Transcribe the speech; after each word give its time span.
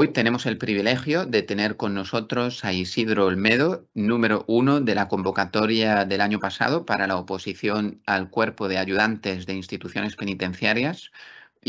Hoy 0.00 0.12
tenemos 0.12 0.46
el 0.46 0.58
privilegio 0.58 1.26
de 1.26 1.42
tener 1.42 1.76
con 1.76 1.92
nosotros 1.92 2.64
a 2.64 2.72
Isidro 2.72 3.26
Olmedo, 3.26 3.88
número 3.94 4.44
uno 4.46 4.80
de 4.80 4.94
la 4.94 5.08
convocatoria 5.08 6.04
del 6.04 6.20
año 6.20 6.38
pasado 6.38 6.86
para 6.86 7.08
la 7.08 7.16
oposición 7.16 8.00
al 8.06 8.30
cuerpo 8.30 8.68
de 8.68 8.78
ayudantes 8.78 9.44
de 9.44 9.54
instituciones 9.54 10.14
penitenciarias. 10.14 11.10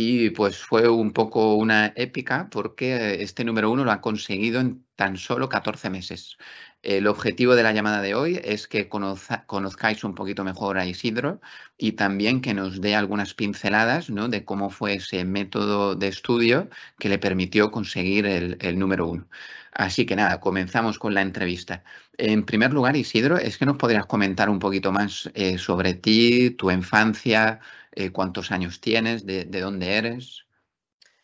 Y 0.02 0.30
pues 0.30 0.58
fue 0.58 0.88
un 0.88 1.12
poco 1.12 1.56
una 1.56 1.92
épica 1.98 2.48
porque 2.50 3.22
este 3.22 3.44
número 3.44 3.70
uno 3.70 3.84
lo 3.84 3.92
ha 3.92 4.00
conseguido 4.00 4.62
en 4.62 4.86
tan 4.96 5.18
solo 5.18 5.50
14 5.50 5.90
meses. 5.90 6.38
El 6.82 7.06
objetivo 7.06 7.54
de 7.54 7.64
la 7.64 7.74
llamada 7.74 8.02
de 8.02 8.16
hoy 8.16 8.40
es 8.42 8.70
que 8.70 8.88
conozcáis 8.88 10.06
un 10.06 10.16
poquito 10.16 10.46
mejor 10.46 10.78
a 10.78 10.86
Isidro 10.86 11.42
y 11.78 11.94
también 11.94 12.40
que 12.40 12.54
nos 12.54 12.80
dé 12.80 12.96
algunas 12.96 13.34
pinceladas 13.34 14.10
¿no? 14.10 14.30
de 14.30 14.46
cómo 14.46 14.70
fue 14.70 14.94
ese 14.94 15.26
método 15.26 15.96
de 15.96 16.08
estudio 16.08 16.70
que 16.98 17.10
le 17.10 17.20
permitió 17.20 17.70
conseguir 17.70 18.26
el, 18.26 18.80
número 18.80 19.06
uno. 19.06 19.28
Así 19.74 20.06
que 20.06 20.16
nada, 20.16 20.40
comenzamos 20.40 20.98
con 20.98 21.14
la 21.14 21.22
entrevista. 21.22 21.84
En 22.18 22.46
primer 22.46 22.72
lugar, 22.72 22.96
Isidro, 22.96 23.38
es 23.38 23.58
que 23.58 23.66
nos 23.66 23.76
podrías 23.76 24.06
comentar 24.06 24.50
un 24.50 24.60
poquito 24.60 24.94
más 24.94 25.30
eh, 25.34 25.58
sobre 25.58 25.94
ti, 25.94 26.52
tu 26.52 26.72
infancia, 26.72 27.60
eh, 28.00 28.12
cuántos 28.12 28.52
años 28.52 28.82
tienes, 28.82 29.26
de, 29.26 29.46
dónde 29.46 29.98
eres. 29.98 30.46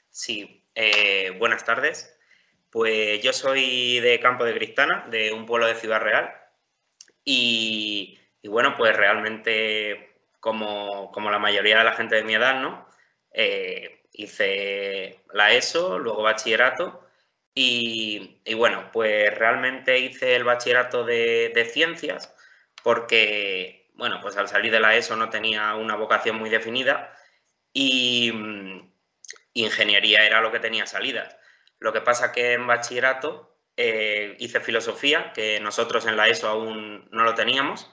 Sí, 0.09 0.63
eh, 0.75 1.31
buenas 1.39 1.65
tardes. 1.65 2.15
Pues 2.69 3.21
yo 3.21 3.33
soy 3.33 3.99
de 3.99 4.19
Campo 4.19 4.43
de 4.43 4.55
Cristana, 4.55 5.07
de 5.09 5.31
un 5.31 5.45
pueblo 5.45 5.67
de 5.67 5.75
Ciudad 5.75 6.01
Real. 6.01 6.33
Y, 7.23 8.19
bueno, 8.43 8.75
pues 8.77 8.95
realmente, 8.95 10.19
como, 10.39 11.11
la 11.15 11.39
mayoría 11.39 11.79
de 11.79 11.83
la 11.85 11.93
gente 11.93 12.15
de 12.15 12.23
mi 12.23 12.35
edad, 12.35 12.61
¿no? 12.61 12.87
Eh, 13.31 14.03
hice 14.13 15.21
la 15.33 15.53
ESO, 15.53 15.97
luego 15.97 16.23
bachillerato. 16.23 17.07
Y, 17.53 18.41
bueno, 18.55 18.89
pues 18.91 19.33
realmente 19.33 19.97
hice 19.99 20.35
el 20.35 20.43
bachillerato 20.43 21.05
de, 21.05 21.51
de 21.55 21.65
ciencias 21.65 22.35
porque, 22.85 23.84
bueno, 23.97 24.19
pues 24.21 24.37
al 24.37 24.47
salir 24.47 24.71
de 24.71 24.79
la 24.79 24.95
ESO 24.95 25.15
no 25.15 25.29
tenía 25.29 25.75
una 25.75 25.95
vocación 25.95 26.37
muy 26.37 26.49
definida 26.49 27.15
y 27.73 28.31
mm, 28.31 28.93
ingeniería 29.53 30.25
era 30.25 30.41
lo 30.41 30.51
que 30.51 30.59
tenía 30.59 30.85
salidas. 30.85 31.35
Lo 31.79 31.93
que 31.93 32.01
pasa 32.01 32.31
que 32.31 32.53
en 32.53 32.67
bachillerato 32.67 33.57
eh, 33.77 34.35
hice 34.39 34.59
filosofía, 34.59 35.31
que 35.33 35.59
nosotros 35.59 36.05
en 36.05 36.17
la 36.17 36.27
ESO 36.27 36.47
aún 36.47 37.07
no 37.11 37.23
lo 37.23 37.35
teníamos, 37.35 37.89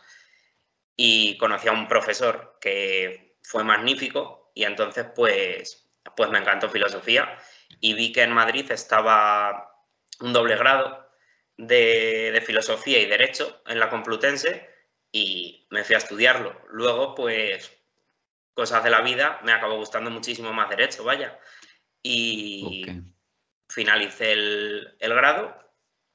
y 0.97 1.36
conocí 1.39 1.69
a 1.69 1.72
un 1.72 1.89
profesor 1.89 2.59
que 2.61 3.37
fue 3.42 3.64
magnífico 3.64 4.53
y 4.55 4.64
entonces 4.64 5.06
pues, 5.14 5.91
pues 6.16 6.31
me 6.31 6.39
encantó 6.39 6.69
filosofía 6.69 7.39
y 7.81 7.94
vi 7.94 8.12
que 8.12 8.22
en 8.22 8.33
Madrid 8.33 8.70
estaba 8.70 9.75
un 10.20 10.33
doble 10.33 10.56
grado 10.56 11.11
de, 11.56 12.31
de 12.33 12.41
filosofía 12.41 13.00
y 13.00 13.06
derecho 13.06 13.62
en 13.66 13.81
la 13.81 13.89
Complutense 13.89 14.72
y 15.12 15.66
me 15.70 15.84
fui 15.84 15.94
a 15.94 15.98
estudiarlo. 15.98 16.58
Luego 16.70 17.14
pues 17.14 17.70
cosas 18.55 18.82
de 18.82 18.91
la 18.91 19.02
vida 19.02 19.41
me 19.44 19.52
acabó 19.52 19.77
gustando 19.77 20.10
muchísimo 20.10 20.52
más 20.52 20.69
derecho, 20.70 21.04
vaya. 21.04 21.38
Y, 22.02 22.84
finalicé 23.69 24.32
el, 24.32 24.96
grado, 25.00 25.56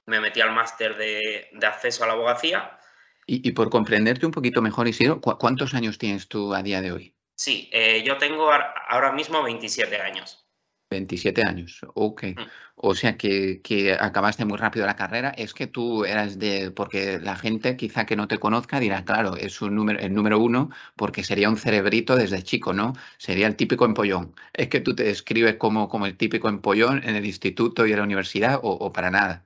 me 0.06 0.20
metí 0.20 0.42
al 0.42 0.54
máster 0.54 0.98
de, 0.98 1.50
acceso 1.62 2.04
a 2.04 2.08
la 2.08 2.14
abogacía. 2.14 2.78
Y, 3.26 3.52
por 3.52 3.70
comprenderte 3.70 4.26
un 4.26 4.32
poquito 4.32 4.62
mejor, 4.62 4.88
Isidro, 4.88 5.20
¿cuántos 5.22 5.74
años 5.74 5.98
tienes 5.98 6.28
tú 6.28 6.54
a 6.54 6.64
día 6.64 6.82
de 6.82 6.92
hoy? 6.92 7.16
Sí, 7.36 7.70
eh, 7.74 8.04
yo 8.06 8.18
tengo 8.18 8.50
ahora 8.52 9.12
mismo 9.12 9.44
27 9.44 9.98
años. 10.02 10.47
27 10.90 11.44
años, 11.44 11.82
ok. 11.94 12.24
Mm. 12.24 12.42
O 12.80 12.94
sea 12.94 13.18
que, 13.18 13.98
acabaste 14.00 14.46
muy 14.46 14.58
rápido 14.58 14.86
la 14.86 14.96
carrera. 14.96 15.30
Es 15.36 15.54
que 15.54 15.66
tú 15.66 16.06
eras 16.06 16.38
de, 16.38 16.72
porque 16.72 17.20
la 17.20 17.36
gente 17.36 17.76
quizá 17.76 18.06
que 18.06 18.16
no 18.16 18.28
te 18.28 18.38
conozca 18.38 18.80
dirá, 18.80 19.04
claro, 19.04 19.36
es 19.36 19.62
un 19.62 19.76
número, 19.76 20.00
el 20.00 20.14
número 20.14 20.40
uno 20.40 20.70
porque 20.96 21.24
sería 21.24 21.50
un 21.50 21.58
cerebrito 21.58 22.16
desde 22.16 22.44
chico, 22.44 22.74
¿no? 22.74 22.94
Sería 23.18 23.48
el 23.48 23.56
típico 23.56 23.86
empollón. 23.86 24.36
¿Es 24.54 24.70
que 24.70 24.80
tú 24.80 24.96
te 24.96 25.04
describes 25.04 25.56
como, 25.56 25.90
como 25.90 26.06
el 26.06 26.18
típico 26.18 26.50
empollón 26.50 27.02
en 27.04 27.16
el 27.16 27.26
instituto 27.26 27.88
y 27.88 27.92
en 27.92 27.98
la 27.98 28.04
universidad 28.04 28.60
o, 28.62 28.94
para 28.94 29.10
nada? 29.10 29.44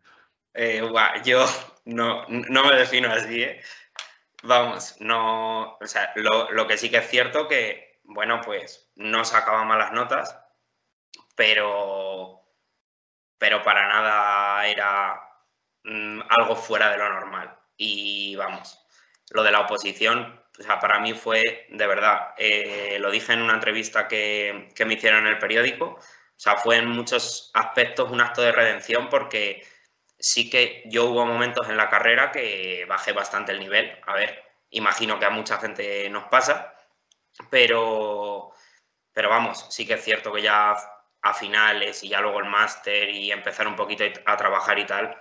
Eh, 0.53 0.81
yo 1.23 1.45
no, 1.85 2.25
no 2.27 2.65
me 2.65 2.75
defino 2.75 3.09
así, 3.09 3.43
¿eh? 3.43 3.61
Vamos, 4.43 4.95
no, 4.99 5.77
o 5.77 5.85
sea, 5.85 6.11
lo, 6.15 6.51
lo 6.51 6.67
que 6.67 6.77
sí 6.77 6.89
que 6.89 6.97
es 6.97 7.07
cierto 7.07 7.47
que, 7.47 7.99
bueno, 8.03 8.41
pues 8.43 8.89
no 8.95 9.23
sacaba 9.23 9.63
malas 9.65 9.93
notas, 9.93 10.35
pero, 11.41 12.45
pero 13.39 13.63
para 13.63 13.87
nada 13.87 14.67
era 14.67 15.19
mm, 15.83 16.21
algo 16.29 16.55
fuera 16.55 16.91
de 16.91 16.99
lo 16.99 17.09
normal. 17.09 17.57
Y 17.75 18.35
vamos, 18.35 18.79
lo 19.31 19.41
de 19.41 19.51
la 19.51 19.61
oposición, 19.61 20.39
o 20.59 20.61
sea, 20.61 20.79
para 20.79 20.99
mí 20.99 21.15
fue, 21.15 21.65
de 21.71 21.87
verdad, 21.87 22.35
eh, 22.37 22.97
lo 22.99 23.09
dije 23.09 23.33
en 23.33 23.41
una 23.41 23.55
entrevista 23.55 24.07
que, 24.07 24.69
que, 24.75 24.85
me 24.85 24.93
hicieron 24.93 25.25
en 25.25 25.33
el 25.33 25.39
periódico, 25.39 25.85
o 25.85 25.99
sea, 26.35 26.57
fue 26.57 26.77
en 26.77 26.89
muchos 26.89 27.49
aspectos 27.55 28.11
un 28.11 28.21
acto 28.21 28.43
de 28.43 28.51
redención 28.51 29.09
porque 29.09 29.65
sí 30.19 30.47
que 30.47 30.83
yo 30.85 31.05
hubo 31.05 31.25
momentos 31.25 31.67
en 31.69 31.77
la 31.77 31.89
carrera 31.89 32.31
que 32.31 32.85
bajé 32.87 33.13
bastante 33.13 33.51
el 33.51 33.59
nivel. 33.59 33.99
A 34.05 34.13
ver, 34.13 34.43
imagino 34.69 35.17
que 35.17 35.25
a 35.25 35.31
mucha 35.31 35.57
gente 35.57 36.07
nos 36.11 36.25
pasa, 36.25 36.75
pero, 37.49 38.51
pero 39.11 39.29
vamos, 39.29 39.65
sí 39.71 39.87
que 39.87 39.95
es 39.95 40.03
cierto 40.03 40.31
que 40.31 40.43
ya 40.43 40.75
a 41.21 41.33
finales 41.33 42.03
y 42.03 42.09
ya 42.09 42.21
luego 42.21 42.39
el 42.39 42.49
máster 42.49 43.09
y 43.09 43.31
empezar 43.31 43.67
un 43.67 43.75
poquito 43.75 44.03
a 44.25 44.37
trabajar 44.37 44.79
y 44.79 44.85
tal, 44.85 45.15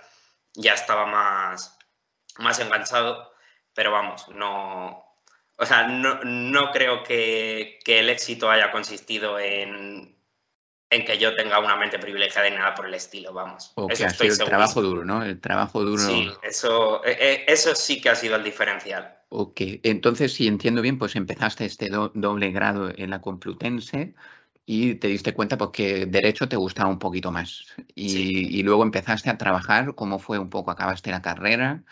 ya 0.53 0.73
estaba 0.73 1.05
más, 1.05 1.77
más 2.37 2.59
enganchado, 2.59 3.31
pero 3.73 3.91
vamos, 3.91 4.27
no, 4.29 5.11
o 5.61 5.65
sea, 5.65 5.87
no, 5.87 6.71
creo 6.71 7.03
que, 7.03 7.77
el 7.85 8.09
éxito 8.09 8.49
haya 8.49 8.71
consistido 8.71 9.37
en, 9.37 10.15
en 10.89 11.05
que 11.05 11.19
yo 11.19 11.35
tenga 11.35 11.59
una 11.59 11.75
mente 11.75 11.99
privilegiada 11.99 12.47
y 12.47 12.51
nada 12.51 12.73
por 12.73 12.87
el 12.87 12.95
estilo, 12.95 13.31
vamos. 13.31 13.71
O 13.75 13.87
eso 13.87 14.05
el 14.23 14.37
trabajo 14.39 14.81
duro, 14.81 15.05
¿no? 15.05 15.23
El 15.23 15.39
trabajo 15.39 15.83
duro. 15.83 16.01
Sí, 16.01 16.31
eso, 16.41 17.05
e, 17.05 17.11
e, 17.11 17.45
eso 17.47 17.75
sí 17.75 18.01
que 18.01 18.09
ha 18.09 18.15
sido 18.15 18.37
el 18.37 18.43
diferencial. 18.43 19.19
Ok, 19.29 19.61
entonces 19.83 20.33
si 20.33 20.47
entiendo 20.47 20.81
bien, 20.81 20.97
pues 20.97 21.15
empezaste 21.15 21.65
este 21.65 21.89
doble 21.89 22.51
grado 22.51 22.91
en 22.95 23.11
la 23.11 23.21
Complutense, 23.21 24.15
y 24.65 24.95
te 24.95 25.07
diste 25.07 25.33
cuenta 25.33 25.57
porque 25.57 26.05
derecho 26.05 26.47
te 26.47 26.55
gustaba 26.55 26.89
un 26.89 26.99
poquito 26.99 27.31
más. 27.31 27.65
Y, 27.95 28.61
luego 28.63 28.83
empezaste 28.83 29.29
a 29.29 29.37
trabajar, 29.37 29.95
¿cómo 29.95 30.19
fue 30.19 30.39
un 30.39 30.49
poco? 30.49 30.71
¿Acabaste 30.71 31.11
la 31.11 31.21
carrera 31.21 31.83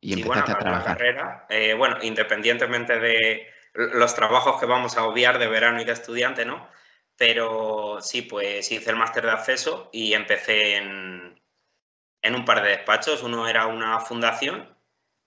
y 0.00 0.12
empezaste 0.14 0.52
a 0.52 0.58
trabajar? 0.58 0.88
La 0.88 0.96
carrera, 0.96 1.46
eh, 1.48 1.74
bueno, 1.74 1.96
independientemente 2.02 2.98
de 2.98 3.46
los 3.74 4.14
trabajos 4.14 4.60
que 4.60 4.66
vamos 4.66 4.96
a 4.96 5.04
obviar 5.04 5.38
de 5.38 5.48
verano 5.48 5.80
y 5.80 5.84
de 5.84 5.92
estudiante, 5.92 6.44
¿no? 6.44 6.68
Pero 7.16 7.98
sí, 8.00 8.22
pues 8.22 8.70
hice 8.70 8.90
el 8.90 8.96
máster 8.96 9.24
de 9.24 9.32
acceso 9.32 9.90
y 9.92 10.14
empecé 10.14 10.76
en, 10.76 11.40
en 12.22 12.34
un 12.34 12.44
par 12.44 12.62
de 12.62 12.70
despachos. 12.70 13.22
Uno 13.22 13.46
era 13.46 13.66
una 13.66 14.00
fundación 14.00 14.76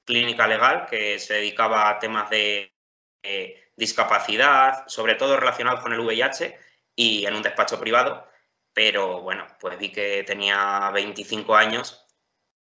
clínica 0.06 0.48
legal 0.48 0.86
que 0.90 1.20
se 1.20 1.36
dedicaba 1.36 1.90
a 1.90 2.00
temas 2.00 2.30
de 2.30 2.74
eh, 3.24 3.64
discapacidad, 3.76 4.86
sobre 4.88 5.16
todo 5.16 5.38
relacionados 5.38 5.82
con 5.82 5.94
el 5.94 6.00
VIH 6.00 6.58
y 6.96 7.26
en 7.26 7.36
un 7.36 7.42
despacho 7.42 7.80
privado, 7.80 8.30
pero 8.74 9.22
bueno, 9.22 9.48
pues 9.60 9.78
vi 9.78 9.92
que 9.92 10.24
tenía 10.24 10.90
25 10.94 11.56
años 11.56 12.06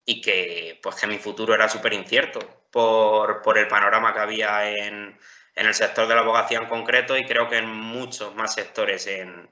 y 0.05 0.21
que, 0.21 0.81
pues 0.83 0.97
que 0.97 1.07
mi 1.07 1.19
futuro 1.19 1.55
era 1.55 1.69
súper 1.69 1.93
incierto 1.93 2.41
por, 2.71 3.43
por, 3.43 3.59
el 3.59 3.69
panorama 3.69 4.13
que 4.13 4.21
había 4.21 4.69
en, 4.71 5.19
en, 5.55 5.67
el 5.67 5.75
sector 5.75 6.09
de 6.09 6.15
la 6.15 6.23
abogacía 6.23 6.59
en 6.59 6.69
concreto 6.69 7.17
y 7.17 7.25
creo 7.25 7.49
que 7.49 7.59
en 7.59 7.69
muchos 7.69 8.35
más 8.35 8.55
sectores 8.55 9.07
en, 9.07 9.51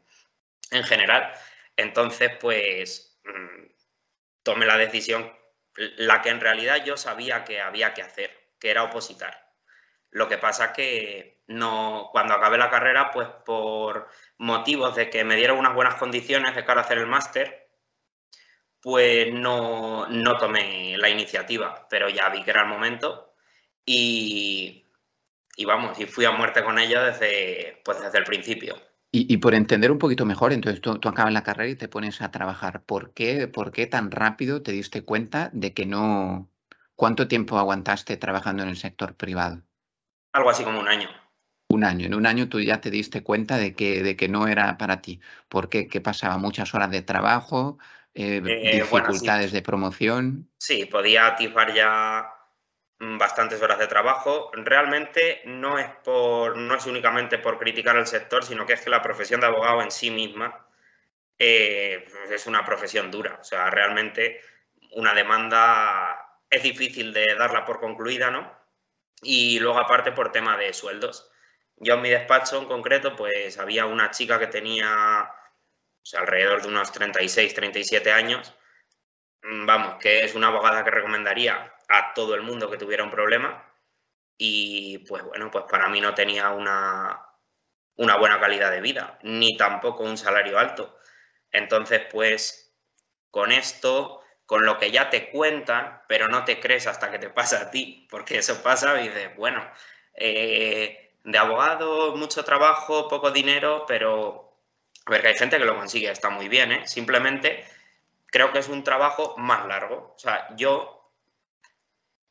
en 0.70 0.84
general. 0.84 1.32
Entonces, 1.76 2.32
pues 2.40 3.20
mm, 3.24 3.66
tomé 4.42 4.66
la 4.66 4.76
decisión, 4.78 5.32
la 5.76 6.22
que 6.22 6.30
en 6.30 6.40
realidad 6.40 6.84
yo 6.84 6.96
sabía 6.96 7.44
que 7.44 7.60
había 7.60 7.94
que 7.94 8.02
hacer, 8.02 8.54
que 8.58 8.70
era 8.70 8.84
opositar. 8.84 9.49
Lo 10.10 10.28
que 10.28 10.38
pasa 10.38 10.72
que 10.72 11.42
no, 11.46 12.08
cuando 12.12 12.34
acabé 12.34 12.58
la 12.58 12.70
carrera, 12.70 13.10
pues 13.12 13.28
por 13.44 14.08
motivos 14.38 14.96
de 14.96 15.10
que 15.10 15.24
me 15.24 15.36
dieron 15.36 15.58
unas 15.58 15.74
buenas 15.74 15.96
condiciones 15.96 16.54
de 16.54 16.64
cara 16.64 16.80
a 16.80 16.84
hacer 16.84 16.98
el 16.98 17.06
máster, 17.06 17.68
pues 18.80 19.32
no, 19.32 20.06
no, 20.08 20.36
tomé 20.38 20.96
la 20.96 21.10
iniciativa, 21.10 21.86
pero 21.90 22.08
ya 22.08 22.28
vi 22.30 22.42
que 22.42 22.50
era 22.50 22.62
el 22.62 22.68
momento 22.68 23.34
y, 23.84 24.86
y 25.56 25.64
vamos, 25.64 25.98
y 26.00 26.06
fui 26.06 26.24
a 26.24 26.32
muerte 26.32 26.64
con 26.64 26.78
ella 26.78 27.02
desde, 27.04 27.80
pues 27.84 28.00
desde 28.00 28.18
el 28.18 28.24
principio. 28.24 28.76
Y, 29.12 29.38
por 29.38 29.54
entender 29.54 29.90
un 29.90 29.98
poquito 29.98 30.24
mejor, 30.24 30.52
entonces 30.52 30.80
tú, 30.80 30.96
tú, 31.00 31.08
acabas 31.08 31.32
la 31.32 31.42
carrera 31.42 31.68
y 31.68 31.74
te 31.74 31.88
pones 31.88 32.22
a 32.22 32.30
trabajar. 32.30 32.84
¿Por 32.84 33.12
qué, 33.12 33.48
¿Por 33.48 33.72
qué 33.72 33.88
tan 33.88 34.12
rápido 34.12 34.62
te 34.62 34.70
diste 34.70 35.02
cuenta 35.02 35.50
de 35.52 35.74
que 35.74 35.84
no... 35.84 36.48
¿Cuánto 36.94 37.26
tiempo 37.26 37.58
aguantaste 37.58 38.16
trabajando 38.16 38.62
en 38.62 38.68
el 38.68 38.76
sector 38.76 39.16
privado? 39.16 39.64
Algo 40.32 40.50
así 40.50 40.64
como 40.64 40.80
un 40.80 40.88
año. 40.88 41.08
Un 41.68 41.84
año. 41.84 42.06
En 42.06 42.14
un 42.14 42.26
año 42.26 42.48
tú 42.48 42.60
ya 42.60 42.80
te 42.80 42.90
diste 42.90 43.22
cuenta 43.22 43.56
de 43.56 43.74
que, 43.74 44.02
de 44.02 44.16
que 44.16 44.28
no 44.28 44.48
era 44.48 44.76
para 44.76 45.00
ti. 45.00 45.20
¿Por 45.48 45.68
qué? 45.68 45.86
¿Qué 45.86 46.00
pasaba? 46.00 46.36
¿Muchas 46.38 46.74
horas 46.74 46.90
de 46.90 47.02
trabajo? 47.02 47.78
eh, 48.14 48.40
dificultades 48.72 49.52
de 49.52 49.62
promoción. 49.62 50.50
Sí, 50.58 50.86
podía 50.86 51.26
atisbar 51.26 51.72
ya 51.72 52.32
mm, 52.98 53.18
bastantes 53.18 53.60
horas 53.62 53.78
de 53.78 53.86
trabajo. 53.86 54.50
Realmente 54.52 55.42
no 55.44 55.78
es, 55.78 55.88
por, 56.04 56.56
no 56.56 56.74
es 56.74 56.86
únicamente 56.86 57.38
por 57.38 57.58
criticar 57.58 57.96
el 57.96 58.06
sector, 58.06 58.44
sino 58.44 58.66
que 58.66 58.74
es 58.74 58.80
que 58.80 58.90
la 58.90 59.02
profesión 59.02 59.40
de 59.40 59.46
abogado 59.46 59.82
en 59.82 59.90
sí 59.90 60.10
misma 60.10 60.66
eh, 61.38 62.04
es 62.30 62.46
una 62.46 62.64
profesión 62.64 63.10
dura. 63.10 63.38
O 63.40 63.44
sea, 63.44 63.70
realmente 63.70 64.40
una 64.92 65.14
demanda 65.14 66.40
es 66.48 66.62
difícil 66.62 67.12
de 67.12 67.36
darla 67.38 67.64
por 67.64 67.80
concluida, 67.80 68.30
¿no? 68.30 68.59
Y 69.22 69.58
luego 69.60 69.78
aparte 69.78 70.12
por 70.12 70.32
tema 70.32 70.56
de 70.56 70.72
sueldos. 70.72 71.30
Yo 71.76 71.94
en 71.94 72.02
mi 72.02 72.10
despacho 72.10 72.58
en 72.58 72.66
concreto, 72.66 73.16
pues 73.16 73.58
había 73.58 73.86
una 73.86 74.10
chica 74.10 74.38
que 74.38 74.46
tenía 74.46 75.30
alrededor 76.18 76.62
de 76.62 76.68
unos 76.68 76.92
36, 76.92 77.54
37 77.54 78.12
años. 78.12 78.54
Mm, 79.42 79.66
vamos, 79.66 79.96
que 80.00 80.24
es 80.24 80.34
una 80.34 80.48
abogada 80.48 80.84
que 80.84 80.90
recomendaría 80.90 81.74
a 81.88 82.14
todo 82.14 82.34
el 82.34 82.42
mundo 82.42 82.70
que 82.70 82.78
tuviera 82.78 83.04
un 83.04 83.10
problema. 83.10 83.66
Y 84.38 84.98
pues 85.08 85.22
bueno, 85.24 85.50
pues 85.50 85.64
para 85.70 85.88
mí 85.88 86.00
no 86.00 86.14
tenía 86.14 86.50
una, 86.50 87.26
una 87.96 88.16
buena 88.16 88.40
calidad 88.40 88.70
de 88.70 88.80
vida, 88.80 89.18
ni 89.22 89.56
tampoco 89.56 90.04
un 90.04 90.16
salario 90.16 90.58
alto. 90.58 90.98
Entonces, 91.52 92.02
pues 92.10 92.74
con 93.30 93.52
esto, 93.52 94.19
con 94.50 94.66
lo 94.66 94.78
que 94.78 94.90
ya 94.90 95.10
te 95.10 95.30
cuentan, 95.30 96.02
pero 96.08 96.26
no 96.26 96.44
te 96.44 96.58
crees 96.58 96.88
hasta 96.88 97.08
que 97.12 97.20
te 97.20 97.30
pasa 97.30 97.60
a 97.60 97.70
ti, 97.70 98.08
porque 98.10 98.38
eso 98.38 98.64
pasa 98.64 99.00
y 99.00 99.06
dices, 99.06 99.36
bueno, 99.36 99.64
eh, 100.12 101.12
de 101.22 101.38
abogado, 101.38 102.16
mucho 102.16 102.42
trabajo, 102.42 103.06
poco 103.06 103.30
dinero, 103.30 103.84
pero 103.86 104.56
a 105.06 105.10
ver, 105.12 105.22
que 105.22 105.28
hay 105.28 105.34
gente 105.36 105.56
que 105.56 105.64
lo 105.64 105.76
consigue, 105.76 106.10
está 106.10 106.30
muy 106.30 106.48
bien, 106.48 106.72
¿eh? 106.72 106.88
Simplemente 106.88 107.64
creo 108.26 108.50
que 108.50 108.58
es 108.58 108.68
un 108.68 108.82
trabajo 108.82 109.36
más 109.38 109.66
largo. 109.66 110.14
O 110.16 110.18
sea, 110.18 110.48
yo 110.56 111.12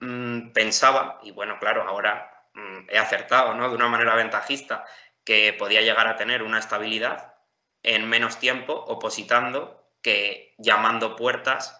mm, 0.01 0.51
pensaba, 0.51 1.21
y 1.23 1.31
bueno, 1.31 1.57
claro, 1.57 1.83
ahora 1.83 2.49
mm, 2.53 2.89
he 2.89 2.97
acertado, 2.97 3.53
¿no? 3.53 3.69
De 3.69 3.75
una 3.75 3.87
manera 3.87 4.15
ventajista, 4.15 4.83
que 5.23 5.53
podía 5.53 5.79
llegar 5.79 6.07
a 6.09 6.17
tener 6.17 6.43
una 6.43 6.59
estabilidad 6.59 7.35
en 7.81 8.09
menos 8.09 8.39
tiempo 8.39 8.73
opositando 8.73 9.87
que 10.01 10.53
llamando 10.57 11.15
puertas 11.15 11.79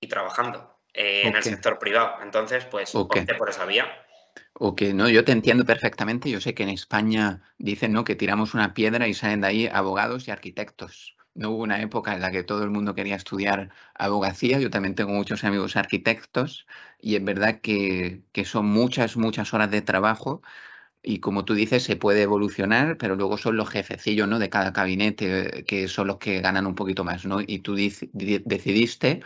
y 0.00 0.08
trabajando 0.08 0.78
eh, 0.92 1.22
en 1.24 1.36
el 1.36 1.42
sector 1.42 1.78
privado. 1.78 2.22
Entonces, 2.22 2.64
pues 2.64 2.94
opté 2.94 3.34
por 3.34 3.50
esa 3.50 3.64
vía. 3.64 3.86
Ok, 4.54 4.82
no, 4.94 5.08
yo 5.08 5.24
te 5.24 5.32
entiendo 5.32 5.64
perfectamente. 5.64 6.30
Yo 6.30 6.40
sé 6.40 6.54
que 6.54 6.62
en 6.62 6.70
España 6.70 7.42
dicen 7.58 7.92
¿no? 7.92 8.04
que 8.04 8.16
tiramos 8.16 8.54
una 8.54 8.74
piedra 8.74 9.06
y 9.08 9.14
salen 9.14 9.42
de 9.42 9.46
ahí 9.46 9.66
abogados 9.66 10.28
y 10.28 10.30
arquitectos. 10.30 11.16
No 11.34 11.50
hubo 11.50 11.62
una 11.62 11.82
época 11.82 12.14
en 12.14 12.22
la 12.22 12.30
que 12.30 12.42
todo 12.42 12.64
el 12.64 12.70
mundo 12.70 12.94
quería 12.94 13.16
estudiar 13.16 13.70
abogacía. 13.94 14.58
Yo 14.58 14.70
también 14.70 14.94
tengo 14.94 15.12
muchos 15.12 15.44
amigos 15.44 15.76
arquitectos 15.76 16.66
y 16.98 17.16
es 17.16 17.24
verdad 17.24 17.60
que, 17.60 18.22
que 18.32 18.46
son 18.46 18.66
muchas, 18.66 19.18
muchas 19.18 19.52
horas 19.52 19.70
de 19.70 19.82
trabajo 19.82 20.40
y 21.06 21.20
como 21.20 21.44
tú 21.44 21.54
dices, 21.54 21.84
se 21.84 21.96
puede 21.96 22.22
evolucionar, 22.22 22.96
pero 22.98 23.14
luego 23.14 23.38
son 23.38 23.56
los 23.56 23.70
jefecillos 23.70 24.28
¿no? 24.28 24.40
de 24.40 24.50
cada 24.50 24.72
gabinete 24.72 25.64
que 25.64 25.86
son 25.86 26.08
los 26.08 26.18
que 26.18 26.40
ganan 26.40 26.66
un 26.66 26.74
poquito 26.74 27.04
más, 27.04 27.24
¿no? 27.24 27.40
Y 27.40 27.60
tú 27.60 27.76
decidiste, 27.76 29.22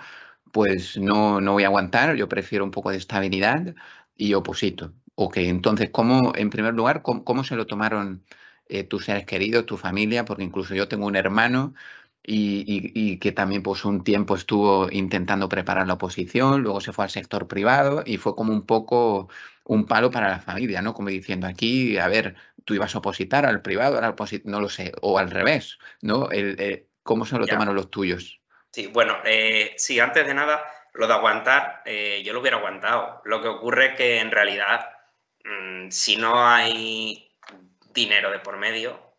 pues 0.52 0.96
no, 0.98 1.40
no 1.40 1.52
voy 1.52 1.64
a 1.64 1.66
aguantar, 1.66 2.16
yo 2.16 2.28
prefiero 2.28 2.64
un 2.64 2.70
poco 2.70 2.90
de 2.90 2.96
estabilidad 2.98 3.74
y 4.16 4.34
oposito. 4.34 4.92
Ok, 5.14 5.38
entonces, 5.38 5.90
¿cómo, 5.90 6.32
en 6.34 6.50
primer 6.50 6.74
lugar, 6.74 7.02
cómo, 7.02 7.44
se 7.44 7.56
lo 7.56 7.66
tomaron 7.66 8.24
eh, 8.68 8.84
tus 8.84 9.04
seres 9.04 9.26
queridos, 9.26 9.66
tu 9.66 9.76
familia? 9.76 10.24
Porque 10.24 10.44
incluso 10.44 10.74
yo 10.74 10.88
tengo 10.88 11.06
un 11.06 11.16
hermano 11.16 11.74
y, 12.22 13.18
que 13.18 13.32
también 13.32 13.62
pues 13.62 13.84
un 13.84 14.04
tiempo 14.04 14.34
estuvo 14.36 14.90
intentando 14.90 15.48
preparar 15.48 15.86
la 15.86 15.94
oposición, 15.94 16.62
luego 16.62 16.80
se 16.80 16.92
fue 16.92 17.04
al 17.04 17.10
sector 17.10 17.48
privado 17.48 18.02
y 18.06 18.16
fue 18.18 18.34
como 18.34 18.52
un 18.52 18.66
poco 18.66 19.28
un 19.64 19.86
palo 19.86 20.10
para 20.10 20.28
la 20.28 20.40
familia, 20.40 20.82
¿no? 20.82 20.94
Como 20.94 21.08
diciendo 21.10 21.46
aquí, 21.46 21.98
a 21.98 22.08
ver, 22.08 22.36
tú 22.64 22.74
ibas 22.74 22.94
a 22.94 22.98
opositar 22.98 23.46
al 23.46 23.62
privado, 23.62 23.98
al 23.98 24.14
no 24.44 24.60
lo 24.60 24.68
sé, 24.68 24.92
o 25.02 25.18
al 25.18 25.30
revés, 25.30 25.78
¿no? 26.02 26.30
El, 26.30 26.56
eh, 26.60 26.88
¿Cómo 27.02 27.24
se 27.26 27.38
lo 27.38 27.46
tomaron 27.46 27.74
los 27.74 27.90
tuyos? 27.90 28.39
Sí, 28.72 28.86
bueno, 28.86 29.18
eh, 29.24 29.74
sí, 29.78 29.98
antes 29.98 30.26
de 30.26 30.34
nada, 30.34 30.64
lo 30.94 31.06
de 31.06 31.14
aguantar, 31.14 31.82
eh, 31.84 32.22
yo 32.24 32.32
lo 32.32 32.40
hubiera 32.40 32.58
aguantado. 32.58 33.20
Lo 33.24 33.42
que 33.42 33.48
ocurre 33.48 33.96
que 33.96 34.20
en 34.20 34.30
realidad, 34.30 34.90
mm, 35.44 35.90
si 35.90 36.16
no 36.16 36.46
hay 36.46 37.36
dinero 37.92 38.30
de 38.30 38.38
por 38.38 38.56
medio, 38.56 39.14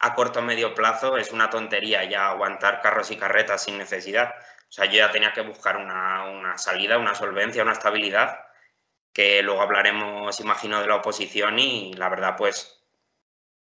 a 0.00 0.14
corto 0.14 0.40
o 0.40 0.42
medio 0.42 0.74
plazo 0.74 1.16
es 1.18 1.32
una 1.32 1.50
tontería 1.50 2.04
ya 2.04 2.28
aguantar 2.30 2.80
carros 2.82 3.10
y 3.10 3.16
carretas 3.16 3.64
sin 3.64 3.78
necesidad. 3.78 4.34
O 4.68 4.72
sea, 4.72 4.86
yo 4.86 4.94
ya 4.98 5.10
tenía 5.10 5.32
que 5.32 5.42
buscar 5.42 5.76
una, 5.76 6.56
salida, 6.58 6.98
una 6.98 7.14
solvencia, 7.14 7.62
una 7.62 7.72
estabilidad, 7.72 8.40
que 9.12 9.42
luego 9.42 9.62
hablaremos, 9.62 10.40
imagino, 10.40 10.80
de 10.80 10.88
la 10.88 10.96
oposición 10.96 11.58
y 11.58 11.94
la 11.94 12.08
verdad, 12.08 12.36
pues, 12.36 12.82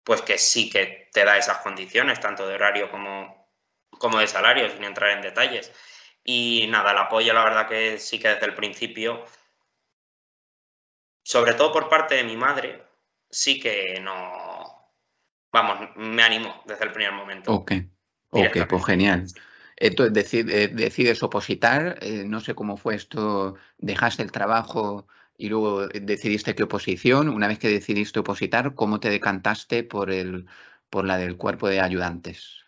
pues 0.03 0.21
que 0.21 0.37
sí 0.37 0.69
que 0.69 1.09
te 1.13 1.25
da 1.25 1.37
esas 1.37 1.59
condiciones, 1.59 2.19
tanto 2.19 2.47
de 2.47 2.55
horario 2.55 2.91
como, 2.91 3.38
como 3.91 4.19
de 4.19 4.27
salario, 4.27 4.69
sin 4.69 4.83
entrar 4.83 5.11
en 5.11 5.21
detalles. 5.21 5.71
Y 6.23 6.67
nada, 6.69 6.91
el 6.91 6.97
apoyo, 6.97 7.33
la 7.33 7.43
verdad 7.43 7.67
que 7.67 7.97
sí 7.97 8.19
que 8.19 8.29
desde 8.29 8.45
el 8.45 8.55
principio, 8.55 9.25
sobre 11.23 11.53
todo 11.53 11.71
por 11.71 11.89
parte 11.89 12.15
de 12.15 12.23
mi 12.23 12.37
madre, 12.37 12.83
sí 13.29 13.59
que 13.59 13.99
no, 14.01 14.93
vamos, 15.51 15.89
me 15.95 16.23
animó 16.23 16.61
desde 16.65 16.85
el 16.85 16.91
primer 16.91 17.13
momento. 17.13 17.53
Ok, 17.53 17.73
ok, 18.31 18.57
pues 18.67 18.85
genial. 18.85 19.25
Entonces 19.77 20.33
eh, 20.33 20.67
decides 20.67 21.23
opositar, 21.23 21.97
eh, 22.01 22.25
no 22.25 22.41
sé 22.41 22.53
cómo 22.53 22.75
fue 22.75 22.95
esto, 22.95 23.55
dejaste 23.77 24.23
el 24.23 24.31
trabajo 24.31 25.07
y 25.37 25.47
luego 25.47 25.87
decidiste 25.87 26.53
qué 26.53 26.63
oposición. 26.63 27.29
Una 27.29 27.47
vez 27.47 27.59
que 27.59 27.69
decidiste 27.69 28.19
opositar, 28.19 28.75
¿cómo 28.75 28.99
te 28.99 29.09
decantaste 29.09 29.83
por, 29.83 30.11
el, 30.11 30.47
por 30.89 31.05
la 31.05 31.17
del 31.17 31.37
cuerpo 31.37 31.69
de 31.69 31.79
ayudantes? 31.79 32.65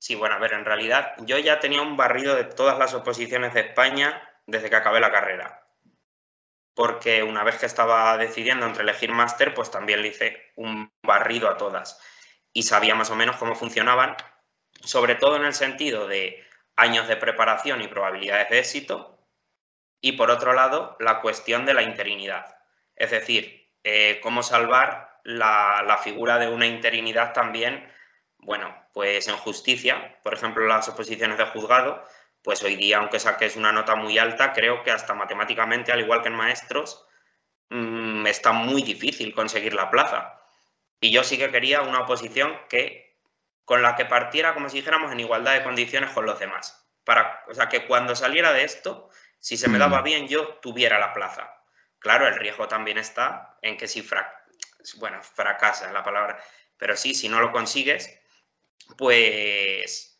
Sí, 0.00 0.14
bueno, 0.14 0.34
a 0.34 0.38
ver, 0.38 0.54
en 0.54 0.64
realidad 0.64 1.14
yo 1.18 1.38
ya 1.38 1.60
tenía 1.60 1.82
un 1.82 1.96
barrido 1.96 2.34
de 2.34 2.44
todas 2.44 2.78
las 2.78 2.94
oposiciones 2.94 3.52
de 3.52 3.60
España 3.60 4.20
desde 4.46 4.70
que 4.70 4.76
acabé 4.76 4.98
la 4.98 5.12
carrera. 5.12 5.66
Porque 6.74 7.22
una 7.22 7.44
vez 7.44 7.58
que 7.58 7.66
estaba 7.66 8.16
decidiendo 8.16 8.64
entre 8.64 8.82
elegir 8.82 9.12
máster, 9.12 9.52
pues 9.52 9.70
también 9.70 10.00
le 10.00 10.08
hice 10.08 10.52
un 10.56 10.90
barrido 11.02 11.50
a 11.50 11.58
todas 11.58 12.00
y 12.54 12.62
sabía 12.62 12.94
más 12.94 13.10
o 13.10 13.14
menos 13.14 13.36
cómo 13.36 13.54
funcionaban, 13.54 14.16
sobre 14.82 15.16
todo 15.16 15.36
en 15.36 15.44
el 15.44 15.52
sentido 15.52 16.08
de 16.08 16.42
años 16.76 17.06
de 17.06 17.16
preparación 17.16 17.82
y 17.82 17.88
probabilidades 17.88 18.48
de 18.48 18.58
éxito, 18.58 19.20
y 20.00 20.12
por 20.12 20.30
otro 20.30 20.54
lado, 20.54 20.96
la 20.98 21.20
cuestión 21.20 21.66
de 21.66 21.74
la 21.74 21.82
interinidad, 21.82 22.56
es 22.96 23.10
decir, 23.10 23.68
eh, 23.84 24.18
cómo 24.22 24.42
salvar 24.42 25.20
la, 25.24 25.98
figura 26.02 26.38
de 26.38 26.48
una 26.48 26.66
interinidad 26.66 27.34
también, 27.34 27.86
bueno, 28.42 28.74
pues 28.92 29.28
en 29.28 29.36
justicia, 29.36 30.18
por 30.22 30.34
ejemplo, 30.34 30.66
las 30.66 30.88
oposiciones 30.88 31.38
de 31.38 31.46
juzgado, 31.46 32.04
pues 32.42 32.62
hoy 32.62 32.76
día, 32.76 32.98
aunque 32.98 33.20
saques 33.20 33.56
una 33.56 33.72
nota 33.72 33.96
muy 33.96 34.18
alta, 34.18 34.52
creo 34.52 34.82
que 34.82 34.90
hasta 34.90 35.14
matemáticamente, 35.14 35.92
al 35.92 36.00
igual 36.00 36.22
que 36.22 36.28
en 36.28 36.34
maestros, 36.34 37.06
mm, 37.68 38.26
está 38.26 38.52
muy 38.52 38.82
difícil 38.82 39.34
conseguir 39.34 39.74
la 39.74 39.90
plaza. 39.90 40.40
Y 41.00 41.10
yo 41.10 41.24
sí 41.24 41.38
que 41.38 41.50
quería 41.50 41.82
una 41.82 42.00
oposición 42.00 42.58
que, 42.68 43.18
con 43.64 43.82
la 43.82 43.96
que 43.96 44.06
partiera, 44.06 44.54
como 44.54 44.68
si 44.68 44.78
dijéramos, 44.78 45.12
en 45.12 45.20
igualdad 45.20 45.54
de 45.54 45.62
condiciones 45.62 46.10
con 46.10 46.26
los 46.26 46.38
demás. 46.38 46.88
Para, 47.04 47.44
o 47.48 47.54
sea, 47.54 47.68
que 47.68 47.86
cuando 47.86 48.16
saliera 48.16 48.52
de 48.52 48.64
esto, 48.64 49.10
si 49.38 49.56
se 49.56 49.68
me 49.68 49.78
daba 49.78 50.00
mm. 50.00 50.04
bien, 50.04 50.28
yo 50.28 50.58
tuviera 50.58 50.98
la 50.98 51.12
plaza. 51.12 51.56
Claro, 51.98 52.26
el 52.26 52.36
riesgo 52.36 52.68
también 52.68 52.98
está 52.98 53.58
en 53.62 53.76
que 53.76 53.86
si 53.86 54.06
bueno, 54.96 55.22
fracasa 55.22 55.92
la 55.92 56.02
palabra, 56.02 56.42
pero 56.78 56.96
sí, 56.96 57.14
si 57.14 57.28
no 57.28 57.40
lo 57.40 57.52
consigues, 57.52 58.19
pues 58.96 60.10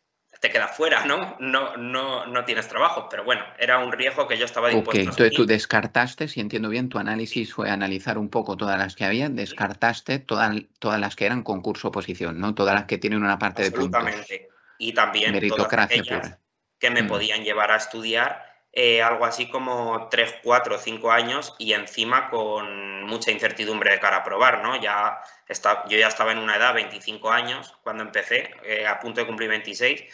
te 0.40 0.50
quedas 0.50 0.74
fuera, 0.74 1.04
¿no? 1.04 1.36
No, 1.38 1.76
no, 1.76 2.26
no 2.26 2.44
tienes 2.44 2.66
trabajo. 2.66 3.08
Pero 3.10 3.24
bueno, 3.24 3.42
era 3.58 3.78
un 3.78 3.92
riesgo 3.92 4.26
que 4.26 4.38
yo 4.38 4.46
estaba 4.46 4.70
dispuesto 4.70 4.98
a 4.98 5.02
Entonces 5.02 5.32
tú 5.32 5.44
descartaste, 5.44 6.28
si 6.28 6.40
entiendo 6.40 6.70
bien, 6.70 6.88
tu 6.88 6.98
análisis 6.98 7.52
fue 7.52 7.68
analizar 7.68 8.16
un 8.16 8.30
poco 8.30 8.56
todas 8.56 8.78
las 8.78 8.96
que 8.96 9.04
había, 9.04 9.28
descartaste 9.28 10.18
todas, 10.18 10.56
todas 10.78 10.98
las 10.98 11.14
que 11.14 11.26
eran 11.26 11.42
concurso 11.42 11.88
oposición, 11.88 12.40
¿no? 12.40 12.54
Todas 12.54 12.74
las 12.74 12.84
que 12.84 12.96
tienen 12.96 13.22
una 13.22 13.38
parte 13.38 13.64
de 13.64 13.70
puntos. 13.70 14.00
Absolutamente. 14.00 14.48
Y 14.78 14.94
también 14.94 15.32
Meritocracia 15.32 16.02
todas 16.02 16.38
que 16.80 16.90
me 16.90 17.02
mm. 17.02 17.06
podían 17.08 17.44
llevar 17.44 17.70
a 17.70 17.76
estudiar 17.76 18.49
eh, 18.72 19.02
algo 19.02 19.24
así 19.24 19.50
como 19.50 20.08
3, 20.10 20.36
4, 20.42 20.78
5 20.78 21.10
años 21.10 21.54
y 21.58 21.72
encima 21.72 22.30
con 22.30 23.04
mucha 23.04 23.30
incertidumbre 23.30 23.92
de 23.92 24.00
cara 24.00 24.18
a 24.18 24.24
probar, 24.24 24.62
¿no? 24.62 24.80
Ya 24.80 25.20
está, 25.48 25.84
yo 25.88 25.98
ya 25.98 26.08
estaba 26.08 26.32
en 26.32 26.38
una 26.38 26.56
edad, 26.56 26.74
25 26.74 27.30
años, 27.30 27.74
cuando 27.82 28.02
empecé, 28.02 28.50
eh, 28.64 28.86
a 28.86 29.00
punto 29.00 29.20
de 29.20 29.26
cumplir 29.26 29.48
26, 29.50 30.04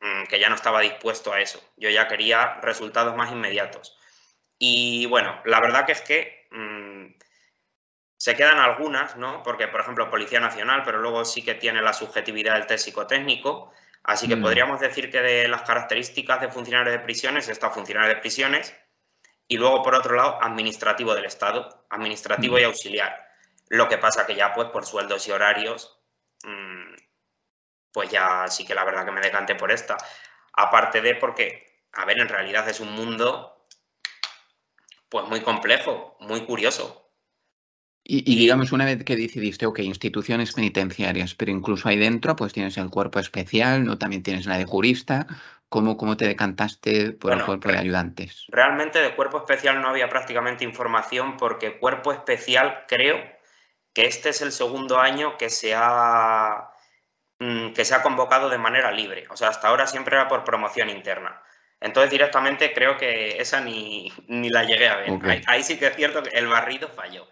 Mm, 0.00 0.24
que 0.28 0.38
ya 0.38 0.48
no 0.48 0.54
estaba 0.54 0.80
dispuesto 0.80 1.32
a 1.32 1.40
eso. 1.40 1.60
Yo 1.76 1.90
ya 1.90 2.06
quería 2.08 2.60
resultados 2.62 3.16
más 3.16 3.32
inmediatos. 3.32 3.96
Y 4.58 5.06
bueno, 5.06 5.40
la 5.44 5.60
verdad 5.60 5.88
es 5.90 6.02
que 6.02 6.48
mm, 6.50 7.14
se 8.16 8.36
quedan 8.36 8.58
algunas, 8.58 9.16
¿no? 9.16 9.42
Porque, 9.42 9.68
por 9.68 9.80
ejemplo, 9.80 10.10
Policía 10.10 10.40
Nacional, 10.40 10.82
pero 10.84 11.00
luego 11.00 11.24
sí 11.24 11.42
que 11.44 11.54
tiene 11.54 11.82
la 11.82 11.92
subjetividad 11.92 12.54
del 12.54 12.66
test 12.66 12.84
psicotécnico. 12.84 13.72
Así 14.08 14.26
que 14.26 14.36
Mm. 14.36 14.42
podríamos 14.42 14.80
decir 14.80 15.10
que 15.10 15.20
de 15.20 15.48
las 15.48 15.62
características 15.62 16.40
de 16.40 16.48
funcionario 16.48 16.90
de 16.90 16.98
prisiones 17.00 17.46
está 17.50 17.68
funcionario 17.68 18.08
de 18.08 18.16
prisiones 18.16 18.74
y 19.46 19.58
luego, 19.58 19.82
por 19.82 19.94
otro 19.94 20.16
lado, 20.16 20.38
administrativo 20.42 21.14
del 21.14 21.26
Estado, 21.26 21.84
administrativo 21.90 22.56
Mm. 22.56 22.60
y 22.60 22.62
auxiliar. 22.64 23.28
Lo 23.68 23.86
que 23.86 23.98
pasa 23.98 24.26
que 24.26 24.34
ya, 24.34 24.54
pues, 24.54 24.68
por 24.68 24.86
sueldos 24.86 25.28
y 25.28 25.30
horarios, 25.30 26.00
mm, 26.42 26.94
pues 27.92 28.08
ya 28.08 28.46
sí 28.48 28.64
que 28.64 28.74
la 28.74 28.84
verdad 28.84 29.04
que 29.04 29.10
me 29.12 29.20
decanté 29.20 29.54
por 29.54 29.70
esta. 29.70 29.98
Aparte 30.54 31.02
de 31.02 31.14
porque, 31.16 31.82
a 31.92 32.06
ver, 32.06 32.18
en 32.18 32.30
realidad 32.30 32.66
es 32.66 32.80
un 32.80 32.90
mundo, 32.92 33.66
pues, 35.10 35.26
muy 35.26 35.42
complejo, 35.42 36.16
muy 36.20 36.46
curioso. 36.46 37.07
Y, 38.10 38.36
digamos, 38.36 38.72
una 38.72 38.86
vez 38.86 39.04
que 39.04 39.16
decidiste, 39.16 39.66
ok, 39.66 39.80
instituciones 39.80 40.54
penitenciarias, 40.54 41.34
pero 41.34 41.50
incluso 41.50 41.90
ahí 41.90 41.98
dentro, 41.98 42.34
pues 42.36 42.54
tienes 42.54 42.78
el 42.78 42.88
cuerpo 42.88 43.18
especial, 43.18 43.84
¿no? 43.84 43.98
También 43.98 44.22
tienes 44.22 44.46
la 44.46 44.56
de 44.56 44.64
jurista. 44.64 45.26
¿Cómo, 45.68 45.98
cómo 45.98 46.16
te 46.16 46.26
decantaste 46.26 47.10
por 47.10 47.34
el 47.34 47.44
cuerpo 47.44 47.68
de 47.70 47.76
ayudantes? 47.76 48.46
Realmente 48.48 48.98
de 49.00 49.14
cuerpo 49.14 49.36
especial 49.36 49.82
no 49.82 49.88
había 49.88 50.08
prácticamente 50.08 50.64
información 50.64 51.36
porque 51.36 51.76
cuerpo 51.76 52.10
especial 52.10 52.86
creo 52.88 53.22
que 53.92 54.06
este 54.06 54.30
es 54.30 54.40
el 54.40 54.52
segundo 54.52 54.98
año 54.98 55.36
que 55.36 55.50
se 55.50 55.74
ha, 55.76 56.70
mm, 57.40 57.74
que 57.74 57.84
se 57.84 57.94
ha 57.94 58.00
convocado 58.00 58.48
de 58.48 58.56
manera 58.56 58.90
libre. 58.90 59.26
O 59.28 59.36
sea, 59.36 59.48
hasta 59.48 59.68
ahora 59.68 59.86
siempre 59.86 60.16
era 60.16 60.28
por 60.28 60.44
promoción 60.44 60.88
interna. 60.88 61.42
Entonces 61.78 62.10
directamente 62.10 62.72
creo 62.72 62.96
que 62.96 63.36
esa 63.38 63.60
ni, 63.60 64.10
ni 64.28 64.48
la 64.48 64.64
llegué 64.64 64.88
a 64.88 64.96
ver. 64.96 65.42
Ahí 65.46 65.62
sí 65.62 65.78
que 65.78 65.88
es 65.88 65.94
cierto 65.94 66.22
que 66.22 66.30
el 66.30 66.46
barrido 66.46 66.88
falló. 66.88 67.28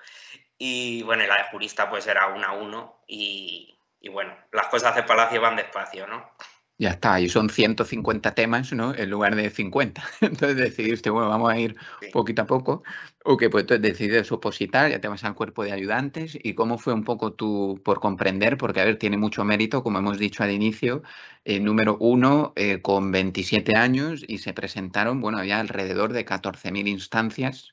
Y 0.58 1.02
bueno, 1.02 1.24
y 1.24 1.26
la 1.26 1.36
de 1.36 1.44
jurista 1.50 1.88
pues 1.90 2.06
era 2.06 2.28
uno 2.28 2.46
a 2.46 2.52
uno 2.52 3.02
y, 3.06 3.78
y 4.00 4.08
bueno, 4.08 4.34
las 4.52 4.68
cosas 4.68 4.94
de 4.96 5.02
Palacio 5.02 5.40
van 5.40 5.56
despacio, 5.56 6.06
¿no? 6.06 6.30
Ya 6.78 6.90
está, 6.90 7.18
y 7.20 7.28
son 7.30 7.48
150 7.48 8.34
temas, 8.34 8.70
¿no? 8.74 8.94
En 8.94 9.08
lugar 9.08 9.34
de 9.34 9.48
50. 9.48 10.04
Entonces 10.20 10.56
decidiste, 10.58 11.08
bueno, 11.08 11.30
vamos 11.30 11.50
a 11.50 11.58
ir 11.58 11.74
Sí. 12.02 12.08
poquito 12.12 12.42
a 12.42 12.46
poco. 12.46 12.82
Ok, 13.24 13.44
pues 13.50 13.62
entonces 13.62 13.82
decides 13.82 14.30
opositar, 14.30 14.90
ya 14.90 15.00
te 15.00 15.08
vas 15.08 15.24
al 15.24 15.34
cuerpo 15.34 15.64
de 15.64 15.72
ayudantes. 15.72 16.38
¿Y 16.42 16.54
cómo 16.54 16.76
fue 16.76 16.92
un 16.92 17.02
poco 17.04 17.32
tú, 17.32 17.80
por 17.82 18.00
comprender? 18.00 18.58
Porque, 18.58 18.80
a 18.82 18.84
ver, 18.84 18.98
tiene 18.98 19.16
mucho 19.16 19.42
mérito, 19.44 19.82
como 19.82 19.98
hemos 20.00 20.18
dicho 20.18 20.42
al 20.42 20.50
inicio, 20.50 21.02
eh, 21.46 21.60
número 21.60 21.96
uno, 21.98 22.52
eh, 22.56 22.82
con 22.82 23.10
27 23.10 23.74
años 23.74 24.22
y 24.28 24.38
se 24.38 24.52
presentaron, 24.52 25.20
bueno, 25.22 25.38
había 25.38 25.58
alrededor 25.60 26.12
de 26.12 26.26
14.000 26.26 26.86
instancias. 26.88 27.72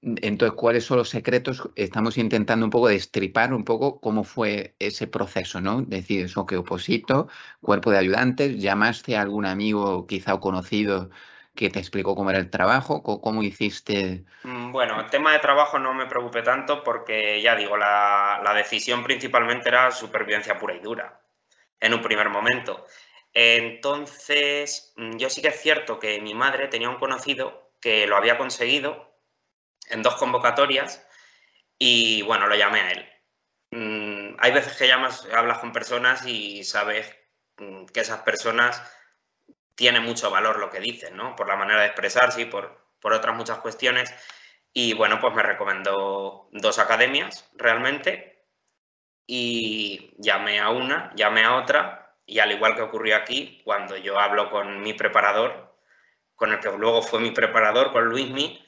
Entonces, 0.00 0.56
¿cuáles 0.56 0.84
son 0.84 0.98
los 0.98 1.08
secretos? 1.08 1.68
Estamos 1.74 2.18
intentando 2.18 2.64
un 2.64 2.70
poco 2.70 2.88
destripar 2.88 3.52
un 3.52 3.64
poco 3.64 4.00
cómo 4.00 4.22
fue 4.24 4.76
ese 4.78 5.08
proceso, 5.08 5.60
¿no? 5.60 5.82
Decir 5.82 6.24
eso 6.24 6.46
que 6.46 6.56
oposito, 6.56 7.28
cuerpo 7.60 7.90
de 7.90 7.98
ayudantes, 7.98 8.58
llamaste 8.58 9.16
a 9.16 9.22
algún 9.22 9.44
amigo 9.44 10.06
quizá 10.06 10.34
o 10.34 10.40
conocido 10.40 11.10
que 11.54 11.70
te 11.70 11.80
explicó 11.80 12.14
cómo 12.14 12.30
era 12.30 12.38
el 12.38 12.50
trabajo, 12.50 13.02
cómo 13.02 13.42
hiciste. 13.42 14.24
Mm, 14.44 14.70
Bueno, 14.72 15.00
el 15.00 15.10
tema 15.10 15.32
de 15.32 15.40
trabajo 15.40 15.78
no 15.78 15.92
me 15.94 16.06
preocupé 16.06 16.42
tanto 16.42 16.84
porque 16.84 17.40
ya 17.42 17.56
digo, 17.56 17.76
la, 17.76 18.40
la 18.44 18.54
decisión 18.54 19.02
principalmente 19.02 19.68
era 19.68 19.90
supervivencia 19.90 20.58
pura 20.58 20.74
y 20.74 20.80
dura 20.80 21.20
en 21.80 21.94
un 21.94 22.02
primer 22.02 22.28
momento. 22.30 22.84
Entonces, 23.34 24.92
mm, 24.96 25.16
yo 25.18 25.30
sí 25.30 25.42
que 25.42 25.48
es 25.48 25.60
cierto 25.60 25.98
que 25.98 26.20
mi 26.20 26.34
madre 26.34 26.68
tenía 26.68 26.90
un 26.90 26.98
conocido 26.98 27.72
que 27.80 28.06
lo 28.06 28.16
había 28.16 28.38
conseguido 28.38 29.07
en 29.90 30.02
dos 30.02 30.16
convocatorias 30.16 31.06
y 31.78 32.22
bueno, 32.22 32.46
lo 32.46 32.56
llamé 32.56 32.80
a 32.80 32.90
él. 32.92 33.08
Mm, 33.70 34.36
Hay 34.40 34.52
veces 34.52 34.76
que 34.76 34.88
llamas, 34.88 35.26
hablas 35.34 35.58
con 35.58 35.72
personas 35.72 36.26
y 36.26 36.64
sabes 36.64 37.14
mm, 37.58 37.86
que 37.86 38.00
esas 38.00 38.22
personas 38.22 38.82
tienen 39.74 40.02
mucho 40.04 40.30
valor 40.30 40.58
lo 40.58 40.70
que 40.70 40.80
dicen, 40.80 41.16
¿no? 41.16 41.36
Por 41.36 41.48
la 41.48 41.56
manera 41.56 41.80
de 41.80 41.86
expresarse 41.86 42.42
y 42.42 42.46
por, 42.46 42.78
por 43.00 43.12
otras 43.12 43.36
muchas 43.36 43.58
cuestiones. 43.58 44.12
Y 44.72 44.94
bueno, 44.94 45.20
pues 45.20 45.34
me 45.34 45.42
recomendó 45.42 46.48
dos 46.52 46.78
academias 46.78 47.48
realmente 47.56 48.46
y 49.26 50.14
llamé 50.18 50.60
a 50.60 50.70
una, 50.70 51.12
llamé 51.14 51.44
a 51.44 51.56
otra 51.56 52.16
y 52.26 52.40
al 52.40 52.52
igual 52.52 52.74
que 52.76 52.82
ocurrió 52.82 53.16
aquí, 53.16 53.62
cuando 53.64 53.96
yo 53.96 54.18
hablo 54.18 54.50
con 54.50 54.80
mi 54.82 54.94
preparador, 54.94 55.76
con 56.34 56.52
el 56.52 56.60
que 56.60 56.70
luego 56.72 57.02
fue 57.02 57.20
mi 57.20 57.30
preparador, 57.30 57.92
con 57.92 58.04
Luismi, 58.06 58.64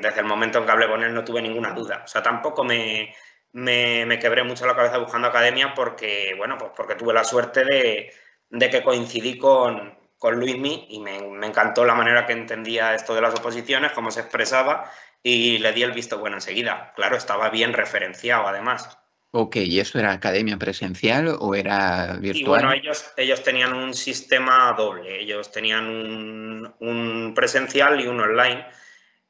desde 0.00 0.20
el 0.20 0.26
momento 0.26 0.58
en 0.58 0.64
que 0.66 0.72
hablé 0.72 0.88
con 0.88 1.02
él 1.02 1.14
no 1.14 1.24
tuve 1.24 1.42
ninguna 1.42 1.72
duda. 1.72 2.02
O 2.04 2.08
sea, 2.08 2.22
tampoco 2.22 2.64
me, 2.64 3.14
me, 3.52 4.04
me 4.06 4.18
quebré 4.18 4.42
mucho 4.44 4.66
la 4.66 4.74
cabeza 4.76 4.98
buscando 4.98 5.28
academia 5.28 5.74
porque, 5.74 6.34
bueno, 6.36 6.56
pues 6.58 6.72
porque 6.76 6.94
tuve 6.96 7.12
la 7.14 7.24
suerte 7.24 7.64
de, 7.64 8.12
de 8.50 8.70
que 8.70 8.82
coincidí 8.82 9.38
con, 9.38 9.96
con 10.18 10.38
Luismi 10.38 10.86
y 10.90 11.00
me, 11.00 11.20
me 11.22 11.46
encantó 11.46 11.84
la 11.84 11.94
manera 11.94 12.26
que 12.26 12.32
entendía 12.32 12.94
esto 12.94 13.14
de 13.14 13.22
las 13.22 13.34
oposiciones, 13.34 13.92
cómo 13.92 14.10
se 14.10 14.20
expresaba 14.20 14.90
y 15.22 15.58
le 15.58 15.72
di 15.72 15.82
el 15.82 15.92
visto 15.92 16.18
bueno 16.18 16.36
enseguida. 16.36 16.92
Claro, 16.96 17.16
estaba 17.16 17.50
bien 17.50 17.72
referenciado 17.72 18.46
además. 18.48 18.96
Ok, 19.32 19.56
¿y 19.56 19.78
eso 19.80 19.98
era 19.98 20.12
academia 20.12 20.56
presencial 20.58 21.36
o 21.38 21.54
era 21.54 22.16
Y 22.32 22.42
virtual? 22.42 22.44
bueno, 22.44 22.72
ellos, 22.72 23.12
ellos 23.16 23.42
tenían 23.42 23.72
un 23.74 23.94
sistema 23.94 24.72
doble, 24.76 25.20
ellos 25.20 25.50
tenían 25.52 25.86
un, 25.88 26.74
un 26.80 27.34
presencial 27.34 28.00
y 28.00 28.06
un 28.08 28.20
online. 28.20 28.66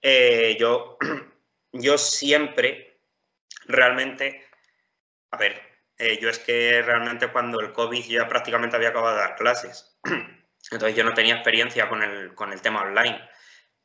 Eh, 0.02 0.57
yo, 0.59 0.99
yo 1.73 1.99
siempre, 1.99 3.00
realmente, 3.66 4.47
a 5.30 5.37
ver, 5.37 5.61
eh, 5.99 6.19
yo 6.21 6.30
es 6.30 6.38
que 6.38 6.83
realmente 6.83 7.28
cuando 7.28 7.61
el 7.61 7.73
COVID 7.73 8.04
ya 8.04 8.26
prácticamente 8.28 8.76
había 8.76 8.88
acabado 8.90 9.16
de 9.16 9.21
dar 9.23 9.37
clases, 9.37 9.99
entonces 10.71 10.97
yo 10.97 11.04
no 11.04 11.14
tenía 11.14 11.35
experiencia 11.35 11.88
con 11.88 12.02
el, 12.02 12.35
con 12.35 12.52
el 12.52 12.62
tema 12.62 12.83
online. 12.83 13.21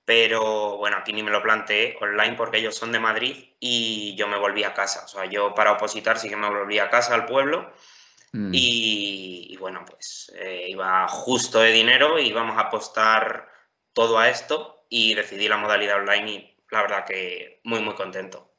Pero 0.06 0.78
bueno, 0.78 0.98
aquí 0.98 1.14
ni 1.14 1.24
me 1.24 1.32
lo 1.32 1.42
planteé 1.42 1.98
online 2.00 2.36
porque 2.36 2.58
ellos 2.60 2.76
son 2.76 2.92
de 2.92 3.00
Madrid 3.00 3.56
y 3.60 4.16
yo 4.16 4.28
me 4.28 4.38
volví 4.38 4.64
a 4.64 4.74
casa. 4.76 5.04
O 5.04 5.08
sea, 5.08 5.26
yo 5.26 5.56
para 5.56 5.72
opositar 5.72 6.20
sí 6.20 6.30
que 6.30 6.36
me 6.36 6.48
volví 6.48 6.78
a 6.78 6.92
casa, 6.92 7.16
al 7.16 7.26
pueblo. 7.26 7.74
Mm, 8.32 8.52
Y, 8.54 9.48
y 9.50 9.58
bueno, 9.58 9.84
pues 9.84 10.32
eh, 10.36 10.68
iba 10.70 11.08
justo 11.08 11.60
de 11.60 11.72
dinero, 11.72 12.20
íbamos 12.20 12.56
a 12.58 12.68
apostar 12.68 13.50
todo 13.94 14.20
a 14.20 14.30
esto 14.30 14.75
y 14.90 15.14
decidí 15.14 15.48
la 15.48 15.58
modalidad 15.58 16.00
online 16.00 16.32
y 16.32 16.58
la 16.72 16.82
verdad 16.82 17.06
que 17.06 17.62
muy, 17.64 17.80
muy 17.82 17.96
contento. 17.96 18.52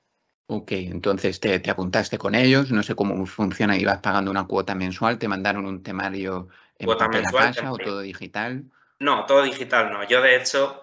Ok, 0.48 0.72
entonces 0.72 1.40
te, 1.40 1.58
te 1.58 1.70
apuntaste 1.70 2.18
con 2.18 2.34
ellos, 2.34 2.70
no 2.70 2.82
sé 2.82 2.94
cómo 2.94 3.26
funciona, 3.26 3.76
ibas 3.76 4.00
pagando 4.00 4.30
una 4.30 4.46
cuota 4.46 4.74
mensual, 4.74 5.18
te 5.18 5.26
mandaron 5.26 5.66
un 5.66 5.82
temario 5.82 6.48
en 6.78 6.86
Cuota 6.86 7.06
papel 7.06 7.24
a 7.26 7.32
casa 7.32 7.72
o 7.72 7.76
todo 7.76 8.00
digital. 8.00 8.64
No, 9.00 9.26
todo 9.26 9.42
digital 9.42 9.92
no. 9.92 10.04
Yo 10.04 10.22
de 10.22 10.36
hecho 10.36 10.82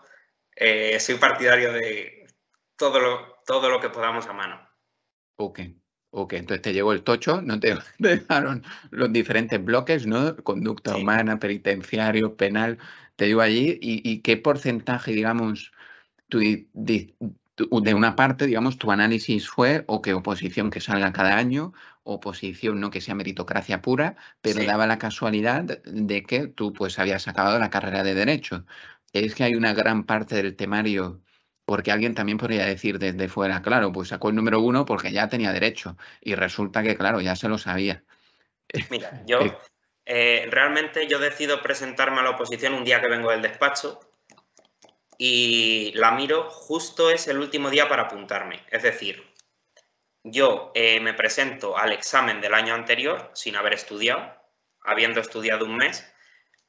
eh, 0.55 0.99
soy 0.99 1.15
partidario 1.15 1.71
de 1.71 2.27
todo 2.75 2.99
lo, 2.99 3.37
todo 3.45 3.69
lo 3.69 3.79
que 3.79 3.89
podamos 3.89 4.27
a 4.27 4.33
mano. 4.33 4.67
Ok, 5.37 5.61
ok, 6.13 6.33
entonces 6.33 6.61
te 6.61 6.73
llegó 6.73 6.93
el 6.93 7.03
tocho, 7.03 7.41
no 7.41 7.59
te 7.59 7.75
te 7.75 7.81
dejaron 8.19 8.63
los 8.91 9.11
diferentes 9.13 9.63
bloques, 9.63 10.05
¿no? 10.07 10.35
Conducta 10.37 10.95
Sí. 10.95 11.01
humana, 11.01 11.39
penitenciario, 11.39 12.35
penal, 12.37 12.77
te 13.15 13.25
dio 13.25 13.41
allí 13.41 13.77
y, 13.81 14.01
y 14.09 14.21
qué 14.21 14.37
porcentaje, 14.37 15.11
digamos, 15.13 15.71
tu 16.29 16.39
di- 16.39 16.69
di- 16.73 17.15
tu- 17.55 17.81
de 17.81 17.93
una 17.93 18.15
parte, 18.15 18.47
digamos, 18.47 18.77
tu 18.77 18.91
análisis 18.91 19.49
fue 19.49 19.83
o 19.87 20.01
que 20.01 20.13
oposición 20.13 20.69
que 20.71 20.81
salga 20.81 21.13
cada 21.13 21.37
año, 21.37 21.73
oposición 22.03 22.79
no 22.81 22.91
que 22.91 23.01
sea 23.01 23.15
meritocracia 23.15 23.81
pura, 23.81 24.15
pero 24.41 24.61
Sí. 24.61 24.65
daba 24.65 24.87
la 24.87 24.99
casualidad 24.99 25.63
de 25.85 26.23
que 26.23 26.47
tú 26.47 26.73
pues 26.73 26.99
habías 26.99 27.27
acabado 27.27 27.59
la 27.59 27.69
carrera 27.69 28.03
de 28.03 28.15
Derecho. 28.15 28.65
Es 29.13 29.35
que 29.35 29.43
hay 29.43 29.55
una 29.55 29.73
gran 29.73 30.05
parte 30.05 30.35
del 30.35 30.55
temario, 30.55 31.21
porque 31.65 31.91
alguien 31.91 32.13
también 32.13 32.37
podría 32.37 32.65
decir 32.65 32.99
desde 32.99 33.27
fuera, 33.27 33.61
claro, 33.61 33.91
pues 33.91 34.09
sacó 34.09 34.29
el 34.29 34.35
número 34.35 34.59
uno 34.59 34.85
porque 34.85 35.11
ya 35.11 35.29
tenía 35.29 35.53
Derecho 35.53 35.97
y 36.21 36.35
resulta 36.35 36.83
que, 36.83 36.97
claro, 36.97 37.21
ya 37.21 37.35
se 37.35 37.47
lo 37.49 37.57
sabía. 37.57 38.03
Mira, 38.89 39.23
yo 39.25 39.39
Eh, 39.39 39.57
eh, 40.05 40.47
realmente 40.49 41.07
yo 41.07 41.19
decido 41.19 41.61
presentarme 41.61 42.19
a 42.19 42.23
la 42.23 42.31
oposición 42.31 42.73
un 42.73 42.83
día 42.83 42.99
que 42.99 43.07
vengo 43.07 43.31
del 43.31 43.41
despacho 43.41 43.99
y 45.17 45.93
la 45.95 46.11
miro 46.11 46.49
justo 46.49 47.09
es 47.09 47.27
el 47.27 47.39
último 47.39 47.69
día 47.69 47.87
para 47.87 48.03
apuntarme. 48.03 48.65
Es 48.69 48.83
decir, 48.83 49.23
yo 50.23 50.71
eh, 50.75 50.99
me 50.99 51.13
presento 51.13 51.77
al 51.77 51.93
examen 51.93 52.41
del 52.41 52.53
año 52.53 52.73
anterior 52.73 53.31
sin 53.33 53.55
haber 53.55 53.73
estudiado, 53.73 54.33
habiendo 54.81 55.21
estudiado 55.21 55.65
un 55.65 55.77
mes, 55.77 56.05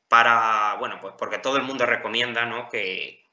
para, 0.08 0.76
bueno, 0.78 1.00
pues 1.00 1.14
porque 1.18 1.38
todo 1.38 1.56
el 1.56 1.64
mundo 1.64 1.86
recomienda, 1.86 2.46
¿no? 2.46 2.68
Que, 2.68 3.23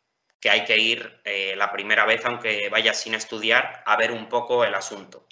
que 0.41 0.49
hay 0.49 0.65
que 0.65 0.77
ir 0.77 1.21
eh, 1.23 1.53
la 1.55 1.71
primera 1.71 2.05
vez, 2.05 2.25
aunque 2.25 2.67
vayas 2.69 2.99
sin 2.99 3.13
estudiar, 3.13 3.83
a 3.85 3.95
ver 3.95 4.11
un 4.11 4.27
poco 4.27 4.65
el 4.65 4.73
asunto. 4.73 5.27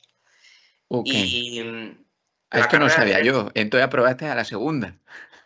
ok, 0.87 1.07
Y 1.07 1.63
mm, 1.63 2.05
esto 2.51 2.77
no 2.77 2.85
de 2.85 2.91
sabía 2.91 3.21
yo, 3.21 3.49
entonces 3.55 3.87
aprobaste 3.87 4.27
a 4.27 4.35
la 4.35 4.45
segunda. 4.45 4.95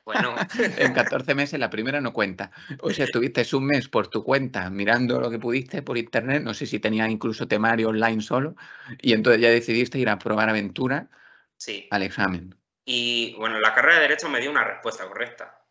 bueno, 0.06 0.36
En 0.78 0.94
14 0.94 1.34
meses 1.34 1.58
la 1.60 1.70
primera 1.70 2.02
no 2.02 2.12
cuenta. 2.12 2.52
O 2.82 2.90
sea, 2.90 3.06
estuviste 3.06 3.44
un 3.56 3.66
mes 3.68 3.88
por 3.88 4.10
tu 4.10 4.22
cuenta 4.22 4.70
mirando 4.70 5.22
lo 5.22 5.32
que 5.32 5.40
pudiste 5.40 5.82
por 5.82 5.98
internet, 5.98 6.44
no 6.44 6.54
sé 6.54 6.66
si 6.66 6.80
tenías 6.80 7.10
incluso 7.10 7.48
temario 7.48 7.90
online 7.90 8.22
solo, 8.22 8.56
y 9.02 9.14
entonces 9.14 9.42
ya 9.42 9.50
decidiste 9.50 9.98
ir 9.98 10.10
a 10.10 10.20
probar 10.20 10.50
aventura 10.50 11.08
sí. 11.58 11.88
al 11.90 12.04
examen. 12.04 12.54
Y 12.86 13.34
bueno, 13.38 13.62
la 13.62 13.74
carrera 13.74 13.96
de 13.96 14.02
Derecho 14.02 14.28
me 14.28 14.42
dio 14.42 14.52
una 14.52 14.66
respuesta 14.66 15.08
correcta. 15.08 15.66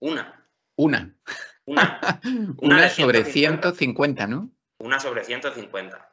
Una. 0.00 0.48
Una. 0.76 1.14
Una. 1.66 2.20
Una, 2.58 2.88
sobre 2.88 3.24
150, 3.24 4.26
¿no? 4.26 4.50
Una 4.78 4.98
sobre 4.98 5.24
150. 5.24 6.10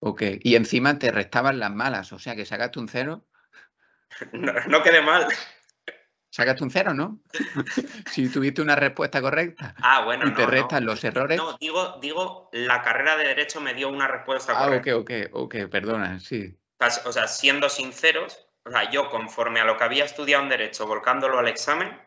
Ok. 0.00 0.22
Y 0.40 0.56
encima 0.56 0.98
te 0.98 1.10
restaban 1.10 1.58
las 1.58 1.72
malas, 1.72 2.12
o 2.12 2.18
sea 2.18 2.36
que 2.36 2.46
sacaste 2.46 2.78
un 2.78 2.88
cero. 2.88 3.24
No, 4.32 4.52
no 4.66 4.82
quede 4.82 5.02
mal. 5.02 5.28
Sacaste 6.30 6.64
un 6.64 6.70
cero, 6.70 6.94
¿no? 6.94 7.20
si 8.10 8.28
tuviste 8.28 8.62
una 8.62 8.74
respuesta 8.74 9.20
correcta. 9.20 9.74
Ah, 9.78 10.04
bueno. 10.04 10.26
Y 10.26 10.34
te 10.34 10.46
restan 10.46 10.84
los 10.84 11.02
errores. 11.04 11.38
No, 11.38 11.56
digo, 11.58 11.98
digo, 12.00 12.48
la 12.52 12.82
carrera 12.82 13.16
de 13.16 13.24
Derecho 13.24 13.60
me 13.60 13.74
dio 13.74 13.88
una 13.88 14.08
respuesta 14.08 14.52
ah, 14.52 14.64
correcta. 14.64 14.92
Ah, 14.92 14.96
ok, 14.96 15.10
ok, 15.32 15.32
ok, 15.32 15.70
perdona, 15.70 16.20
sí. 16.20 16.58
O 17.04 17.12
sea, 17.12 17.26
siendo 17.26 17.68
sinceros, 17.68 18.46
o 18.64 18.70
sea, 18.70 18.90
yo 18.90 19.10
conforme 19.10 19.60
a 19.60 19.64
lo 19.64 19.76
que 19.76 19.84
había 19.84 20.04
estudiado 20.04 20.42
en 20.42 20.50
Derecho, 20.50 20.86
volcándolo 20.86 21.38
al 21.38 21.48
examen, 21.48 21.98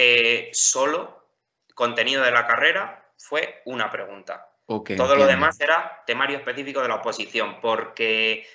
eh, 0.00 0.50
solo 0.52 1.34
contenido 1.74 2.22
de 2.22 2.30
la 2.30 2.46
carrera 2.46 3.12
fue 3.16 3.62
una 3.64 3.90
pregunta. 3.90 4.48
Todo 4.64 5.16
lo 5.16 5.26
demás 5.26 5.58
era 5.60 6.04
temario 6.06 6.38
específico 6.38 6.80
de 6.80 6.86
la 6.86 6.96
oposición, 6.96 7.60
porque, 7.60 8.46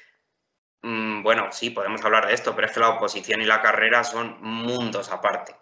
mm, 0.83 1.21
bueno, 1.21 1.51
sí, 1.51 1.71
podemos 1.71 2.01
hablar 2.05 2.27
de 2.27 2.33
esto, 2.33 2.55
pero 2.55 2.67
es 2.67 2.73
que 2.73 2.79
la 2.79 2.91
oposición 2.91 3.41
y 3.41 3.45
la 3.45 3.61
carrera 3.61 4.05
son 4.05 4.41
mundos 4.41 5.11
aparte. 5.11 5.53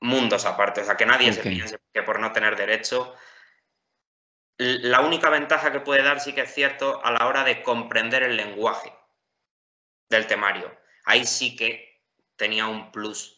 Mundos 0.00 0.44
aparte. 0.44 0.82
O 0.82 0.84
sea, 0.84 0.96
que 0.98 1.06
nadie 1.06 1.32
se 1.32 1.40
piense 1.40 1.78
que 1.94 2.02
por 2.02 2.20
no 2.20 2.32
tener 2.32 2.54
derecho. 2.54 3.14
La 4.58 5.00
única 5.00 5.30
ventaja 5.30 5.72
que 5.72 5.80
puede 5.80 6.02
dar 6.02 6.20
sí 6.20 6.34
que 6.34 6.42
es 6.42 6.52
cierto 6.52 7.02
a 7.02 7.12
la 7.12 7.26
hora 7.26 7.44
de 7.44 7.62
comprender 7.62 8.24
el 8.24 8.36
lenguaje 8.36 8.92
del 10.10 10.26
temario. 10.26 10.70
Ahí 11.06 11.24
sí 11.24 11.56
que 11.56 12.02
tenía 12.36 12.66
un 12.66 12.92
plus 12.92 13.35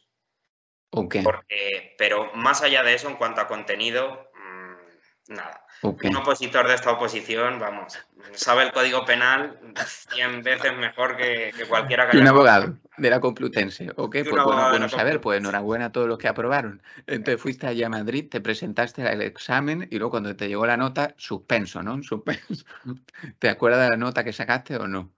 porque, 0.90 1.94
pero 1.98 2.32
más 2.34 2.62
allá 2.62 2.82
de 2.82 2.94
eso, 2.94 3.08
en 3.08 3.16
cuanto 3.16 3.40
a 3.40 3.46
contenido, 3.46 4.30
mm, 4.34 5.34
nada. 5.34 5.64
Un 5.82 6.16
opositor 6.16 6.66
de 6.66 6.74
esta 6.74 6.90
oposición, 6.90 7.60
vamos, 7.60 7.96
sabe 8.32 8.64
el 8.64 8.72
código 8.72 9.04
penal 9.04 9.60
100 9.76 10.42
veces 10.42 10.76
mejor 10.76 11.16
que, 11.16 11.52
cualquiera 11.68 12.10
que 12.10 12.18
Un 12.18 12.26
abogado 12.26 12.76
de 12.96 13.10
la 13.10 13.20
Complutense. 13.20 13.90
Ok, 13.94 14.16
pues 14.28 14.44
bueno, 14.44 14.70
bueno 14.70 14.88
saber, 14.88 15.20
pues 15.20 15.38
enhorabuena 15.38 15.86
a 15.86 15.92
todos 15.92 16.08
los 16.08 16.18
que 16.18 16.26
aprobaron. 16.26 16.82
Entonces 17.06 17.40
fuiste 17.40 17.68
allá 17.68 17.86
a 17.86 17.90
Madrid, 17.90 18.28
te 18.28 18.40
presentaste 18.40 19.06
al 19.06 19.22
examen 19.22 19.86
y 19.88 19.98
luego 19.98 20.10
cuando 20.10 20.34
te 20.34 20.48
llegó 20.48 20.66
la 20.66 20.76
nota, 20.76 21.14
suspenso, 21.16 21.82
¿no? 21.82 22.02
Suspenso. 22.02 22.64
¿Te 23.38 23.48
acuerdas 23.48 23.84
de 23.84 23.90
la 23.90 23.96
nota 23.96 24.24
que 24.24 24.32
sacaste 24.32 24.76
o 24.76 24.88
no? 24.88 25.12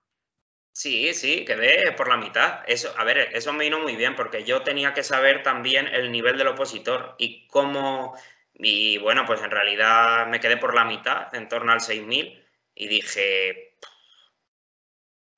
Sí, 0.72 1.12
sí, 1.14 1.44
quedé 1.44 1.92
por 1.92 2.08
la 2.08 2.16
mitad. 2.16 2.62
Eso, 2.66 2.92
a 2.96 3.04
ver, 3.04 3.18
eso 3.34 3.52
me 3.52 3.64
vino 3.64 3.80
muy 3.80 3.96
bien 3.96 4.14
porque 4.16 4.44
yo 4.44 4.62
tenía 4.62 4.94
que 4.94 5.02
saber 5.02 5.42
también 5.42 5.86
el 5.88 6.10
nivel 6.12 6.38
del 6.38 6.48
opositor 6.48 7.14
y 7.18 7.46
cómo. 7.48 8.16
Y 8.54 8.98
bueno, 8.98 9.24
pues 9.26 9.42
en 9.42 9.50
realidad 9.50 10.26
me 10.28 10.40
quedé 10.40 10.56
por 10.56 10.74
la 10.74 10.84
mitad, 10.84 11.34
en 11.34 11.48
torno 11.48 11.72
al 11.72 11.80
6.000, 11.80 12.42
y 12.74 12.88
dije, 12.88 13.76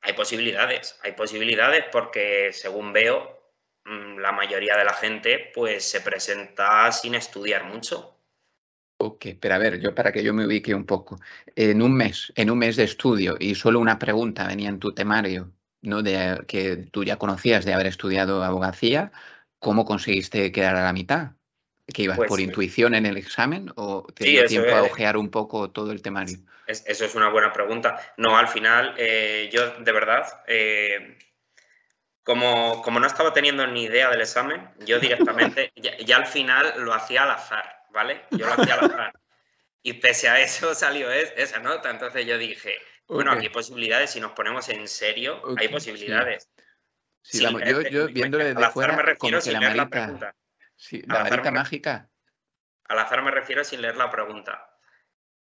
hay 0.03 0.13
posibilidades, 0.15 0.99
hay 1.03 1.13
posibilidades 1.13 1.85
porque 1.91 2.53
según 2.53 2.93
veo, 2.93 3.53
mm, 3.85 4.19
la 4.19 4.33
mayoría 4.33 4.77
de 4.77 4.85
la 4.85 4.93
gente 4.95 5.51
pues 5.55 5.89
se 5.91 6.01
presenta 6.01 6.91
sin 6.93 7.15
estudiar 7.15 7.65
mucho. 7.65 8.19
Ok, 9.05 9.27
pero 9.41 9.57
a 9.57 9.59
ver, 9.59 9.81
yo 9.81 9.97
para 9.97 10.13
que 10.13 10.23
yo 10.23 10.33
me 10.33 10.47
ubique 10.47 10.73
un 10.77 10.87
poco, 10.87 11.19
en 11.57 11.83
un 11.83 11.93
mes, 11.93 12.33
en 12.37 12.53
un 12.53 12.59
mes 12.59 12.77
de 12.77 12.85
estudio 12.85 13.37
y 13.37 13.57
solo 13.57 13.81
una 13.81 13.99
pregunta 13.99 14.47
venía 14.47 14.69
en 14.69 14.79
tu 14.79 14.95
temario, 14.95 15.51
¿no? 15.81 16.03
De 16.03 16.45
que 16.47 16.77
tú 16.77 17.03
ya 17.03 17.17
conocías 17.17 17.65
de 17.65 17.75
haber 17.75 17.89
estudiado 17.89 18.45
abogacía, 18.45 19.11
¿cómo 19.59 19.85
conseguiste 19.85 20.53
quedar 20.53 20.77
a 20.77 20.85
la 20.85 20.93
mitad? 20.93 21.33
¿Que 21.93 22.05
ibas 22.05 22.17
por 22.17 22.29
pues 22.29 22.43
intuición 22.43 22.95
en 22.95 23.07
el 23.07 23.17
examen 23.17 23.73
o 23.75 24.07
te 24.15 24.25
dio 24.25 24.45
tiempo 24.45 24.71
a 24.71 24.85
ojear 24.85 25.17
un 25.17 25.31
poco 25.31 25.73
todo 25.73 25.91
el 25.91 26.01
temario? 26.01 26.39
eso 26.69 27.05
es 27.05 27.15
una 27.17 27.29
buena 27.29 27.53
pregunta. 27.53 28.15
No, 28.19 28.39
al 28.39 28.47
final, 28.47 28.95
eh, 28.99 29.51
yo 29.53 29.81
de 29.81 29.93
verdad, 29.93 30.45
eh, 30.47 31.19
como, 32.23 32.81
como, 32.83 33.01
no 33.01 33.09
estaba 33.09 33.33
teniendo 33.33 33.67
ni 33.67 33.83
idea 33.83 34.11
del 34.11 34.21
examen, 34.21 34.71
yo 34.87 35.01
directamente, 35.01 35.73
ya 35.75 36.19
al 36.19 36.27
final 36.27 36.75
lo 36.85 36.95
hacía 36.95 37.25
al 37.25 37.33
azar. 37.33 37.82
¿Vale? 37.93 38.25
Yo 38.31 38.47
lo 38.47 38.53
hacía 38.55 38.75
al 38.75 39.13
Y 39.83 39.95
pese 39.95 40.29
a 40.29 40.41
eso 40.41 40.75
salió 40.75 41.11
esa 41.11 41.59
nota. 41.59 41.91
Entonces 41.91 42.27
yo 42.27 42.39
dije, 42.39 42.79
bueno, 43.07 43.33
aquí 43.33 43.47
hay 43.47 43.53
posibilidades, 43.53 44.11
si 44.11 44.21
nos 44.21 44.33
ponemos 44.33 44.69
en 44.69 44.89
serio, 44.89 45.43
hay 45.57 45.69
posibilidades. 45.69 46.49
Sí. 47.23 47.41
yo, 47.43 47.83
yo 47.83 48.07
viéndolo 48.09 48.45
desde 48.45 48.71
fuera, 48.71 48.97
me 48.97 49.03
refiero 49.03 49.41
sin 49.41 49.61
leer 49.61 49.77
la 49.77 49.89
pregunta. 49.89 50.35
Sí, 50.77 51.03
la 51.07 51.23
varita 51.23 51.53
mágica. 51.53 52.09
Al 52.89 52.99
azar 52.99 53.23
me 53.23 53.31
refiero 53.31 53.63
sin 53.63 53.81
leer 53.81 53.97
la 53.97 54.11
pregunta. 54.11 54.69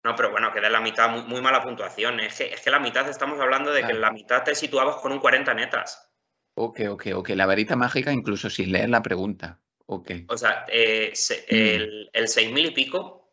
No, 0.02 0.14
pero 0.16 0.30
bueno, 0.30 0.52
queda 0.52 0.68
en 0.68 0.72
la 0.72 0.80
mitad 0.80 1.10
muy, 1.10 1.42
mala 1.42 1.62
puntuación. 1.62 2.20
Es 2.20 2.38
que, 2.38 2.54
es 2.54 2.62
que 2.62 2.70
la 2.70 2.78
mitad 2.78 3.08
estamos 3.08 3.38
hablando 3.40 3.72
de 3.72 3.84
que 3.84 3.92
en 3.92 4.00
la 4.00 4.10
mitad 4.10 4.42
te 4.42 4.54
situabas 4.54 4.96
con 4.96 5.12
un 5.12 5.18
40 5.18 5.52
netas. 5.54 6.10
Ok, 6.54 6.80
ok, 6.88 7.06
ok. 7.14 7.28
La 7.30 7.46
varita 7.46 7.76
mágica 7.76 8.12
incluso 8.12 8.48
sin 8.48 8.72
leer 8.72 8.88
la 8.88 9.02
pregunta. 9.02 9.60
O 9.90 10.36
sea, 10.36 10.66
eh, 10.68 11.12
mm. 11.14 11.54
el, 11.54 12.10
el 12.12 12.24
6.000 12.26 12.66
y 12.66 12.70
pico 12.72 13.32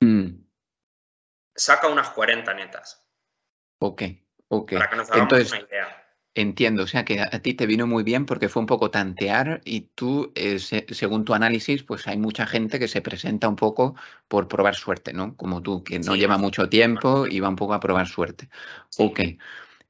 mm. 0.00 0.28
saca 1.54 1.88
unas 1.88 2.10
40 2.10 2.54
netas. 2.54 3.06
Ok, 3.80 4.02
ok. 4.48 4.72
Para 4.72 4.90
que 4.90 4.96
nos 4.96 5.10
hagamos 5.10 5.32
Entonces, 5.32 5.52
una 5.52 5.68
idea. 5.68 5.96
Entiendo, 6.34 6.84
o 6.84 6.86
sea 6.86 7.04
que 7.04 7.20
a 7.20 7.42
ti 7.42 7.54
te 7.54 7.66
vino 7.66 7.88
muy 7.88 8.04
bien 8.04 8.24
porque 8.24 8.48
fue 8.48 8.60
un 8.60 8.66
poco 8.66 8.90
tantear 8.90 9.60
y 9.64 9.90
tú, 9.94 10.32
eh, 10.36 10.60
según 10.60 11.24
tu 11.24 11.34
análisis, 11.34 11.82
pues 11.82 12.06
hay 12.06 12.18
mucha 12.18 12.46
gente 12.46 12.78
que 12.78 12.86
se 12.86 13.02
presenta 13.02 13.48
un 13.48 13.56
poco 13.56 13.96
por 14.28 14.46
probar 14.46 14.76
suerte, 14.76 15.12
¿no? 15.12 15.36
Como 15.36 15.60
tú, 15.60 15.82
que 15.82 15.98
no 15.98 16.14
lleva 16.14 16.38
mucho 16.38 16.68
tiempo 16.68 17.26
y 17.26 17.40
va 17.40 17.48
un 17.48 17.56
poco 17.56 17.74
a 17.74 17.80
probar 17.80 18.06
suerte. 18.06 18.48
Ok, 18.96 19.20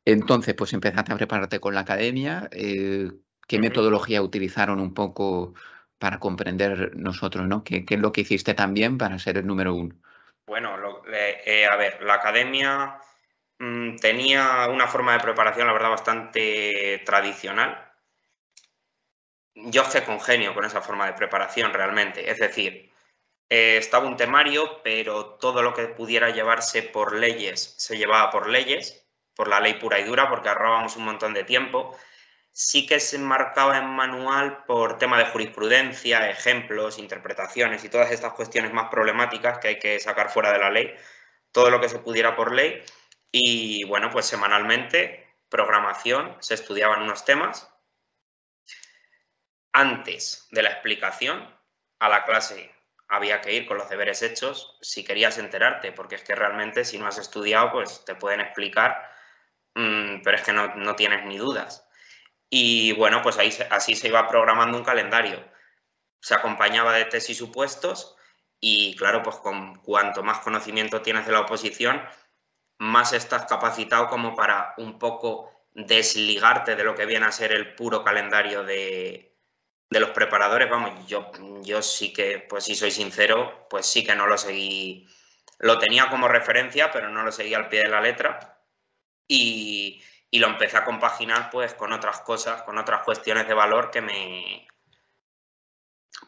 entonces 0.07 0.55
pues 0.55 0.73
empezaste 0.73 1.12
a 1.12 1.16
prepararte 1.16 1.61
con 1.61 1.75
la 1.75 1.81
academia. 1.81 2.49
Eh, 2.53 3.12
¿Qué 3.46 3.59
metodología 3.59 4.23
utilizaron 4.23 4.81
un 4.81 4.94
poco 4.94 5.55
para 6.00 6.18
comprender 6.18 6.96
nosotros, 6.96 7.46
¿no? 7.46 7.62
¿Qué, 7.62 7.84
es 7.86 7.98
lo 7.98 8.10
que 8.10 8.22
hiciste 8.22 8.54
también 8.54 8.96
para 8.96 9.18
ser 9.18 9.36
el 9.36 9.46
número 9.46 9.74
uno? 9.74 9.94
Bueno, 10.46 10.74
eh, 11.12 11.66
a 11.70 11.76
ver, 11.76 12.02
la 12.02 12.14
academia 12.14 12.98
mm, 13.58 13.96
tenía 13.96 14.66
una 14.68 14.88
forma 14.88 15.12
de 15.12 15.20
preparación, 15.20 15.66
la 15.66 15.74
verdad, 15.74 15.90
bastante 15.90 17.02
tradicional. 17.04 17.86
Yo 19.54 19.82
es 19.82 19.88
que 19.88 20.02
congenio 20.02 20.54
con 20.54 20.64
esa 20.64 20.80
forma 20.80 21.06
de 21.06 21.12
preparación 21.12 21.74
realmente. 21.74 22.30
Es 22.30 22.38
decir, 22.38 22.90
eh, 23.50 23.76
estaba 23.76 24.06
un 24.06 24.16
temario, 24.16 24.80
pero 24.82 25.34
todo 25.34 25.62
lo 25.62 25.74
que 25.74 25.86
pudiera 25.88 26.30
llevarse 26.30 26.82
por 26.82 27.14
leyes 27.14 27.74
se 27.76 27.98
llevaba 27.98 28.30
por 28.30 28.48
leyes, 28.48 29.06
por 29.34 29.48
la 29.48 29.60
ley 29.60 29.74
pura 29.74 30.00
y 30.00 30.04
dura, 30.04 30.30
porque 30.30 30.48
ahorrábamos 30.48 30.96
un 30.96 31.04
montón 31.04 31.34
de 31.34 31.44
tiempo 31.44 31.94
sí 32.52 32.86
que 32.86 33.00
se 33.00 33.16
enmarcaba 33.16 33.78
en 33.78 33.86
manual 33.90 34.64
por 34.64 34.98
tema 34.98 35.18
de 35.18 35.26
jurisprudencia, 35.26 36.30
ejemplos, 36.30 36.98
interpretaciones 36.98 37.84
y 37.84 37.88
todas 37.88 38.10
estas 38.10 38.32
cuestiones 38.34 38.72
más 38.72 38.88
problemáticas 38.90 39.58
que 39.58 39.68
hay 39.68 39.78
que 39.78 39.98
sacar 40.00 40.30
fuera 40.30 40.52
de 40.52 40.58
la 40.58 40.70
ley, 40.70 40.94
todo 41.52 41.70
lo 41.70 41.80
que 41.80 41.88
se 41.88 41.98
pudiera 42.00 42.36
por 42.36 42.52
ley. 42.52 42.82
Y 43.32 43.84
bueno, 43.84 44.10
pues 44.10 44.26
semanalmente, 44.26 45.26
programación, 45.48 46.36
se 46.40 46.54
estudiaban 46.54 47.02
unos 47.02 47.24
temas. 47.24 47.68
Antes 49.72 50.46
de 50.52 50.62
la 50.62 50.70
explicación, 50.70 51.52
a 51.98 52.08
la 52.08 52.24
clase 52.24 52.72
había 53.08 53.40
que 53.40 53.52
ir 53.52 53.66
con 53.66 53.78
los 53.78 53.88
deberes 53.90 54.22
hechos 54.22 54.78
si 54.80 55.04
querías 55.04 55.38
enterarte, 55.38 55.90
porque 55.92 56.14
es 56.14 56.22
que 56.22 56.34
realmente 56.36 56.84
si 56.84 56.98
no 56.98 57.06
has 57.08 57.18
estudiado, 57.18 57.72
pues 57.72 58.04
te 58.04 58.14
pueden 58.14 58.40
explicar, 58.40 59.10
mm, 59.74 60.22
pero 60.24 60.36
es 60.36 60.42
que 60.44 60.52
no, 60.52 60.74
no 60.76 60.96
tienes 60.96 61.24
ni 61.26 61.38
dudas. 61.38 61.88
Y 62.50 62.92
bueno, 62.92 63.22
pues 63.22 63.38
ahí, 63.38 63.56
así 63.70 63.94
se 63.94 64.08
iba 64.08 64.28
programando 64.28 64.76
un 64.76 64.84
calendario. 64.84 65.42
Se 66.20 66.34
acompañaba 66.34 66.92
de 66.92 67.04
test 67.06 67.30
y 67.30 67.34
supuestos 67.34 68.16
y 68.60 68.94
claro, 68.96 69.22
pues 69.22 69.36
con 69.36 69.76
cuanto 69.76 70.22
más 70.22 70.40
conocimiento 70.40 71.00
tienes 71.00 71.26
de 71.26 71.32
la 71.32 71.40
oposición, 71.40 72.02
más 72.78 73.12
estás 73.12 73.46
capacitado 73.46 74.08
como 74.08 74.34
para 74.34 74.74
un 74.76 74.98
poco 74.98 75.66
desligarte 75.72 76.76
de 76.76 76.84
lo 76.84 76.94
que 76.94 77.06
viene 77.06 77.26
a 77.26 77.32
ser 77.32 77.52
el 77.52 77.74
puro 77.74 78.04
calendario 78.04 78.64
de, 78.64 79.38
de 79.88 80.00
los 80.00 80.10
preparadores. 80.10 80.68
Vamos, 80.68 81.06
yo, 81.06 81.30
yo 81.62 81.82
sí 81.82 82.12
que, 82.12 82.38
pues 82.48 82.64
si 82.64 82.74
soy 82.74 82.90
sincero, 82.90 83.66
pues 83.70 83.86
sí 83.86 84.04
que 84.04 84.14
no 84.14 84.26
lo 84.26 84.36
seguí. 84.36 85.08
Lo 85.58 85.78
tenía 85.78 86.08
como 86.08 86.28
referencia, 86.28 86.90
pero 86.90 87.10
no 87.10 87.22
lo 87.22 87.32
seguí 87.32 87.54
al 87.54 87.68
pie 87.68 87.82
de 87.82 87.88
la 87.88 88.00
letra. 88.00 88.62
Y, 89.28 90.02
y 90.31 90.38
lo 90.38 90.47
empecé 90.49 90.77
a 90.77 90.85
compaginar 90.85 91.51
pues 91.51 91.75
con 91.75 91.93
otras 91.93 92.21
cosas, 92.21 92.62
con 92.62 92.79
otras 92.79 93.03
cuestiones 93.03 93.49
de 93.49 93.55
valor 93.55 93.90
que 93.90 94.01
me, 94.01 94.69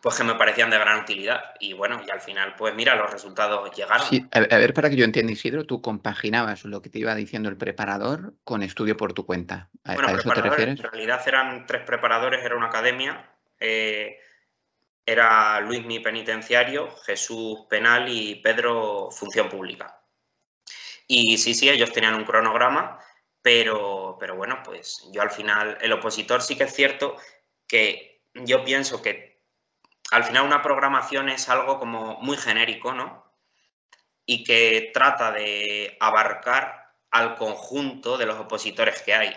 pues 0.01 0.17
que 0.17 0.25
me 0.25 0.35
parecían 0.35 0.71
de 0.71 0.79
gran 0.79 1.01
utilidad. 1.01 1.55
Y 1.61 1.73
bueno, 1.73 2.03
y 2.07 2.11
al 2.11 2.21
final, 2.21 2.55
pues 2.57 2.75
mira, 2.75 2.97
los 2.97 3.11
resultados 3.11 3.71
llegaron. 3.77 4.07
Sí, 4.07 4.27
a, 4.33 4.41
ver, 4.41 4.75
para 4.75 4.91
que 4.91 4.97
yo 4.97 5.05
entienda, 5.05 5.33
Isidro, 5.33 5.65
tú 5.65 5.81
compaginabas 5.81 6.65
lo 6.65 6.83
que 6.83 6.91
te 6.91 6.99
iba 6.99 7.15
diciendo 7.15 7.49
el 7.49 7.57
preparador 7.57 8.35
con 8.45 8.63
estudio 8.63 8.97
por 8.97 9.13
tu 9.13 9.25
cuenta. 9.25 9.71
¿A, 9.85 9.95
bueno, 9.95 10.09
eso 10.19 10.31
te 10.31 10.43
refieres? 10.43 10.81
En 10.81 10.91
realidad 10.91 11.23
eran 11.27 11.67
tres 11.67 11.83
preparadores, 11.85 12.45
era 12.45 12.57
una 12.57 12.67
academia. 12.67 13.31
Eh, 13.61 14.19
era 15.07 15.61
Luis 15.61 15.85
mi 15.85 16.01
penitenciario, 16.01 16.91
Jesús 17.05 17.67
penal 17.69 18.09
y 18.09 18.37
Pedro 18.37 19.11
función 19.11 19.49
pública. 19.49 20.01
Y 21.07 21.39
sí, 21.39 21.55
sí, 21.55 21.69
ellos 21.69 21.93
tenían 21.93 22.15
un 22.15 22.25
cronograma, 22.25 22.99
pero, 23.43 24.17
pero 24.19 24.37
bueno, 24.37 24.61
pues 24.65 25.09
yo 25.13 25.21
al 25.21 25.31
final, 25.31 25.77
el 25.81 25.93
opositor 25.93 26.43
sí 26.43 26.57
que 26.57 26.65
es 26.65 26.75
cierto 26.75 27.17
que 27.67 28.23
yo 28.35 28.65
pienso 28.65 29.03
que 29.03 29.43
al 30.13 30.25
final 30.25 30.45
una 30.45 30.63
programación 30.63 31.29
es 31.29 31.49
algo 31.49 31.79
como 31.79 32.19
muy 32.21 32.37
genérico, 32.37 32.93
¿no? 32.93 33.33
Y 34.27 34.45
que 34.45 34.91
trata 34.95 35.33
de 35.33 35.97
abarcar 36.01 36.95
al 37.11 37.35
conjunto 37.37 38.17
de 38.19 38.27
los 38.27 38.39
opositores 38.39 39.03
que 39.03 39.15
hay. 39.15 39.37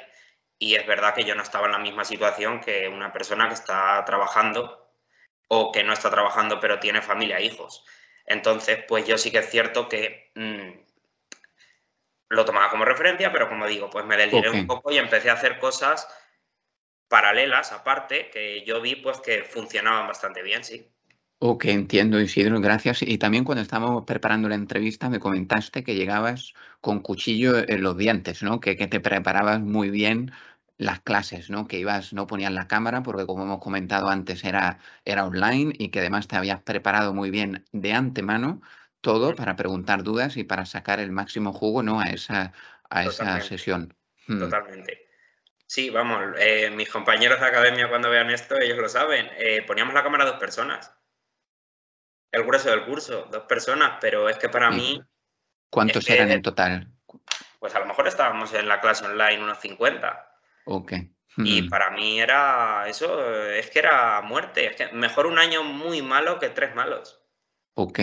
Y 0.60 0.76
es 0.76 0.86
verdad 0.86 1.16
que 1.16 1.24
yo 1.24 1.36
no 1.36 1.44
estaba 1.44 1.66
en 1.66 1.74
la 1.74 1.80
misma 1.80 2.06
situación 2.06 2.62
que 2.62 2.88
una 2.88 3.12
persona 3.12 3.48
que 3.48 3.56
está 3.56 4.04
trabajando 4.06 4.92
o 5.48 5.72
que 5.72 5.84
no 5.84 5.94
está 5.94 6.10
trabajando 6.10 6.60
pero 6.60 6.80
tiene 6.80 7.02
familia 7.02 7.38
e 7.40 7.46
hijos. 7.46 7.84
Entonces, 8.26 8.84
pues 8.88 9.08
yo 9.08 9.18
sí 9.18 9.32
que 9.32 9.40
es 9.40 9.50
cierto 9.50 9.88
que 9.88 10.32
mm, 10.36 10.85
lo 12.30 12.46
tomaba 12.46 12.70
como 12.70 12.86
referencia, 12.86 13.32
pero 13.32 13.50
como 13.50 13.68
digo, 13.68 13.90
pues 13.90 14.06
me 14.06 14.18
deliré 14.18 14.50
un 14.50 14.68
poco 14.68 14.92
y 14.92 14.98
empecé 14.98 15.30
a 15.30 15.34
hacer 15.34 15.60
cosas 15.60 16.08
paralelas 17.08 17.72
aparte 17.72 18.30
que 18.32 18.64
yo 18.66 18.82
vi 18.82 18.96
pues 18.96 19.20
que 19.22 19.44
funcionaban 19.44 20.08
bastante 20.08 20.42
bien, 20.42 20.64
sí. 20.64 20.92
Ok, 21.40 21.66
entiendo, 21.66 22.20
Isidro, 22.20 22.60
gracias. 22.62 23.02
Y 23.02 23.18
también 23.18 23.44
cuando 23.44 23.62
estábamos 23.62 24.06
preparando 24.06 24.48
la 24.50 24.56
entrevista 24.56 25.10
me 25.10 25.20
comentaste 25.20 25.84
que 25.84 25.96
llegabas 25.96 26.54
con 26.82 27.02
cuchillo 27.02 27.58
en 27.58 27.84
los 27.84 27.98
dientes, 27.98 28.42
¿no? 28.42 28.60
Que, 28.60 28.78
que 28.78 28.88
te 28.88 29.00
preparabas 29.00 29.60
muy 29.60 29.90
bien 29.90 30.32
las 30.78 31.02
clases, 31.02 31.50
¿no? 31.50 31.68
Que 31.68 31.80
ibas, 31.80 32.14
no 32.14 32.28
ponías 32.28 32.52
la 32.52 32.68
cámara 32.68 33.04
porque 33.04 33.26
como 33.26 33.44
hemos 33.44 33.60
comentado 33.60 34.10
antes 34.10 34.44
era, 34.44 34.80
era 35.04 35.26
online 35.26 35.74
y 35.78 35.90
que 35.90 36.00
además 36.00 36.28
te 36.28 36.36
habías 36.38 36.62
preparado 36.62 37.14
muy 37.14 37.30
bien 37.32 37.66
de 37.72 37.94
antemano 37.94 38.62
todo 39.06 39.36
para 39.36 39.56
preguntar 39.56 40.02
dudas 40.02 40.36
y 40.36 40.44
para 40.44 40.66
sacar 40.66 41.00
el 41.00 41.12
máximo 41.12 41.54
jugo, 41.54 41.84
¿no? 41.84 42.00
A 42.00 42.06
esa, 42.06 42.54
a 42.90 43.04
esa 43.06 43.40
sesión. 43.40 43.96
Hmm. 44.26 44.40
Totalmente. 44.40 45.08
Sí, 45.68 45.92
vamos, 45.92 46.34
eh, 46.40 46.72
mis 46.72 46.90
compañeros 46.90 47.40
de 47.40 47.46
academia 47.46 47.88
cuando 47.88 48.10
vean 48.10 48.32
esto, 48.32 48.60
ellos 48.60 48.80
lo 48.80 48.90
saben. 48.90 49.30
Eh, 49.38 49.62
poníamos 49.68 49.94
la 49.94 50.02
cámara 50.02 50.24
a 50.24 50.28
dos 50.28 50.40
personas. 50.40 50.92
El 52.32 52.46
grueso 52.46 52.72
del 52.72 52.84
curso, 52.86 53.28
dos 53.32 53.44
personas, 53.44 54.00
pero 54.02 54.28
es 54.28 54.40
que 54.40 54.50
para 54.50 54.72
mí... 54.72 55.00
¿Cuántos 55.70 56.10
eran 56.10 56.32
en 56.32 56.42
total? 56.42 56.88
Pues 57.60 57.76
a 57.76 57.80
lo 57.80 57.86
mejor 57.86 58.08
estábamos 58.08 58.56
en 58.56 58.68
la 58.68 58.82
clase 58.82 59.06
online 59.06 59.44
unos 59.44 59.60
50. 59.60 60.32
Ok. 60.66 60.94
Y 61.38 61.70
para 61.70 61.92
mí 61.92 62.20
era 62.20 62.88
eso, 62.88 63.46
es 63.52 63.70
que 63.70 63.80
era 63.80 64.20
muerte. 64.22 64.66
Es 64.66 64.76
que 64.76 64.88
mejor 64.94 65.28
un 65.28 65.38
año 65.38 65.64
muy 65.64 66.02
malo 66.02 66.40
que 66.40 66.50
tres 66.50 66.74
malos. 66.74 67.22
Ok. 67.76 68.00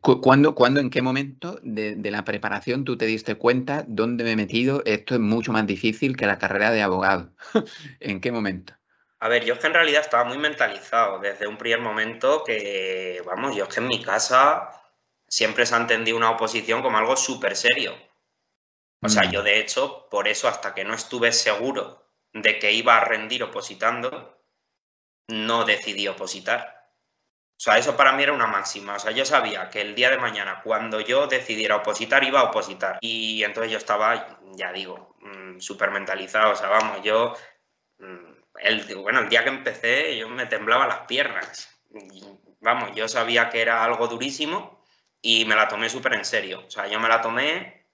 ¿Cuándo, 0.00 0.54
¿Cuándo, 0.54 0.80
en 0.80 0.90
qué 0.90 1.00
momento 1.00 1.58
de, 1.62 1.96
la 2.10 2.24
preparación 2.24 2.84
tú 2.84 2.98
te 2.98 3.06
diste 3.06 3.36
cuenta 3.36 3.84
dónde 3.88 4.24
me 4.24 4.32
he 4.32 4.36
metido? 4.36 4.82
Esto 4.84 5.14
es 5.14 5.20
mucho 5.20 5.52
más 5.52 5.66
difícil 5.66 6.16
que 6.16 6.26
la 6.26 6.38
carrera 6.38 6.70
de 6.70 6.82
abogado. 6.82 7.30
¿En 8.00 8.20
qué 8.20 8.30
momento? 8.30 8.74
A 9.20 9.28
ver, 9.28 9.44
yo 9.44 9.54
es 9.54 9.60
que 9.60 9.66
en 9.66 9.74
realidad 9.74 10.02
estaba 10.02 10.24
muy 10.24 10.38
mentalizado 10.38 11.18
desde 11.18 11.46
un 11.46 11.56
primer 11.56 11.80
momento 11.80 12.44
que, 12.44 13.22
vamos, 13.24 13.56
yo 13.56 13.64
es 13.64 13.74
que 13.74 13.80
en 13.80 13.88
mi 13.88 14.02
casa 14.02 14.70
siempre 15.26 15.66
se 15.66 15.74
ha 15.74 15.78
entendido 15.78 16.16
una 16.16 16.30
oposición 16.30 16.82
como 16.82 16.98
algo 16.98 17.16
súper 17.16 17.56
serio. 17.56 17.94
O 19.02 19.08
sea, 19.08 19.24
mm. 19.24 19.30
yo 19.30 19.42
de 19.42 19.58
hecho, 19.58 20.08
por 20.10 20.28
eso 20.28 20.48
hasta 20.48 20.74
que 20.74 20.84
no 20.84 20.94
estuve 20.94 21.32
seguro 21.32 22.04
de 22.32 22.58
que 22.58 22.72
iba 22.72 22.96
a 22.96 23.04
rendir 23.04 23.42
opositando, 23.42 24.38
no 25.28 25.64
decidí 25.64 26.08
opositar. 26.08 26.77
O 27.58 27.60
sea, 27.60 27.76
eso 27.76 27.96
para 27.96 28.12
mí 28.12 28.22
era 28.22 28.32
una 28.32 28.46
máxima. 28.46 28.94
O 28.94 28.98
sea, 29.00 29.10
yo 29.10 29.24
sabía 29.24 29.68
que 29.68 29.80
el 29.80 29.96
día 29.96 30.10
de 30.10 30.18
mañana, 30.18 30.60
cuando 30.62 31.00
yo 31.00 31.26
decidiera 31.26 31.74
opositar, 31.74 32.22
iba 32.22 32.38
a 32.38 32.44
opositar. 32.44 32.98
Y 33.00 33.42
entonces 33.42 33.72
yo 33.72 33.78
estaba, 33.78 34.38
ya 34.54 34.72
digo, 34.72 35.16
mm, 35.22 35.58
súper 35.58 35.90
mentalizado. 35.90 36.52
O 36.52 36.54
sea, 36.54 36.68
vamos, 36.68 37.02
yo, 37.02 37.34
mm, 37.98 38.32
el, 38.60 38.94
bueno, 38.98 39.18
el 39.18 39.28
día 39.28 39.42
que 39.42 39.50
empecé, 39.50 40.16
yo 40.16 40.28
me 40.28 40.46
temblaba 40.46 40.86
las 40.86 41.00
piernas. 41.00 41.68
vamos, 42.60 42.94
yo 42.94 43.08
sabía 43.08 43.48
que 43.50 43.60
era 43.60 43.82
algo 43.82 44.06
durísimo 44.06 44.84
y 45.20 45.44
me 45.44 45.56
la 45.56 45.66
tomé 45.66 45.88
súper 45.88 46.14
en 46.14 46.24
serio. 46.24 46.64
O 46.64 46.70
sea, 46.70 46.86
yo 46.86 47.00
me 47.00 47.08
la 47.08 47.20
tomé 47.20 47.88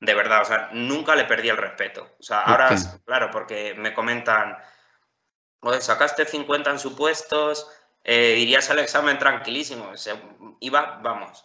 de 0.00 0.14
verdad. 0.14 0.42
O 0.42 0.44
sea, 0.44 0.70
nunca 0.72 1.14
le 1.14 1.24
perdí 1.24 1.50
el 1.50 1.56
respeto. 1.56 2.16
O 2.18 2.22
sea, 2.22 2.40
ahora, 2.40 2.70
claro, 3.04 3.30
porque 3.30 3.74
me 3.74 3.94
comentan, 3.94 4.58
oye, 5.60 5.80
sacaste 5.80 6.24
50 6.24 6.70
en 6.70 6.78
supuestos 6.80 7.68
eh, 8.04 8.36
irías 8.38 8.70
al 8.70 8.78
examen 8.78 9.18
tranquilísimo. 9.18 9.92
iba, 10.60 11.00
vamos, 11.02 11.44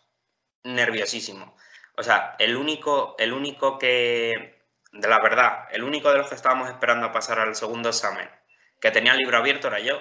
nerviosísimo. 0.63 1.55
O 1.97 2.03
sea, 2.03 2.35
el 2.39 2.55
único, 2.55 3.15
el 3.17 3.33
único 3.33 3.77
que, 3.77 4.65
de 4.91 5.07
la 5.07 5.19
verdad, 5.19 5.67
el 5.71 5.83
único 5.83 6.11
de 6.11 6.17
los 6.17 6.29
que 6.29 6.35
estábamos 6.35 6.69
esperando 6.69 7.05
a 7.07 7.11
pasar 7.11 7.39
al 7.39 7.55
segundo 7.55 7.89
examen, 7.89 8.29
que 8.81 8.91
tenía 8.91 9.13
el 9.13 9.19
libro 9.19 9.37
abierto 9.37 9.67
era 9.67 9.79
yo. 9.79 9.99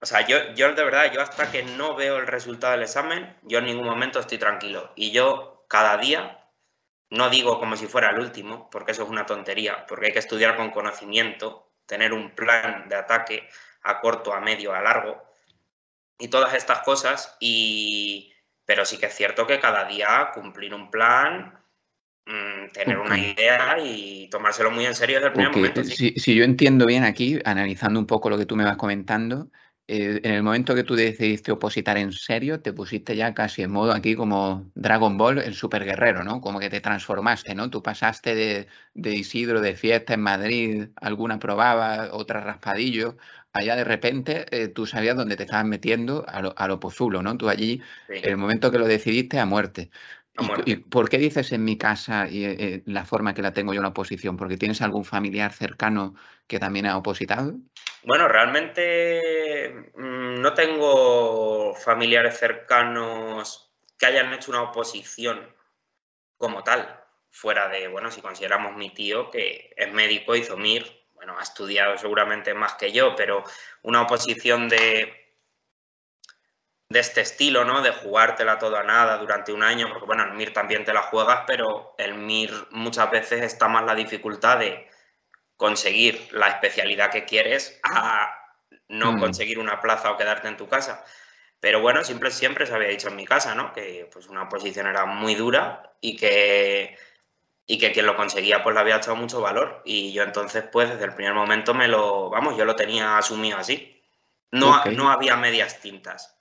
O 0.00 0.06
sea, 0.06 0.26
yo, 0.26 0.52
yo 0.54 0.72
de 0.72 0.84
verdad, 0.84 1.12
yo 1.12 1.20
hasta 1.20 1.50
que 1.50 1.62
no 1.62 1.94
veo 1.94 2.18
el 2.18 2.26
resultado 2.26 2.72
del 2.72 2.82
examen, 2.82 3.36
yo 3.42 3.58
en 3.58 3.66
ningún 3.66 3.86
momento 3.86 4.20
estoy 4.20 4.38
tranquilo. 4.38 4.92
Y 4.94 5.10
yo 5.10 5.64
cada 5.68 5.96
día, 5.96 6.46
no 7.10 7.30
digo 7.30 7.58
como 7.58 7.76
si 7.76 7.86
fuera 7.86 8.10
el 8.10 8.20
último, 8.20 8.68
porque 8.70 8.92
eso 8.92 9.04
es 9.04 9.08
una 9.08 9.26
tontería, 9.26 9.86
porque 9.86 10.06
hay 10.06 10.12
que 10.12 10.18
estudiar 10.18 10.56
con 10.56 10.70
conocimiento, 10.70 11.72
tener 11.86 12.12
un 12.12 12.34
plan 12.34 12.88
de 12.88 12.96
ataque, 12.96 13.48
a 13.86 14.00
corto, 14.00 14.34
a 14.34 14.40
medio, 14.40 14.74
a 14.74 14.82
largo 14.82 15.22
y 16.18 16.28
todas 16.28 16.54
estas 16.54 16.80
cosas. 16.80 17.36
Y, 17.40 18.32
pero 18.64 18.84
sí 18.84 18.98
que 18.98 19.06
es 19.06 19.14
cierto 19.14 19.46
que 19.46 19.60
cada 19.60 19.84
día 19.84 20.30
cumplir 20.34 20.74
un 20.74 20.90
plan, 20.90 21.58
mm, 22.26 22.72
tener 22.72 22.98
una 22.98 23.18
idea 23.18 23.78
y 23.82 24.28
tomárselo 24.30 24.70
muy 24.70 24.86
en 24.86 24.94
serio 24.94 25.16
desde 25.16 25.28
el 25.28 25.32
primer 25.32 25.52
momento. 25.52 25.84
Si, 25.84 26.12
si, 26.12 26.34
yo 26.34 26.44
entiendo 26.44 26.86
bien 26.86 27.04
aquí, 27.04 27.38
analizando 27.44 28.00
un 28.00 28.06
poco 28.06 28.30
lo 28.30 28.38
que 28.38 28.46
tú 28.46 28.56
me 28.56 28.64
vas 28.64 28.76
comentando, 28.76 29.50
eh, 29.88 30.20
en 30.24 30.32
el 30.32 30.42
momento 30.42 30.74
que 30.74 30.82
tú 30.82 30.96
decidiste 30.96 31.52
opositar 31.52 31.96
en 31.96 32.10
serio, 32.10 32.60
te 32.60 32.72
pusiste 32.72 33.14
ya 33.14 33.34
casi 33.34 33.62
en 33.62 33.70
modo 33.70 33.92
aquí 33.92 34.16
como 34.16 34.68
Dragon 34.74 35.16
Ball, 35.16 35.38
el 35.38 35.54
super 35.54 35.84
guerrero, 35.84 36.24
¿no? 36.24 36.40
Como 36.40 36.58
que 36.58 36.68
te 36.68 36.80
transformaste, 36.80 37.54
¿no? 37.54 37.70
Tú 37.70 37.84
pasaste 37.84 38.34
de, 38.34 38.66
de 38.94 39.14
Isidro 39.14 39.60
de 39.60 39.76
fiesta 39.76 40.14
en 40.14 40.22
Madrid, 40.22 40.88
alguna 40.96 41.38
probaba, 41.38 42.08
otra 42.12 42.40
raspadillo, 42.40 43.16
allá 43.56 43.76
de 43.76 43.84
repente 43.84 44.46
eh, 44.50 44.68
tú 44.68 44.86
sabías 44.86 45.16
dónde 45.16 45.36
te 45.36 45.44
estabas 45.44 45.66
metiendo 45.66 46.24
a 46.28 46.40
lo, 46.42 46.54
a 46.56 46.68
lo 46.68 46.80
pozulo, 46.80 47.22
¿no? 47.22 47.36
Tú 47.36 47.48
allí, 47.48 47.82
el 48.08 48.36
momento 48.36 48.70
que 48.70 48.78
lo 48.78 48.86
decidiste, 48.86 49.38
a 49.38 49.46
muerte. 49.46 49.90
¿Y, 50.66 50.76
por 50.76 51.08
qué 51.08 51.18
dices 51.18 51.52
en 51.52 51.64
mi 51.64 51.78
casa 51.78 52.28
y 52.28 52.44
eh, 52.44 52.82
la 52.84 53.04
forma 53.04 53.32
que 53.32 53.42
la 53.42 53.52
tengo 53.52 53.72
yo 53.72 53.78
en 53.78 53.84
la 53.84 53.88
oposición? 53.88 54.36
¿Porque 54.36 54.58
tienes 54.58 54.82
algún 54.82 55.04
familiar 55.04 55.52
cercano 55.52 56.14
que 56.46 56.58
también 56.58 56.86
ha 56.86 56.98
opositado? 56.98 57.54
Bueno, 58.04 58.28
realmente 58.28 59.90
mm, 59.94 60.40
no 60.40 60.54
tengo 60.54 61.74
familiares 61.74 62.38
cercanos 62.38 63.72
que 63.98 64.06
hayan 64.06 64.32
hecho 64.34 64.50
una 64.50 64.62
oposición 64.62 65.54
como 66.36 66.62
tal, 66.62 67.00
fuera 67.30 67.68
de, 67.68 67.88
bueno, 67.88 68.10
si 68.10 68.20
consideramos 68.20 68.76
mi 68.76 68.90
tío 68.90 69.30
que 69.30 69.72
es 69.76 69.92
médico, 69.92 70.36
hizo 70.36 70.56
MIR, 70.56 70.84
bueno, 71.16 71.36
ha 71.38 71.42
estudiado 71.42 71.98
seguramente 71.98 72.54
más 72.54 72.74
que 72.74 72.92
yo, 72.92 73.16
pero 73.16 73.42
una 73.82 74.02
oposición 74.02 74.68
de, 74.68 75.34
de 76.88 77.00
este 77.00 77.22
estilo, 77.22 77.64
¿no? 77.64 77.82
De 77.82 77.90
jugártela 77.90 78.58
todo 78.58 78.76
a 78.76 78.84
nada 78.84 79.18
durante 79.18 79.52
un 79.52 79.62
año, 79.62 79.88
porque 79.88 80.06
bueno, 80.06 80.24
el 80.24 80.32
MIR 80.34 80.52
también 80.52 80.84
te 80.84 80.94
la 80.94 81.02
juegas, 81.02 81.44
pero 81.46 81.94
el 81.98 82.14
MIR 82.14 82.68
muchas 82.70 83.10
veces 83.10 83.42
está 83.42 83.68
más 83.68 83.84
la 83.84 83.94
dificultad 83.94 84.58
de 84.58 84.88
conseguir 85.56 86.28
la 86.32 86.48
especialidad 86.48 87.10
que 87.10 87.24
quieres 87.24 87.80
a 87.82 88.32
no 88.88 89.12
mm. 89.12 89.20
conseguir 89.20 89.58
una 89.58 89.80
plaza 89.80 90.10
o 90.10 90.16
quedarte 90.16 90.48
en 90.48 90.56
tu 90.56 90.68
casa. 90.68 91.04
Pero 91.60 91.80
bueno, 91.80 92.04
siempre, 92.04 92.30
siempre 92.30 92.66
se 92.66 92.74
había 92.74 92.88
dicho 92.88 93.08
en 93.08 93.16
mi 93.16 93.24
casa, 93.24 93.54
¿no? 93.54 93.72
Que 93.72 94.08
pues 94.12 94.28
una 94.28 94.48
posición 94.48 94.86
era 94.86 95.06
muy 95.06 95.34
dura 95.34 95.94
y 96.00 96.16
que, 96.16 96.96
y 97.66 97.78
que 97.78 97.92
quien 97.92 98.06
lo 98.06 98.16
conseguía 98.16 98.62
pues 98.62 98.74
le 98.74 98.80
había 98.80 98.96
echado 98.96 99.16
mucho 99.16 99.40
valor. 99.40 99.82
Y 99.84 100.12
yo 100.12 100.22
entonces 100.22 100.64
pues 100.70 100.88
desde 100.88 101.04
el 101.04 101.14
primer 101.14 101.34
momento 101.34 101.74
me 101.74 101.88
lo, 101.88 102.30
vamos, 102.30 102.56
yo 102.56 102.64
lo 102.64 102.76
tenía 102.76 103.18
asumido 103.18 103.58
así. 103.58 103.92
No, 104.52 104.84
no 104.86 105.10
había 105.10 105.36
medias 105.36 105.80
tintas. 105.80 106.35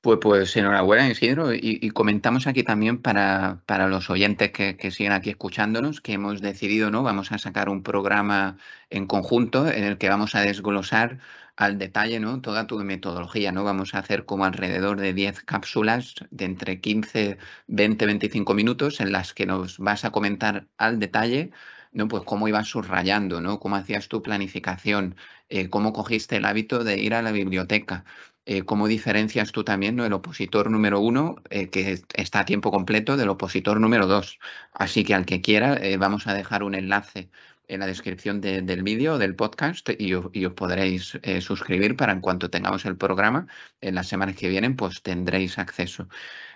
Pues, 0.00 0.18
pues 0.22 0.56
enhorabuena, 0.56 1.08
Isidro. 1.08 1.52
Y, 1.52 1.90
comentamos 1.90 2.46
aquí 2.46 2.62
también 2.62 3.02
para, 3.02 3.62
para 3.66 3.88
los 3.88 4.10
oyentes 4.10 4.52
que, 4.52 4.76
que, 4.76 4.90
siguen 4.92 5.12
aquí 5.12 5.30
escuchándonos 5.30 6.00
que 6.00 6.12
hemos 6.12 6.40
decidido, 6.40 6.90
¿no? 6.90 7.02
Vamos 7.02 7.32
a 7.32 7.38
sacar 7.38 7.68
un 7.68 7.82
programa 7.82 8.56
en 8.90 9.06
conjunto 9.06 9.68
en 9.68 9.84
el 9.84 9.98
que 9.98 10.08
vamos 10.08 10.34
a 10.36 10.40
desglosar 10.42 11.18
al 11.56 11.78
detalle, 11.78 12.20
¿no? 12.20 12.40
Toda 12.40 12.66
tu 12.68 12.78
metodología, 12.78 13.50
¿no? 13.50 13.64
Vamos 13.64 13.94
a 13.94 13.98
hacer 13.98 14.24
como 14.24 14.44
alrededor 14.44 15.00
de 15.00 15.12
10 15.14 15.42
cápsulas 15.42 16.14
de 16.30 16.44
entre 16.44 16.80
15, 16.80 17.38
20, 17.66 18.06
25 18.06 18.54
minutos 18.54 19.00
en 19.00 19.10
las 19.12 19.34
que 19.34 19.46
nos 19.46 19.78
vas 19.78 20.04
a 20.04 20.12
comentar 20.12 20.68
al 20.78 21.00
detalle 21.00 21.50
¿no? 21.92 22.08
Pues 22.08 22.22
cómo 22.24 22.48
ibas 22.48 22.68
subrayando, 22.68 23.40
¿no? 23.40 23.60
Cómo 23.60 23.76
hacías 23.76 24.08
tu 24.08 24.22
planificación, 24.22 25.16
eh, 25.48 25.68
cómo 25.70 25.92
cogiste 25.92 26.36
el 26.36 26.44
hábito 26.44 26.84
de 26.84 26.98
ir 26.98 27.14
a 27.14 27.22
la 27.22 27.32
biblioteca, 27.32 28.04
eh, 28.50 28.62
cómo 28.64 28.88
diferencias 28.88 29.52
tú 29.52 29.62
también 29.62 29.94
¿no? 29.94 30.06
el 30.06 30.12
opositor 30.14 30.70
número 30.70 31.00
uno, 31.00 31.36
eh, 31.50 31.68
que 31.68 32.02
está 32.14 32.40
a 32.40 32.44
tiempo 32.46 32.70
completo, 32.70 33.18
del 33.18 33.28
opositor 33.28 33.78
número 33.78 34.06
dos. 34.06 34.38
Así 34.72 35.04
que 35.04 35.12
al 35.12 35.26
que 35.26 35.42
quiera, 35.42 35.74
eh, 35.76 35.98
vamos 35.98 36.26
a 36.26 36.32
dejar 36.32 36.62
un 36.62 36.74
enlace 36.74 37.28
en 37.68 37.80
la 37.80 37.86
descripción 37.86 38.40
del 38.40 38.82
vídeo, 38.82 39.18
del 39.18 39.34
podcast, 39.36 39.90
y, 39.98 40.14
os 40.14 40.54
podréis 40.54 41.18
suscribir 41.40 41.96
para 41.96 42.12
en 42.12 42.22
cuanto 42.22 42.48
tengamos 42.48 42.86
el 42.86 42.96
programa, 42.96 43.46
en 43.82 43.94
las 43.94 44.08
semanas 44.08 44.36
que 44.36 44.48
vienen, 44.48 44.76
pues 44.76 45.02
tendréis 45.02 45.58
acceso. 45.58 46.08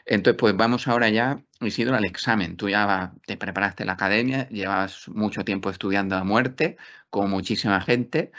Entonces, 0.06 0.38
pues 0.38 0.56
vamos 0.56 0.88
ahora 0.88 1.10
ya, 1.10 1.42
Isidro, 1.60 1.94
al 1.96 2.06
examen. 2.06 2.56
Tú 2.56 2.70
ya 2.70 3.12
te 3.26 3.36
preparaste 3.36 3.84
la 3.84 3.92
academia, 3.92 4.48
llevas 4.48 5.06
mucho 5.10 5.44
tiempo 5.44 5.68
estudiando 5.68 6.16
a 6.16 6.24
muerte, 6.24 6.78
con 7.10 7.28
muchísima 7.28 7.82
gente 7.82 8.32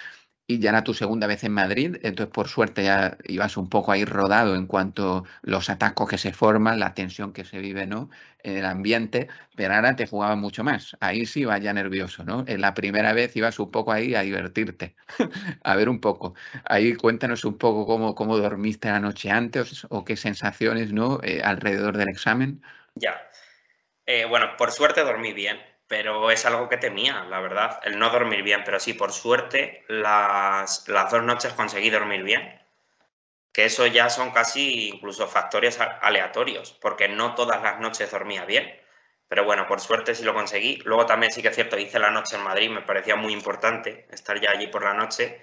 y 0.45 0.59
ya 0.59 0.71
era 0.71 0.83
tu 0.83 0.93
segunda 0.93 1.25
vez 1.27 1.43
en 1.43 1.53
Madrid, 1.53 1.97
entonces 2.03 2.27
por 2.33 2.47
suerte 2.49 2.83
ya 2.83 3.17
ibas 3.25 3.55
un 3.55 3.69
poco 3.69 3.91
ahí 3.91 4.03
rodado 4.03 4.55
en 4.55 4.67
cuanto 4.67 5.17
a 5.17 5.23
los 5.41 5.69
atacos 5.69 6.09
que 6.09 6.17
se 6.17 6.33
forman, 6.33 6.79
la 6.79 6.93
tensión 6.93 7.31
que 7.31 7.45
se 7.45 7.59
vive 7.59 7.87
¿no? 7.87 8.09
en 8.43 8.57
el 8.57 8.65
ambiente, 8.65 9.29
pero 9.55 9.73
ahora 9.73 9.95
te 9.95 10.05
jugaba 10.05 10.35
mucho 10.35 10.63
más. 10.63 10.97
Ahí 10.99 11.25
sí 11.25 11.41
iba 11.41 11.57
ya 11.59 11.71
nervioso, 11.73 12.25
¿no? 12.25 12.43
En 12.47 12.59
la 12.59 12.73
primera 12.73 13.13
vez 13.13 13.35
ibas 13.37 13.57
un 13.59 13.71
poco 13.71 13.93
ahí 13.93 14.15
a 14.15 14.21
divertirte, 14.21 14.95
a 15.63 15.75
ver 15.75 15.87
un 15.87 16.01
poco. 16.01 16.35
Ahí 16.65 16.93
cuéntanos 16.95 17.45
un 17.45 17.57
poco 17.57 17.85
cómo, 17.85 18.13
cómo 18.13 18.37
dormiste 18.37 18.89
la 18.89 18.99
noche 18.99 19.31
antes 19.31 19.87
o 19.89 20.03
qué 20.03 20.17
sensaciones 20.17 20.91
¿no? 20.91 21.19
Eh, 21.23 21.41
alrededor 21.41 21.97
del 21.97 22.09
examen. 22.09 22.61
Ya. 22.95 23.15
Eh, 24.05 24.25
bueno, 24.25 24.57
por 24.57 24.71
suerte 24.71 25.01
dormí 25.01 25.31
bien 25.31 25.72
pero 25.87 26.31
es 26.31 26.45
algo 26.45 26.69
que 26.69 26.77
temía, 26.77 27.23
la 27.25 27.39
verdad, 27.39 27.79
el 27.83 27.99
no 27.99 28.09
dormir 28.09 28.43
bien. 28.43 28.63
Pero 28.65 28.79
sí, 28.79 28.93
por 28.93 29.11
suerte, 29.11 29.83
las, 29.87 30.87
las 30.87 31.11
dos 31.11 31.23
noches 31.23 31.53
conseguí 31.53 31.89
dormir 31.89 32.23
bien. 32.23 32.61
Que 33.51 33.65
eso 33.65 33.85
ya 33.87 34.09
son 34.09 34.31
casi 34.31 34.89
incluso 34.89 35.27
factores 35.27 35.79
aleatorios, 35.79 36.73
porque 36.81 37.07
no 37.07 37.35
todas 37.35 37.61
las 37.61 37.79
noches 37.79 38.11
dormía 38.11 38.45
bien. 38.45 38.73
Pero 39.27 39.45
bueno, 39.45 39.67
por 39.67 39.79
suerte 39.81 40.15
sí 40.15 40.23
lo 40.23 40.33
conseguí. 40.33 40.77
Luego 40.85 41.05
también 41.05 41.31
sí 41.31 41.41
que 41.41 41.49
es 41.49 41.55
cierto, 41.55 41.77
hice 41.77 41.99
la 41.99 42.11
noche 42.11 42.35
en 42.35 42.43
Madrid, 42.43 42.69
me 42.69 42.81
parecía 42.81 43.15
muy 43.15 43.33
importante 43.33 44.07
estar 44.11 44.39
ya 44.39 44.51
allí 44.51 44.67
por 44.67 44.83
la 44.83 44.93
noche. 44.93 45.41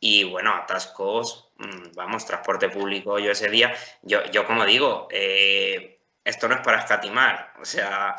Y 0.00 0.24
bueno, 0.24 0.54
atascos, 0.54 1.52
mm, 1.58 1.92
vamos, 1.96 2.26
transporte 2.26 2.68
público. 2.68 3.18
Yo 3.18 3.30
ese 3.32 3.48
día, 3.50 3.74
yo, 4.02 4.24
yo 4.26 4.46
como 4.46 4.64
digo, 4.64 5.08
eh, 5.10 6.00
esto 6.24 6.48
no 6.48 6.56
es 6.56 6.60
para 6.60 6.78
escatimar. 6.80 7.54
O 7.60 7.64
sea, 7.64 8.14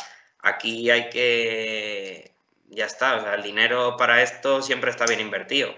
Aquí 0.45 0.91
hay 0.91 1.09
que, 1.09 2.35
ya 2.67 2.85
está, 2.85 3.15
o 3.15 3.21
sea, 3.21 3.33
el 3.33 3.41
dinero 3.41 3.97
para 3.97 4.21
esto 4.21 4.61
siempre 4.61 4.91
está 4.91 5.07
bien 5.07 5.19
invertido. 5.19 5.73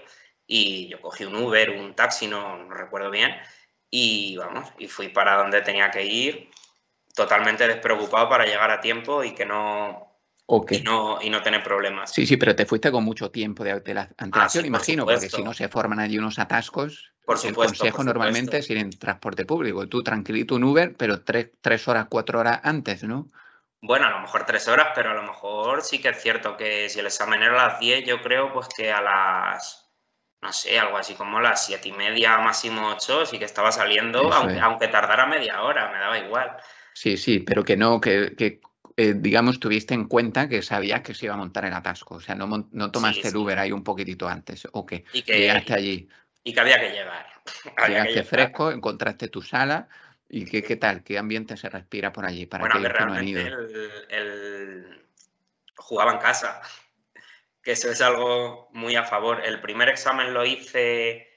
Y 0.46 0.88
yo 0.88 1.00
cogí 1.00 1.24
un 1.24 1.36
Uber, 1.36 1.70
un 1.70 1.94
taxi, 1.94 2.26
no, 2.26 2.68
recuerdo 2.68 3.10
bien, 3.10 3.34
y 3.90 4.36
vamos, 4.36 4.68
y 4.78 4.86
fui 4.86 5.08
para 5.08 5.36
donde 5.38 5.62
tenía 5.62 5.90
que 5.90 6.04
ir, 6.04 6.50
totalmente 7.14 7.66
despreocupado 7.66 8.28
para 8.28 8.44
llegar 8.44 8.70
a 8.70 8.82
tiempo 8.82 9.24
y 9.24 9.32
que 9.32 9.46
no, 9.46 10.08
y, 10.70 10.80
no, 10.82 11.18
y 11.22 11.30
no 11.30 11.40
tener 11.40 11.62
problemas. 11.62 12.12
Sí, 12.12 12.26
sí, 12.26 12.36
pero 12.36 12.54
te 12.54 12.66
fuiste 12.66 12.90
con 12.90 13.04
mucho 13.04 13.30
tiempo 13.30 13.64
de 13.64 13.70
antelación, 13.72 14.64
ah, 14.64 14.66
imagino, 14.66 15.06
porque 15.06 15.30
si 15.30 15.42
no 15.42 15.54
se 15.54 15.68
forman 15.68 15.98
allí 15.98 16.18
unos 16.18 16.38
atascos. 16.38 17.12
Por 17.24 17.38
supuesto, 17.38 17.84
el 17.84 17.92
consejo 17.92 18.04
normalmente 18.04 18.58
es 18.58 18.68
ir 18.68 18.76
en 18.76 18.90
transporte 18.90 19.46
público. 19.46 19.86
Tú 19.88 20.02
tranquilito 20.02 20.56
un 20.56 20.64
Uber, 20.64 20.94
pero 20.94 21.22
tres, 21.22 21.52
tres 21.62 21.88
horas, 21.88 22.06
cuatro 22.10 22.40
horas 22.40 22.60
antes, 22.62 23.02
¿no? 23.04 23.30
Bueno, 23.80 24.06
a 24.06 24.10
lo 24.10 24.20
mejor 24.20 24.44
tres 24.44 24.66
horas, 24.66 24.88
pero 24.94 25.10
a 25.10 25.14
lo 25.14 25.22
mejor 25.22 25.82
sí 25.82 26.00
que 26.00 26.08
es 26.08 26.20
cierto 26.20 26.56
que 26.56 26.88
si 26.88 26.98
el 26.98 27.06
examen 27.06 27.42
era 27.42 27.52
a 27.64 27.68
las 27.68 27.80
10, 27.80 28.04
yo 28.06 28.20
creo 28.22 28.52
pues 28.52 28.68
que 28.68 28.90
a 28.90 29.00
las, 29.00 29.88
no 30.42 30.52
sé, 30.52 30.78
algo 30.78 30.96
así 30.98 31.14
como 31.14 31.38
a 31.38 31.42
las 31.42 31.64
siete 31.64 31.88
y 31.88 31.92
media, 31.92 32.38
máximo 32.38 32.88
ocho, 32.88 33.24
sí 33.24 33.38
que 33.38 33.44
estaba 33.44 33.70
saliendo, 33.70 34.32
aunque, 34.32 34.88
tardara 34.88 35.26
media 35.26 35.62
hora, 35.62 35.92
me 35.92 35.98
daba 35.98 36.18
igual. 36.18 36.56
Sí, 36.92 37.16
sí, 37.16 37.38
pero 37.38 37.62
que 37.62 37.76
no, 37.76 38.00
que, 38.00 38.34
que 38.36 38.60
eh, 38.96 39.14
digamos, 39.16 39.60
tuviste 39.60 39.94
en 39.94 40.06
cuenta 40.06 40.48
que 40.48 40.60
sabías 40.60 41.02
que 41.02 41.14
se 41.14 41.26
iba 41.26 41.34
a 41.34 41.38
montar 41.38 41.64
el 41.64 41.72
atasco. 41.72 42.16
O 42.16 42.20
sea, 42.20 42.34
no, 42.34 42.68
no 42.72 42.90
tomaste 42.90 43.28
el 43.28 43.36
Uber 43.36 43.56
ahí 43.60 43.70
un 43.70 43.84
poquitito 43.84 44.26
antes, 44.26 44.66
¿o 44.72 44.84
qué? 44.84 45.04
Y 45.12 45.22
que, 45.22 45.38
Llegaste 45.38 45.74
allí. 45.74 46.08
Y 46.42 46.52
que 46.52 46.60
había 46.60 46.80
que 46.80 46.90
llegar. 46.90 47.26
Llegaste 47.86 48.24
fresco, 48.24 48.72
encontraste 48.72 49.28
tu 49.28 49.40
sala 49.40 49.88
¿Y 50.28 50.44
qué, 50.44 50.62
qué 50.62 50.76
tal? 50.76 51.02
¿Qué 51.02 51.18
ambiente 51.18 51.56
se 51.56 51.68
respira 51.70 52.12
por 52.12 52.26
allí? 52.26 52.46
Para 52.46 52.64
bueno, 52.64 52.80
que 52.80 52.88
realmente 52.88 53.50
el, 54.10 55.04
jugaba 55.76 56.12
en 56.12 56.18
casa, 56.18 56.60
que 57.62 57.72
eso 57.72 57.90
es 57.90 58.00
algo 58.00 58.68
muy 58.72 58.96
a 58.96 59.04
favor. 59.04 59.42
El 59.44 59.60
primer 59.60 59.88
examen 59.88 60.34
lo 60.34 60.44
hice 60.44 61.28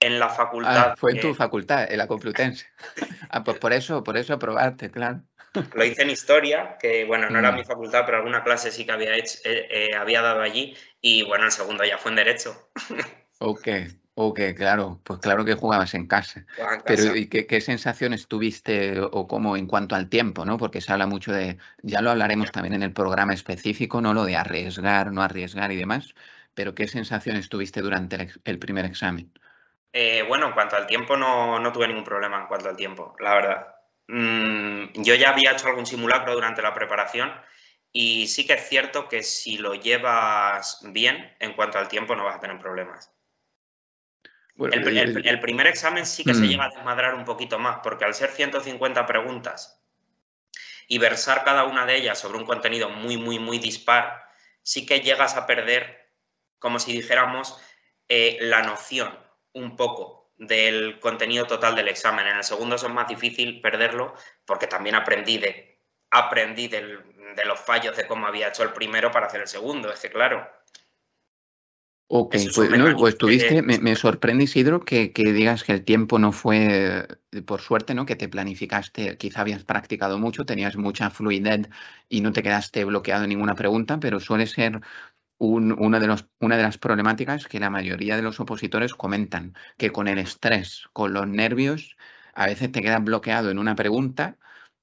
en 0.00 0.18
la 0.18 0.28
facultad. 0.28 0.92
Ah, 0.92 0.94
fue 0.96 1.12
en 1.12 1.20
tu 1.20 1.34
facultad, 1.34 1.90
en 1.90 1.98
la 1.98 2.06
Complutense. 2.06 2.66
ah, 3.30 3.44
pues 3.44 3.58
por 3.58 3.72
eso, 3.72 4.02
por 4.02 4.16
eso 4.16 4.34
aprobaste, 4.34 4.90
claro. 4.90 5.22
Lo 5.74 5.84
hice 5.84 6.02
en 6.02 6.10
historia, 6.10 6.76
que 6.78 7.04
bueno, 7.04 7.28
no 7.30 7.38
era 7.38 7.52
mm. 7.52 7.56
mi 7.56 7.64
facultad, 7.64 8.04
pero 8.04 8.18
alguna 8.18 8.44
clase 8.44 8.70
sí 8.70 8.84
que 8.84 8.92
había, 8.92 9.16
hecho, 9.16 9.38
eh, 9.44 9.66
eh, 9.70 9.96
había 9.96 10.22
dado 10.22 10.40
allí. 10.40 10.76
Y 11.00 11.24
bueno, 11.24 11.46
el 11.46 11.52
segundo 11.52 11.84
ya 11.84 11.98
fue 11.98 12.12
en 12.12 12.16
derecho. 12.16 12.70
ok, 13.38 13.68
Ok, 14.20 14.40
claro, 14.56 15.00
pues 15.04 15.20
claro 15.20 15.44
que 15.44 15.54
jugabas 15.54 15.94
en 15.94 16.08
casa. 16.08 16.44
Pero 16.84 17.14
¿y 17.14 17.28
qué, 17.28 17.60
sensaciones 17.60 18.26
tuviste 18.26 18.98
o 19.00 19.28
cómo 19.28 19.56
en 19.56 19.68
cuanto 19.68 19.94
al 19.94 20.08
tiempo, 20.08 20.44
¿no? 20.44 20.58
Porque 20.58 20.80
se 20.80 20.92
habla 20.92 21.06
mucho 21.06 21.30
de, 21.30 21.56
ya 21.82 22.00
lo 22.00 22.10
hablaremos 22.10 22.50
también 22.50 22.74
en 22.74 22.82
el 22.82 22.92
programa 22.92 23.32
específico, 23.32 24.00
¿no? 24.00 24.14
Lo 24.14 24.24
de 24.24 24.34
arriesgar, 24.34 25.12
no 25.12 25.22
arriesgar 25.22 25.70
y 25.70 25.76
demás, 25.76 26.16
pero 26.54 26.74
¿qué 26.74 26.88
sensaciones 26.88 27.48
tuviste 27.48 27.80
durante 27.80 28.28
el, 28.42 28.58
primer 28.58 28.86
examen? 28.86 29.30
Eh, 29.92 30.24
bueno, 30.26 30.48
en 30.48 30.52
cuanto 30.52 30.74
al 30.74 30.88
tiempo 30.88 31.16
no, 31.16 31.60
no, 31.60 31.70
tuve 31.70 31.86
ningún 31.86 32.02
problema 32.02 32.40
en 32.40 32.48
cuanto 32.48 32.70
al 32.70 32.76
tiempo, 32.76 33.14
la 33.20 33.34
verdad. 33.34 33.68
Mm, 34.08 35.00
yo 35.00 35.14
ya 35.14 35.30
había 35.30 35.52
hecho 35.52 35.68
algún 35.68 35.86
simulacro 35.86 36.34
durante 36.34 36.60
la 36.60 36.74
preparación 36.74 37.30
y 37.92 38.26
sí 38.26 38.48
que 38.48 38.54
es 38.54 38.68
cierto 38.68 39.06
que 39.06 39.22
si 39.22 39.58
lo 39.58 39.74
llevas 39.74 40.80
bien, 40.90 41.36
en 41.38 41.52
cuanto 41.52 41.78
al 41.78 41.86
tiempo 41.86 42.16
no 42.16 42.24
vas 42.24 42.34
a 42.34 42.40
tener 42.40 42.58
problemas 42.58 43.12
el, 44.58 45.40
primer 45.40 45.66
examen 45.66 46.04
sí 46.04 46.24
que 46.24 46.34
se 46.34 46.40
mm. 46.40 46.48
llega 46.48 46.64
a 46.64 46.70
desmadrar 46.70 47.14
un 47.14 47.24
poquito 47.24 47.58
más, 47.58 47.78
porque 47.82 48.04
al 48.04 48.14
ser 48.14 48.30
150 48.30 49.06
preguntas 49.06 49.80
y 50.88 50.98
versar 50.98 51.44
cada 51.44 51.64
una 51.64 51.86
de 51.86 51.96
ellas 51.96 52.18
sobre 52.18 52.38
un 52.38 52.44
contenido 52.44 52.88
muy, 52.88 53.16
muy, 53.16 53.38
muy 53.38 53.58
dispar, 53.58 54.24
sí 54.62 54.84
que 54.84 55.00
llegas 55.00 55.36
a 55.36 55.46
perder, 55.46 56.10
como 56.58 56.78
si 56.78 56.92
dijéramos, 56.92 57.60
eh, 58.08 58.38
la 58.40 58.62
noción 58.62 59.16
un 59.52 59.76
poco 59.76 60.32
del 60.38 60.98
contenido 60.98 61.46
total 61.46 61.76
del 61.76 61.88
examen. 61.88 62.26
En 62.26 62.38
el 62.38 62.44
segundo 62.44 62.76
es 62.76 62.88
más 62.88 63.06
difícil 63.06 63.60
perderlo 63.60 64.14
porque 64.44 64.66
también 64.66 64.94
aprendí 64.94 65.38
de, 65.38 65.80
aprendí 66.10 66.68
de 66.68 67.44
los 67.44 67.60
fallos 67.60 67.96
de 67.96 68.06
cómo 68.06 68.26
había 68.26 68.48
hecho 68.48 68.62
el 68.62 68.72
primero 68.72 69.10
para 69.10 69.26
hacer 69.26 69.42
el 69.42 69.48
segundo. 69.48 69.92
Es 69.92 70.00
que, 70.00 70.10
claro, 70.10 70.48
Ok, 72.10 72.36
pues, 72.54 72.70
pues 72.96 73.18
tuviste, 73.18 73.60
me, 73.60 73.94
sorprende 73.94 74.44
Isidro 74.44 74.80
que, 74.80 75.12
digas 75.14 75.62
que 75.62 75.72
el 75.72 75.84
tiempo 75.84 76.18
no 76.18 76.32
fue, 76.32 77.06
eh, 77.32 77.42
por 77.42 77.60
suerte, 77.60 77.94
¿no? 77.94 78.06
Que 78.06 78.16
te 78.16 78.30
planificaste, 78.30 79.18
quizá 79.18 79.42
habías 79.42 79.64
practicado 79.64 80.18
mucho, 80.18 80.46
tenías 80.46 80.76
mucha 80.76 81.10
fluidez 81.10 81.68
y 82.08 82.22
no 82.22 82.32
te 82.32 82.42
quedaste 82.42 82.84
bloqueado 82.84 83.24
en 83.24 83.28
ninguna 83.28 83.54
pregunta, 83.54 84.00
pero 84.00 84.20
suele 84.20 84.46
ser 84.46 84.80
una, 85.36 86.00
de 86.00 86.06
los, 86.06 86.26
una 86.40 86.56
de 86.56 86.62
las 86.62 86.78
problemáticas 86.78 87.46
que 87.46 87.60
la 87.60 87.68
mayoría 87.68 88.16
de 88.16 88.22
los 88.22 88.40
opositores 88.40 88.94
comentan, 88.94 89.54
que 89.76 89.90
con 89.90 90.08
el 90.08 90.18
estrés, 90.18 90.88
con 90.94 91.12
los 91.12 91.28
nervios, 91.28 91.96
a 92.34 92.46
veces 92.46 92.72
te 92.72 92.80
quedas 92.80 93.04
bloqueado 93.04 93.50
en 93.50 93.58
una 93.58 93.74
pregunta 93.74 94.38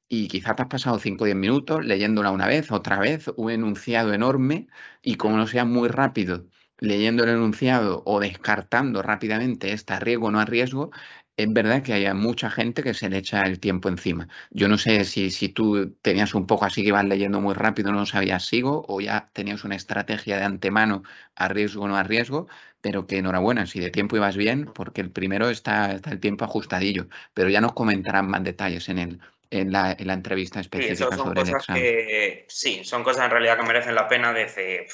y 0.07 0.27
quizá 0.27 0.55
te 0.55 0.61
has 0.63 0.69
pasado 0.69 0.99
5 0.99 1.23
o 1.23 1.25
10 1.25 1.37
minutos 1.37 1.83
leyéndola 1.83 2.29
una 2.31 2.47
vez, 2.47 2.71
otra 2.71 2.99
vez, 2.99 3.29
un 3.35 3.51
enunciado 3.51 4.13
enorme 4.13 4.67
y 5.01 5.15
como 5.15 5.37
no 5.37 5.47
sea 5.47 5.65
muy 5.65 5.89
rápido 5.89 6.45
leyendo 6.79 7.23
el 7.23 7.29
enunciado 7.29 8.03
o 8.05 8.19
descartando 8.19 9.01
rápidamente 9.01 9.71
este 9.71 9.99
riesgo 9.99 10.27
o 10.27 10.31
no 10.31 10.39
arriesgo, 10.39 10.91
es 11.37 11.51
verdad 11.51 11.83
que 11.83 11.93
hay 11.93 12.13
mucha 12.13 12.49
gente 12.49 12.81
que 12.81 12.93
se 12.93 13.09
le 13.09 13.17
echa 13.17 13.41
el 13.43 13.59
tiempo 13.59 13.89
encima. 13.89 14.27
Yo 14.51 14.67
no 14.67 14.77
sé 14.77 15.03
si, 15.03 15.31
si 15.31 15.49
tú 15.49 15.93
tenías 16.01 16.33
un 16.33 16.47
poco 16.47 16.65
así 16.65 16.81
que 16.81 16.89
ibas 16.89 17.05
leyendo 17.05 17.41
muy 17.41 17.53
rápido, 17.53 17.91
no 17.91 18.05
sabías 18.05 18.45
sigo, 18.45 18.85
o 18.87 19.01
ya 19.01 19.29
tenías 19.33 19.63
una 19.65 19.75
estrategia 19.75 20.37
de 20.37 20.45
antemano 20.45 21.03
a 21.35 21.47
riesgo 21.49 21.83
o 21.83 21.87
no 21.87 21.97
a 21.97 22.03
riesgo, 22.03 22.47
pero 22.79 23.05
que 23.05 23.17
enhorabuena, 23.17 23.65
si 23.65 23.79
de 23.79 23.89
tiempo 23.89 24.15
ibas 24.15 24.37
bien, 24.37 24.65
porque 24.65 25.01
el 25.01 25.11
primero 25.11 25.49
está, 25.49 25.91
está 25.91 26.11
el 26.11 26.19
tiempo 26.19 26.45
ajustadillo, 26.45 27.07
pero 27.33 27.49
ya 27.49 27.59
nos 27.59 27.73
comentarán 27.73 28.29
más 28.29 28.43
detalles 28.43 28.87
en, 28.87 28.99
el, 28.99 29.19
en, 29.49 29.71
la, 29.71 29.91
en 29.91 30.07
la 30.07 30.13
entrevista 30.13 30.61
específica 30.61 31.09
sí, 31.11 31.17
son 31.17 31.17
sobre 31.17 31.41
cosas 31.41 31.49
el 31.49 31.55
examen. 31.55 31.81
Que, 31.81 32.45
sí, 32.47 32.83
son 32.85 33.03
cosas 33.03 33.25
en 33.25 33.31
realidad 33.31 33.57
que 33.57 33.65
merecen 33.65 33.95
la 33.95 34.07
pena 34.07 34.31
desde, 34.31 34.87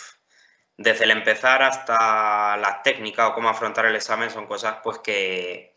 desde 0.78 1.04
el 1.04 1.12
empezar 1.12 1.62
hasta 1.64 2.58
la 2.58 2.82
técnica 2.84 3.28
o 3.28 3.34
cómo 3.34 3.50
afrontar 3.50 3.86
el 3.86 3.96
examen, 3.96 4.30
son 4.30 4.48
cosas 4.48 4.78
pues 4.84 5.00
que 5.00 5.76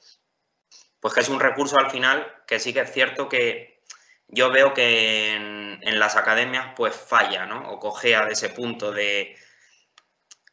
pues 1.00 1.12
que 1.12 1.20
es 1.20 1.28
un 1.28 1.40
recurso 1.40 1.78
al 1.78 1.90
final 1.90 2.26
que 2.46 2.59
sí 2.59 2.72
que 2.72 2.80
es 2.80 2.92
cierto 2.92 3.28
que 3.28 3.83
yo 4.28 4.50
veo 4.50 4.72
que 4.72 5.35
en, 5.35 5.98
las 5.98 6.16
academias 6.16 6.72
pues 6.76 6.94
falla, 6.94 7.46
¿no? 7.46 7.70
O 7.70 7.78
cojea 7.78 8.24
de 8.24 8.33
ese 8.33 8.48
punto 8.48 8.90
de 8.90 9.37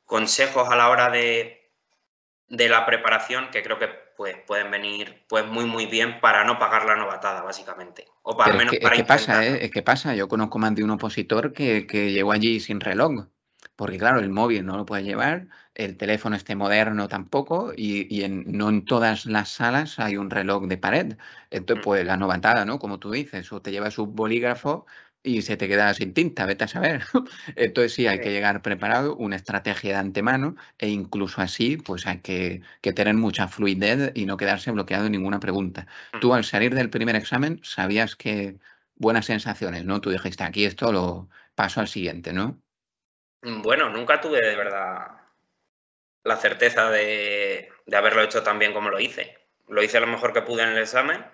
consejos 0.06 0.70
a 0.70 0.76
la 0.76 0.90
hora 0.90 1.10
de, 1.10 1.72
de 2.48 2.70
la 2.70 2.86
preparación 2.86 3.50
que 3.50 3.64
creo 3.64 3.80
que 3.80 3.88
pues, 3.88 4.36
pueden 4.46 4.70
venir 4.70 5.26
pues 5.28 5.46
muy 5.48 5.66
muy 5.66 5.86
bien 5.86 6.20
para 6.20 6.44
no 6.44 6.60
pagar 6.60 6.86
la 6.86 6.96
novatada, 6.96 7.42
básicamente. 7.42 8.08
O 8.22 8.36
para 8.36 8.54
menos 8.54 8.74
es 8.74 8.92
que, 8.92 9.04
pasa, 9.06 9.46
¿eh? 9.46 9.66
Es 9.66 9.72
que 9.72 9.82
pasa, 9.82 10.14
yo 10.14 10.28
conozco 10.28 10.60
más 10.60 10.76
de 10.76 10.84
un 10.84 10.92
opositor 10.92 11.54
que, 11.54 11.88
que 11.88 12.12
llegó 12.12 12.34
allí 12.34 12.60
sin 12.60 12.82
reloj 12.82 13.28
porque 13.82 13.98
claro, 13.98 14.20
el 14.20 14.30
móvil 14.30 14.64
no 14.64 14.78
lo 14.78 14.86
puede 14.86 15.04
llevar, 15.04 15.48
el 15.74 15.98
teléfono 15.98 16.36
este 16.36 16.56
moderno 16.56 17.08
tampoco, 17.08 17.74
y, 17.76 18.22
en, 18.22 18.44
no 18.46 18.70
en 18.70 18.86
todas 18.86 19.26
las 19.26 19.50
salas 19.50 19.98
hay 19.98 20.18
un 20.18 20.30
reloj 20.30 20.68
de 20.68 20.78
pared. 20.78 21.18
Entonces, 21.50 21.84
pues 21.84 22.06
la 22.06 22.16
novatada, 22.16 22.64
¿no? 22.64 22.78
Como 22.78 23.00
tú 23.00 23.10
dices, 23.10 23.52
o 23.52 23.60
te 23.60 23.72
llevas 23.72 23.98
un 23.98 24.16
bolígrafo 24.16 24.86
y 25.24 25.42
se 25.42 25.58
te 25.58 25.68
queda 25.68 25.92
sin 25.96 26.14
tinta, 26.14 26.46
vete 26.46 26.66
a 26.66 26.68
saber. 26.68 27.02
Entonces 27.56 27.94
sí, 27.96 28.06
hay 28.06 28.20
que 28.20 28.30
llegar 28.30 28.62
preparado, 28.62 29.16
una 29.16 29.36
estrategia 29.36 29.94
de 29.94 29.98
antemano 29.98 30.56
e 30.78 30.88
incluso 30.90 31.42
así, 31.42 31.78
pues 31.78 32.06
hay 32.06 32.20
que, 32.20 32.62
que, 32.82 32.94
tener 32.94 33.16
mucha 33.16 33.48
fluidez 33.48 34.12
y 34.14 34.28
no 34.28 34.38
quedarse 34.38 34.70
bloqueado 34.70 35.08
en 35.08 35.14
ninguna 35.14 35.40
pregunta. 35.40 35.88
Tú 36.20 36.36
al 36.36 36.44
salir 36.44 36.76
del 36.76 36.92
primer 36.92 37.16
examen 37.16 37.60
sabías 37.64 38.16
que 38.16 38.60
buenas 38.96 39.26
sensaciones, 39.26 39.86
¿no? 39.86 40.02
Tú 40.02 40.12
dijiste, 40.12 40.44
aquí 40.44 40.66
esto 40.66 40.92
lo 40.92 41.30
paso 41.56 41.80
al 41.80 41.88
siguiente, 41.88 42.32
¿no? 42.32 42.62
Mm, 43.42 43.62
bueno, 43.62 43.90
nunca 43.90 44.22
tuve 44.22 44.40
de 44.40 44.56
verdad 44.56 45.22
la 46.24 46.38
certeza 46.38 46.90
de, 46.90 47.70
haberlo 47.94 48.22
hecho 48.22 48.44
tan 48.44 48.60
bien 48.60 48.74
como 48.74 48.90
lo 48.90 49.00
hice. 49.00 49.38
Lo 49.68 49.82
hice 49.82 50.00
lo 50.00 50.08
mejor 50.08 50.34
que 50.34 50.42
pude 50.42 50.64
en 50.64 50.70
el 50.70 50.78
examen 50.78 51.26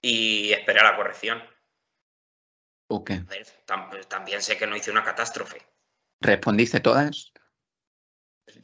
y 0.00 0.52
esperé 0.52 0.80
a 0.80 0.84
la 0.84 0.96
corrección. 0.96 1.42
Ok. 2.88 3.12
También 4.08 4.42
sé 4.42 4.56
que 4.56 4.66
no 4.66 4.76
hice 4.76 4.90
una 4.90 5.04
catástrofe. 5.04 5.58
¿Respondiste 6.20 6.80
todas? 6.80 7.32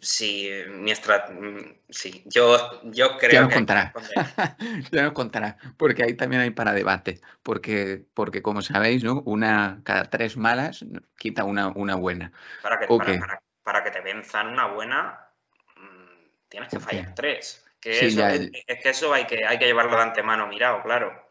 Sí, 0.00 0.50
mi 0.68 0.92
mm, 0.92 1.74
sí, 1.88 2.22
yo, 2.26 2.80
yo 2.84 3.16
creo 3.18 3.32
ya 3.32 3.40
nos 3.42 3.54
contará. 3.54 3.92
ya 4.92 5.02
nos 5.02 5.12
contará, 5.12 5.56
porque 5.76 6.04
ahí 6.04 6.14
también 6.14 6.42
hay 6.42 6.50
para 6.50 6.72
debate, 6.72 7.20
porque, 7.42 8.04
porque 8.14 8.42
como 8.42 8.62
sabéis, 8.62 9.04
¿no? 9.04 9.22
Una 9.24 9.80
cada 9.84 10.04
tres 10.04 10.36
malas 10.36 10.84
quita 11.16 11.44
una, 11.44 11.68
una 11.68 11.94
buena. 11.94 12.32
Para 12.62 12.78
que, 12.78 12.86
para, 13.62 13.84
que 13.84 13.90
te 13.90 14.00
venzan 14.00 14.48
una 14.48 14.66
buena, 14.66 15.28
mm, 15.76 16.48
tienes 16.48 16.68
que 16.68 16.80
fallar 16.80 17.14
tres. 17.14 17.64
Que 17.80 18.06
es, 18.06 18.16
que 18.16 18.88
eso 18.88 19.12
hay 19.12 19.26
que, 19.26 19.44
hay 19.44 19.58
que 19.58 19.66
llevarlo 19.66 19.96
de 19.96 20.02
antemano 20.02 20.46
mirado, 20.46 20.82
claro. 20.82 21.23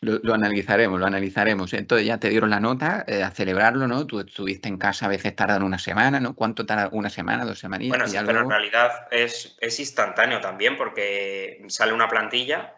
Lo, 0.00 0.32
analizaremos, 0.32 1.00
lo 1.00 1.06
analizaremos. 1.06 1.72
Entonces 1.72 2.06
ya 2.06 2.18
te 2.18 2.28
dieron 2.28 2.50
la 2.50 2.60
nota 2.60 3.04
eh, 3.08 3.24
a 3.24 3.32
celebrarlo, 3.32 3.88
¿no? 3.88 4.06
Tú 4.06 4.20
estuviste 4.20 4.68
en 4.68 4.78
casa, 4.78 5.06
a 5.06 5.08
veces 5.08 5.34
tardan 5.34 5.64
una 5.64 5.78
semana, 5.78 6.20
¿no? 6.20 6.36
¿Cuánto 6.36 6.64
tarda 6.64 6.88
una 6.92 7.10
semana, 7.10 7.44
dos 7.44 7.58
semanas? 7.58 7.88
Bueno, 7.88 8.06
sí, 8.06 8.16
pero 8.24 8.42
en 8.42 8.50
realidad 8.50 9.08
es, 9.10 9.56
es 9.60 9.80
instantáneo 9.80 10.40
también 10.40 10.76
porque 10.76 11.64
sale 11.68 11.92
una 11.92 12.08
plantilla 12.08 12.74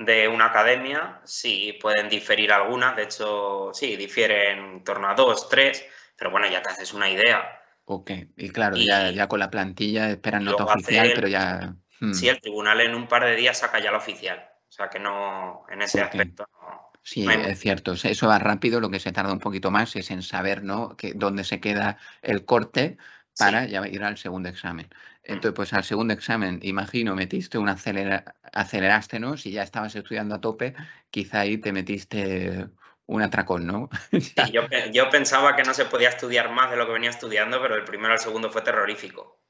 de 0.00 0.28
una 0.28 0.46
academia, 0.46 1.20
sí, 1.24 1.78
pueden 1.80 2.08
diferir 2.08 2.52
algunas, 2.52 2.96
de 2.96 3.02
hecho, 3.02 3.70
sí, 3.74 3.96
difieren 3.96 4.58
en 4.58 4.84
torno 4.84 5.08
a 5.08 5.14
dos, 5.14 5.48
tres, 5.50 5.84
pero 6.16 6.30
bueno, 6.30 6.48
ya 6.48 6.62
te 6.62 6.70
haces 6.70 6.94
una 6.94 7.10
idea. 7.10 7.60
Ok, 7.84 8.12
y 8.36 8.48
claro, 8.48 8.76
ya, 8.76 9.10
ya 9.10 9.28
con 9.28 9.40
la 9.40 9.50
plantilla 9.50 10.08
esperan 10.10 10.44
nota 10.44 10.64
oficial, 10.64 11.12
pero 11.14 11.28
ya... 11.28 11.74
Sí, 12.12 12.26
hmm. 12.26 12.30
el 12.30 12.40
tribunal 12.40 12.80
en 12.80 12.94
un 12.94 13.08
par 13.08 13.26
de 13.26 13.36
días 13.36 13.58
saca 13.58 13.78
ya 13.78 13.90
la 13.90 13.98
oficial. 13.98 14.49
O 14.70 14.72
sea 14.72 14.88
que 14.88 15.00
no, 15.00 15.64
en 15.68 15.82
ese 15.82 16.00
aspecto 16.00 16.46
no. 16.52 16.92
Sí, 17.02 17.26
es 17.28 17.58
cierto. 17.58 17.94
Eso 17.94 18.28
va 18.28 18.38
rápido. 18.38 18.78
Lo 18.78 18.88
que 18.88 19.00
se 19.00 19.10
tarda 19.10 19.32
un 19.32 19.40
poquito 19.40 19.72
más 19.72 19.96
es 19.96 20.12
en 20.12 20.22
saber 20.22 20.62
¿no? 20.62 20.96
que, 20.96 21.12
dónde 21.12 21.42
se 21.42 21.58
queda 21.58 21.98
el 22.22 22.44
corte 22.44 22.98
para 23.36 23.66
ya 23.66 23.86
ir 23.88 24.04
al 24.04 24.16
segundo 24.16 24.48
examen. 24.48 24.86
Mm. 24.86 25.32
Entonces, 25.32 25.52
pues 25.56 25.72
al 25.72 25.82
segundo 25.82 26.14
examen, 26.14 26.60
imagino, 26.62 27.16
metiste 27.16 27.58
un 27.58 27.68
acelera, 27.68 28.36
aceleraste, 28.52 29.18
¿no? 29.18 29.36
Si 29.36 29.50
ya 29.50 29.64
estabas 29.64 29.96
estudiando 29.96 30.36
a 30.36 30.40
tope, 30.40 30.74
quizá 31.10 31.40
ahí 31.40 31.58
te 31.58 31.72
metiste 31.72 32.68
un 33.06 33.22
atracón, 33.22 33.66
¿no? 33.66 33.88
sí, 34.12 34.34
yo, 34.52 34.68
yo, 34.92 35.10
pensaba 35.10 35.56
que 35.56 35.64
no 35.64 35.74
se 35.74 35.86
podía 35.86 36.10
estudiar 36.10 36.50
más 36.50 36.70
de 36.70 36.76
lo 36.76 36.86
que 36.86 36.92
venía 36.92 37.10
estudiando, 37.10 37.60
pero 37.60 37.74
el 37.74 37.84
primero 37.84 38.12
al 38.12 38.20
segundo 38.20 38.50
fue 38.50 38.62
terrorífico. 38.62 39.40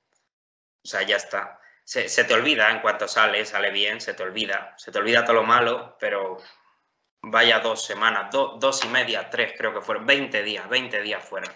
O 0.83 0.89
sea, 0.89 1.03
ya 1.03 1.17
está 1.17 1.61
se, 1.91 2.25
te 2.25 2.35
olvida 2.35 2.71
en 2.71 2.79
cuanto 2.79 3.09
sale, 3.09 3.45
sale 3.45 3.73
bien, 3.73 4.01
se 4.01 4.15
te 4.15 4.23
olvida, 4.23 4.75
se 4.77 4.93
te 4.93 4.99
olvida 4.99 5.25
todo 5.25 5.35
lo 5.35 5.43
malo, 5.43 5.97
pero 5.99 6.39
vaya 7.23 7.59
dos 7.59 7.85
semanas, 7.85 8.31
dos 8.33 8.85
y 8.85 8.89
media, 8.89 9.29
tres 9.29 9.55
creo 9.59 9.75
que 9.75 9.81
fueron, 9.81 10.07
20 10.07 10.45
días, 10.45 10.69
20 10.69 11.03
días 11.03 11.25
fueron. 11.25 11.53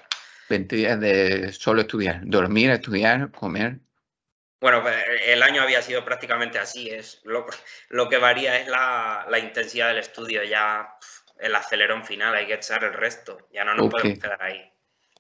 20 0.48 0.74
días 0.74 0.98
de 0.98 1.52
solo 1.52 1.82
estudiar, 1.82 2.20
dormir, 2.24 2.72
estudiar, 2.72 3.30
comer. 3.30 3.78
Bueno, 4.60 4.82
pues, 4.82 4.96
el 5.24 5.40
año 5.40 5.62
había 5.62 5.82
sido 5.82 6.04
prácticamente 6.04 6.58
así, 6.58 6.90
es 6.90 7.20
lo, 7.22 7.46
lo 7.90 8.08
que 8.08 8.18
varía 8.18 8.58
es 8.58 8.66
la, 8.66 9.26
la, 9.30 9.38
intensidad 9.38 9.88
del 9.88 9.98
estudio, 9.98 10.42
ya 10.42 10.96
el 11.38 11.54
acelerón 11.54 12.04
final, 12.04 12.34
hay 12.34 12.48
que 12.48 12.54
echar 12.54 12.82
el 12.82 12.92
resto, 12.92 13.38
ya 13.52 13.62
no 13.62 13.74
nos 13.76 13.88
podemos 13.88 14.18
quedar 14.18 14.42
ahí. 14.42 14.73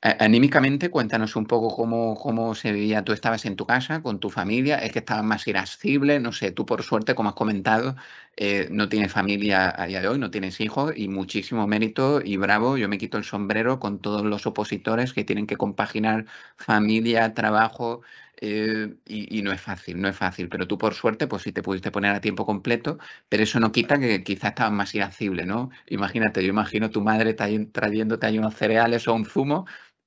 Anímicamente, 0.06 0.90
cuéntanos 0.90 1.34
un 1.34 1.46
poco 1.46 1.74
cómo, 1.74 2.14
cómo 2.14 2.54
se 2.54 2.72
vivía. 2.72 3.02
Tú 3.04 3.14
estabas 3.14 3.46
en 3.46 3.56
tu 3.56 3.64
casa 3.64 4.02
con 4.02 4.20
tu 4.20 4.28
familia, 4.28 4.76
es 4.76 4.92
que 4.92 4.98
estabas 4.98 5.24
más 5.24 5.48
irascible, 5.48 6.20
no 6.20 6.30
sé, 6.30 6.50
tú 6.52 6.66
por 6.66 6.82
suerte, 6.82 7.14
como 7.14 7.30
has 7.30 7.34
comentado, 7.34 7.96
eh, 8.36 8.68
no 8.70 8.90
tienes 8.90 9.10
familia 9.12 9.72
a 9.74 9.86
día 9.86 10.02
de 10.02 10.08
hoy, 10.08 10.18
no 10.18 10.30
tienes 10.30 10.60
hijos 10.60 10.92
y 10.94 11.08
muchísimo 11.08 11.66
mérito 11.66 12.20
y 12.22 12.36
bravo, 12.36 12.76
yo 12.76 12.86
me 12.86 12.98
quito 12.98 13.16
el 13.16 13.24
sombrero 13.24 13.80
con 13.80 13.98
todos 13.98 14.22
los 14.26 14.46
opositores 14.46 15.14
que 15.14 15.24
tienen 15.24 15.46
que 15.46 15.56
compaginar 15.56 16.26
familia, 16.58 17.32
trabajo 17.32 18.02
eh, 18.42 18.94
y, 19.06 19.40
no 19.42 19.52
es 19.52 19.60
fácil, 19.62 19.98
no 20.02 20.08
es 20.08 20.16
fácil, 20.16 20.48
pero 20.50 20.66
tú 20.66 20.76
por 20.76 20.92
suerte, 20.94 21.26
pues 21.28 21.42
sí 21.44 21.52
te 21.52 21.62
pudiste 21.62 21.90
poner 21.90 22.14
a 22.14 22.20
tiempo 22.20 22.44
completo, 22.44 22.98
pero 23.30 23.42
eso 23.44 23.58
no 23.60 23.72
quita 23.72 23.98
que 23.98 24.22
quizás 24.24 24.50
estabas 24.50 24.72
más 24.72 24.94
irascible, 24.94 25.46
¿no? 25.46 25.70
Imagínate, 25.86 26.42
yo 26.42 26.48
imagino 26.50 26.90
tu 26.90 27.00
madre 27.00 27.32
trayéndote 27.34 28.26
ahí 28.26 28.38
unos 28.38 28.54
cereales 28.56 29.06
o 29.08 29.14
un 29.14 29.24
zumo 29.24 29.64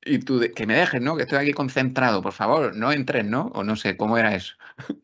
y 0.07 0.19
tú, 0.19 0.41
que 0.55 0.65
me 0.65 0.75
dejes, 0.75 1.01
¿no? 1.01 1.15
Que 1.15 1.23
estoy 1.23 1.39
aquí 1.39 1.53
concentrado, 1.53 2.21
por 2.21 2.33
favor, 2.33 2.75
no 2.75 2.91
entres, 2.91 3.25
¿no? 3.25 3.51
O 3.53 3.63
no 3.63 3.75
sé, 3.75 3.97
¿cómo 3.97 4.17
era 4.17 4.35
eso? 4.35 4.55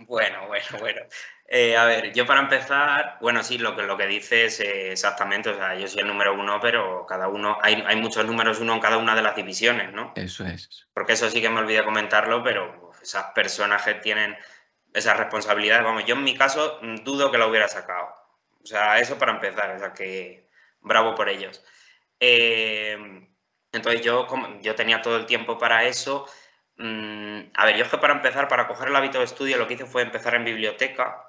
Bueno, 0.08 0.48
bueno, 0.48 0.66
bueno. 0.80 1.02
Eh, 1.48 1.78
a 1.78 1.86
ver, 1.86 2.14
yo 2.14 2.26
para 2.26 2.42
empezar, 2.42 3.18
bueno, 3.22 3.44
sí, 3.44 3.58
lo 3.58 3.76
que, 3.76 3.84
lo 3.84 3.98
que 3.98 4.08
dices 4.08 4.60
exactamente, 4.60 5.50
o 5.50 5.56
sea, 5.56 5.76
yo 5.76 5.88
soy 5.88 6.02
el 6.02 6.08
número 6.08 6.34
uno, 6.34 6.60
pero 6.60 7.06
cada 7.08 7.28
uno, 7.28 7.58
hay, 7.62 7.84
hay 7.86 7.96
muchos 7.96 8.26
números 8.26 8.60
uno 8.60 8.74
en 8.74 8.80
cada 8.80 8.98
una 8.98 9.16
de 9.16 9.22
las 9.22 9.36
divisiones, 9.36 9.92
¿no? 9.94 10.14
Eso 10.16 10.46
es. 10.46 10.88
Porque 10.94 11.14
eso 11.14 11.30
sí 11.30 11.42
que 11.42 11.50
me 11.50 11.60
olvidé 11.60 11.84
comentarlo, 11.84 12.44
pero 12.44 12.92
esas 13.02 13.26
personas 13.34 13.84
que 13.84 13.96
tienen 13.96 14.36
esa 14.94 15.14
responsabilidad, 15.16 15.84
vamos, 15.84 16.06
yo 16.06 16.16
en 16.16 16.24
mi 16.24 16.36
caso 16.36 16.80
dudo 17.04 17.32
que 17.32 17.38
lo 17.38 17.50
hubiera 17.50 17.68
sacado. 17.68 18.16
O 18.64 18.66
sea, 18.66 19.00
eso 19.00 19.18
para 19.18 19.34
empezar, 19.34 19.76
o 19.76 19.80
sea, 19.80 19.94
que 19.94 20.50
bravo 20.82 21.16
por 21.16 21.30
ellos. 21.30 21.64
Eh, 22.20 23.28
entonces 23.74 24.02
yo, 24.02 24.28
yo 24.62 24.76
tenía 24.76 25.02
todo 25.02 25.18
el 25.18 25.26
tiempo 25.26 25.58
para 25.58 25.86
eso. 25.86 26.28
Mm, 26.78 27.42
a 27.56 27.66
ver, 27.66 27.76
yo 27.76 27.84
es 27.84 27.90
que 27.90 27.98
para 27.98 28.14
empezar, 28.14 28.48
para 28.48 28.68
coger 28.68 28.88
el 28.90 28.96
hábito 28.96 29.18
de 29.18 29.26
estudio, 29.26 29.58
lo 29.58 29.68
que 29.68 29.74
hice 29.74 29.88
fue 29.88 30.04
empezar 30.04 30.36
en 30.36 30.46
biblioteca. 30.46 31.28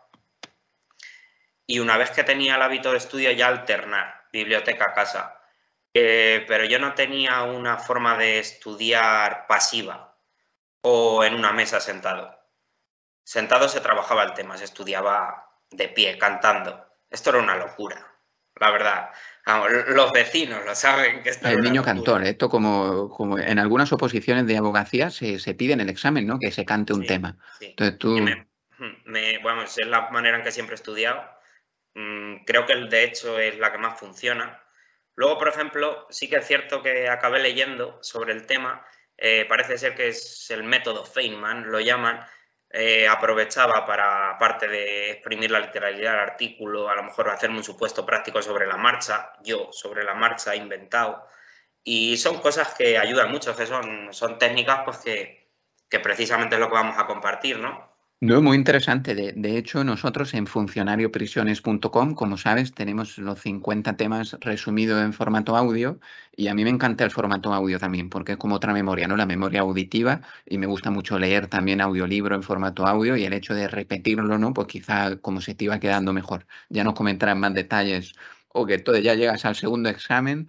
Y 1.66 1.78
una 1.78 1.96
vez 1.96 2.10
que 2.10 2.22
tenía 2.22 2.56
el 2.56 2.62
hábito 2.62 2.92
de 2.92 2.98
estudio, 2.98 3.32
ya 3.32 3.48
alternar 3.48 4.26
biblioteca-casa. 4.30 5.40
Eh, 5.94 6.44
pero 6.46 6.64
yo 6.64 6.78
no 6.78 6.94
tenía 6.94 7.42
una 7.44 7.78
forma 7.78 8.18
de 8.18 8.38
estudiar 8.40 9.46
pasiva 9.46 10.14
o 10.82 11.24
en 11.24 11.34
una 11.34 11.52
mesa 11.52 11.80
sentado. 11.80 12.38
Sentado 13.24 13.68
se 13.70 13.80
trabajaba 13.80 14.22
el 14.24 14.34
tema, 14.34 14.58
se 14.58 14.64
estudiaba 14.64 15.50
de 15.70 15.88
pie, 15.88 16.18
cantando. 16.18 16.86
Esto 17.08 17.30
era 17.30 17.38
una 17.38 17.56
locura, 17.56 18.06
la 18.56 18.70
verdad 18.70 19.10
los 19.46 20.12
vecinos 20.12 20.64
lo 20.64 20.74
saben 20.74 21.22
que 21.22 21.30
está. 21.30 21.52
El 21.52 21.62
niño 21.62 21.82
cantor, 21.82 22.24
esto 22.24 22.48
como, 22.48 23.10
como 23.10 23.38
en 23.38 23.58
algunas 23.58 23.92
oposiciones 23.92 24.46
de 24.46 24.56
abogacía 24.56 25.10
se, 25.10 25.38
se 25.38 25.54
pide 25.54 25.74
en 25.74 25.80
el 25.80 25.90
examen, 25.90 26.26
¿no? 26.26 26.38
Que 26.38 26.50
se 26.50 26.64
cante 26.64 26.94
un 26.94 27.06
tema. 27.06 27.36
Entonces 27.60 27.98
tú. 27.98 28.16
hmm, 28.18 28.94
me, 29.04 29.38
bueno, 29.38 29.62
es 29.62 29.76
la 29.86 30.10
manera 30.10 30.38
en 30.38 30.44
que 30.44 30.52
siempre 30.52 30.74
he 30.74 30.76
estudiado. 30.76 31.22
Mm, 31.94 32.44
creo 32.44 32.64
que 32.66 32.74
de 32.74 33.04
hecho 33.04 33.38
es 33.38 33.58
la 33.58 33.70
que 33.70 33.78
más 33.78 33.98
funciona. 33.98 34.62
Luego, 35.14 35.38
por 35.38 35.48
ejemplo, 35.48 36.06
sí 36.10 36.28
que 36.28 36.36
es 36.36 36.46
cierto 36.46 36.82
que 36.82 37.08
acabé 37.08 37.40
leyendo 37.40 37.98
sobre 38.02 38.32
el 38.32 38.46
tema. 38.46 38.84
Eh, 39.16 39.46
parece 39.48 39.78
ser 39.78 39.94
que 39.94 40.08
es 40.08 40.50
el 40.50 40.64
método 40.64 41.04
Feynman, 41.04 41.70
lo 41.70 41.80
llaman, 41.80 42.20
eh, 42.76 43.06
aprovechaba 43.06 43.86
para, 43.86 44.30
aparte 44.30 44.66
de 44.66 45.12
exprimir 45.12 45.48
la 45.50 45.60
literalidad 45.60 46.10
del 46.10 46.20
artículo, 46.20 46.88
a 46.88 46.96
lo 46.96 47.04
mejor 47.04 47.28
hacerme 47.30 47.58
un 47.58 47.64
supuesto 47.64 48.04
práctico 48.04 48.42
sobre 48.42 48.66
la 48.66 48.76
marcha, 48.76 49.32
yo 49.44 49.68
sobre 49.70 50.02
la 50.02 50.14
marcha 50.14 50.54
he 50.54 50.56
inventado. 50.56 51.24
Y 51.84 52.16
son 52.16 52.40
cosas 52.40 52.74
que 52.74 52.98
ayudan 52.98 53.30
mucho, 53.30 53.54
que 53.54 53.66
son, 53.66 54.12
son 54.12 54.38
técnicas 54.38 54.80
pues, 54.84 54.98
que, 54.98 55.52
que 55.88 56.00
precisamente 56.00 56.56
es 56.56 56.60
lo 56.60 56.66
que 56.68 56.74
vamos 56.74 56.98
a 56.98 57.06
compartir, 57.06 57.60
¿no? 57.60 57.93
No, 58.24 58.40
muy 58.40 58.56
interesante. 58.56 59.14
De, 59.14 59.58
hecho, 59.58 59.84
nosotros 59.84 60.32
en 60.32 60.46
funcionarioprisiones.com, 60.46 62.14
como 62.14 62.38
sabes, 62.38 62.72
tenemos 62.72 63.18
los 63.18 63.38
50 63.40 63.98
temas 63.98 64.38
resumidos 64.40 65.02
en 65.04 65.12
formato 65.12 65.58
audio 65.58 66.00
y 66.34 66.46
a 66.48 66.54
mí 66.54 66.64
me 66.64 66.70
encanta 66.70 67.04
el 67.04 67.10
formato 67.10 67.52
audio 67.52 67.78
también 67.78 68.08
porque 68.08 68.32
es 68.32 68.38
como 68.38 68.54
otra 68.54 68.72
memoria, 68.72 69.06
¿no? 69.08 69.18
La 69.18 69.26
memoria 69.26 69.60
auditiva 69.60 70.22
y 70.46 70.56
me 70.56 70.64
gusta 70.66 70.90
mucho 70.90 71.18
leer 71.18 71.48
también 71.48 71.82
audiolibro 71.82 72.34
en 72.34 72.42
formato 72.42 72.86
audio 72.86 73.14
y 73.14 73.24
el 73.24 73.34
hecho 73.34 73.52
de 73.52 73.68
repetirlo, 73.68 74.38
¿no? 74.38 74.54
Pues 74.54 74.68
quizá 74.68 75.16
como 75.16 75.42
se 75.42 75.54
te 75.54 75.64
iba 75.66 75.78
quedando 75.78 76.14
mejor. 76.14 76.46
Ya 76.70 76.82
nos 76.82 76.94
comentarán 76.94 77.40
más 77.40 77.52
detalles 77.52 78.14
o 78.48 78.64
que 78.64 78.78
todo 78.78 78.96
ya 78.96 79.14
llegas 79.14 79.44
al 79.44 79.54
segundo 79.54 79.90
examen 79.90 80.48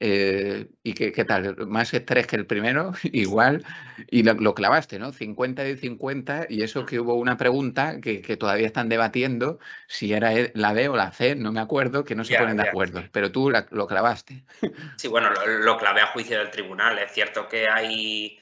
eh, 0.00 0.68
¿Y 0.82 0.94
qué, 0.94 1.12
qué, 1.12 1.24
tal? 1.24 1.66
¿Más 1.66 1.92
estrés 1.94 2.26
que 2.26 2.36
el 2.36 2.46
primero? 2.46 2.92
Igual. 3.04 3.64
Y 4.10 4.22
lo, 4.22 4.54
clavaste, 4.54 4.98
¿no? 4.98 5.12
50 5.12 5.62
de 5.62 5.76
50. 5.76 6.46
Y 6.48 6.62
eso 6.62 6.86
que 6.86 7.00
hubo 7.00 7.14
una 7.14 7.36
pregunta 7.36 8.00
que, 8.00 8.20
que, 8.20 8.36
todavía 8.36 8.66
están 8.66 8.88
debatiendo 8.88 9.58
si 9.88 10.12
era 10.12 10.34
e, 10.34 10.52
la 10.54 10.72
B 10.72 10.88
o 10.88 10.96
la 10.96 11.12
C, 11.12 11.34
no 11.34 11.52
me 11.52 11.60
acuerdo, 11.60 12.04
que 12.04 12.14
no 12.14 12.24
se 12.24 12.36
ponen 12.36 12.56
de 12.56 12.68
acuerdo. 12.68 13.02
Pero 13.12 13.32
tú 13.32 13.50
lo 13.50 13.86
clavaste. 13.86 14.44
Sí, 14.96 15.08
bueno, 15.08 15.30
lo, 15.30 15.46
lo, 15.58 15.76
clavé 15.76 16.00
a 16.00 16.06
juicio 16.06 16.38
del 16.38 16.50
tribunal. 16.50 16.98
Es 16.98 17.12
cierto 17.12 17.48
que 17.48 17.68
hay 17.68 18.38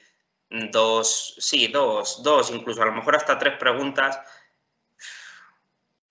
dos, 0.71 1.35
sí, 1.37 1.67
dos, 1.67 2.21
dos, 2.23 2.51
incluso 2.51 2.81
a 2.81 2.85
lo 2.85 2.93
mejor 2.93 3.15
hasta 3.15 3.37
tres 3.37 3.57
preguntas 3.57 4.19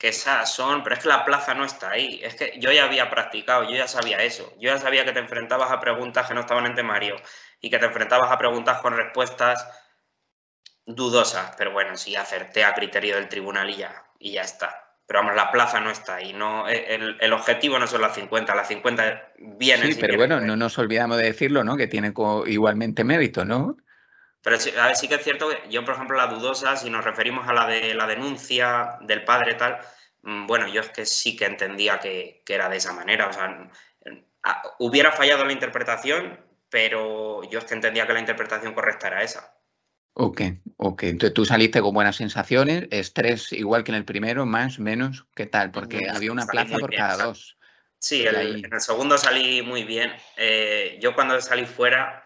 que 0.04 0.10
esas 0.10 0.54
son, 0.54 0.82
pero 0.82 0.96
es 0.96 1.02
que 1.02 1.08
la 1.08 1.24
plaza 1.24 1.54
no 1.54 1.64
está 1.64 1.92
ahí. 1.92 2.20
Es 2.22 2.34
que 2.34 2.52
yo 2.58 2.70
ya 2.70 2.84
había 2.84 3.08
practicado, 3.08 3.64
yo 3.64 3.74
ya 3.74 3.88
sabía 3.88 4.22
eso. 4.22 4.52
Yo 4.60 4.68
ya 4.68 4.76
sabía 4.76 5.02
que 5.06 5.12
te 5.12 5.18
enfrentabas 5.18 5.70
a 5.70 5.80
preguntas 5.80 6.28
que 6.28 6.34
no 6.34 6.40
estaban 6.40 6.66
en 6.66 6.74
temario 6.74 7.16
y 7.58 7.70
que 7.70 7.78
te 7.78 7.86
enfrentabas 7.86 8.30
a 8.30 8.36
preguntas 8.36 8.82
con 8.82 8.94
respuestas 8.94 9.66
dudosas. 10.84 11.54
Pero 11.56 11.72
bueno, 11.72 11.96
sí, 11.96 12.16
acerté 12.16 12.64
a 12.64 12.74
criterio 12.74 13.14
del 13.14 13.30
tribunal 13.30 13.70
y 13.70 13.76
ya, 13.76 14.04
y 14.18 14.32
ya 14.32 14.42
está. 14.42 14.92
Pero 15.06 15.20
vamos, 15.20 15.36
la 15.36 15.50
plaza 15.50 15.80
no 15.80 15.90
está 15.90 16.16
ahí. 16.16 16.34
No, 16.34 16.68
e, 16.68 16.96
el, 17.18 17.32
objetivo 17.32 17.78
no 17.78 17.86
son 17.86 18.02
las 18.02 18.14
50, 18.14 18.54
las 18.54 18.68
50 18.68 19.32
vienen. 19.38 19.90
Sí, 19.90 19.98
pero 19.98 20.18
bueno, 20.18 20.38
no 20.38 20.54
nos 20.54 20.78
olvidamos 20.78 21.16
de 21.16 21.24
decirlo, 21.24 21.64
¿no? 21.64 21.78
Que 21.78 21.86
tiene 21.86 22.12
igualmente 22.44 23.04
mérito, 23.04 23.46
¿no? 23.46 23.78
Pero 24.44 24.58
a 24.78 24.86
ver, 24.88 24.96
sí 24.96 25.08
que 25.08 25.14
es 25.14 25.24
cierto 25.24 25.48
que 25.48 25.70
yo, 25.70 25.82
por 25.86 25.94
ejemplo, 25.94 26.18
la 26.18 26.26
dudosa, 26.26 26.76
si 26.76 26.90
nos 26.90 27.02
referimos 27.02 27.48
a 27.48 27.54
la 27.54 27.66
de 27.66 27.94
la 27.94 28.06
denuncia 28.06 28.98
del 29.00 29.24
padre 29.24 29.54
tal, 29.54 29.78
mm, 30.20 30.46
bueno, 30.46 30.68
yo 30.68 30.82
es 30.82 30.90
que 30.90 31.06
sí 31.06 31.34
que 31.34 31.46
entendía 31.46 31.98
que, 31.98 32.42
era 32.46 32.68
de 32.68 32.76
esa 32.76 32.92
manera. 32.92 33.28
O 33.28 33.32
sea, 33.32 33.70
hubiera 34.80 35.12
fallado 35.12 35.46
la 35.46 35.52
interpretación, 35.52 36.38
pero 36.68 37.42
yo 37.50 37.58
es 37.58 37.64
que 37.64 37.72
entendía 37.72 38.06
que 38.06 38.12
la 38.12 38.20
interpretación 38.20 38.74
correcta 38.74 39.06
era 39.06 39.22
esa. 39.22 39.56
Ok, 40.12 40.42
ok. 40.76 41.04
Entonces 41.04 41.32
tú 41.32 41.46
saliste 41.46 41.80
con 41.80 41.94
buenas 41.94 42.16
sensaciones, 42.16 42.86
estrés 42.90 43.50
igual 43.50 43.82
que 43.82 43.92
en 43.92 43.96
el 43.96 44.04
primero, 44.04 44.44
más, 44.44 44.78
menos, 44.78 45.24
¿qué 45.34 45.46
tal? 45.46 45.70
Porque 45.70 46.10
había 46.10 46.30
una 46.30 46.46
plaza 46.46 46.76
por 46.76 46.94
cada 46.94 47.24
dos. 47.24 47.56
Sí, 47.98 48.26
en 48.26 48.70
el 48.70 48.80
segundo 48.82 49.16
salí 49.16 49.62
muy 49.62 49.84
bien. 49.84 50.12
Eh, 50.36 50.98
yo 51.00 51.14
cuando 51.14 51.40
salí 51.40 51.64
fuera, 51.64 52.23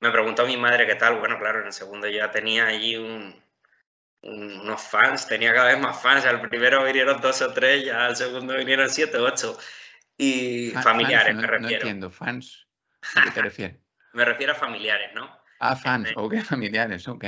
me 0.00 0.10
preguntó 0.10 0.46
mi 0.46 0.56
madre 0.56 0.86
qué 0.86 0.94
tal. 0.94 1.18
Bueno, 1.18 1.38
claro, 1.38 1.60
en 1.60 1.66
el 1.66 1.72
segundo 1.72 2.08
ya 2.08 2.30
tenía 2.30 2.66
allí 2.66 2.96
unos 4.22 4.82
fans, 4.82 5.26
tenía 5.26 5.54
cada 5.54 5.68
vez 5.68 5.78
más 5.78 6.00
fans. 6.00 6.24
Al 6.26 6.40
primero 6.48 6.84
vinieron 6.84 7.20
dos 7.20 7.40
o 7.42 7.52
tres, 7.52 7.84
ya 7.84 8.06
al 8.06 8.16
segundo 8.16 8.54
vinieron 8.54 8.88
siete 8.88 9.18
o 9.18 9.24
ocho. 9.24 9.58
Y 10.16 10.70
familiares, 10.82 11.34
me 11.34 11.42
refiero. 11.42 11.60
No 11.60 11.68
entiendo, 11.68 12.10
fans. 12.10 12.66
¿A 13.14 13.22
qué 13.24 13.30
te 13.30 13.42
refieres? 13.42 13.76
me 14.12 14.24
refiero 14.24 14.52
a 14.52 14.56
familiares, 14.56 15.10
¿no? 15.14 15.28
Ah, 15.58 15.76
fans, 15.76 16.10
ok, 16.16 16.36
familiares, 16.44 17.08
ok. 17.08 17.24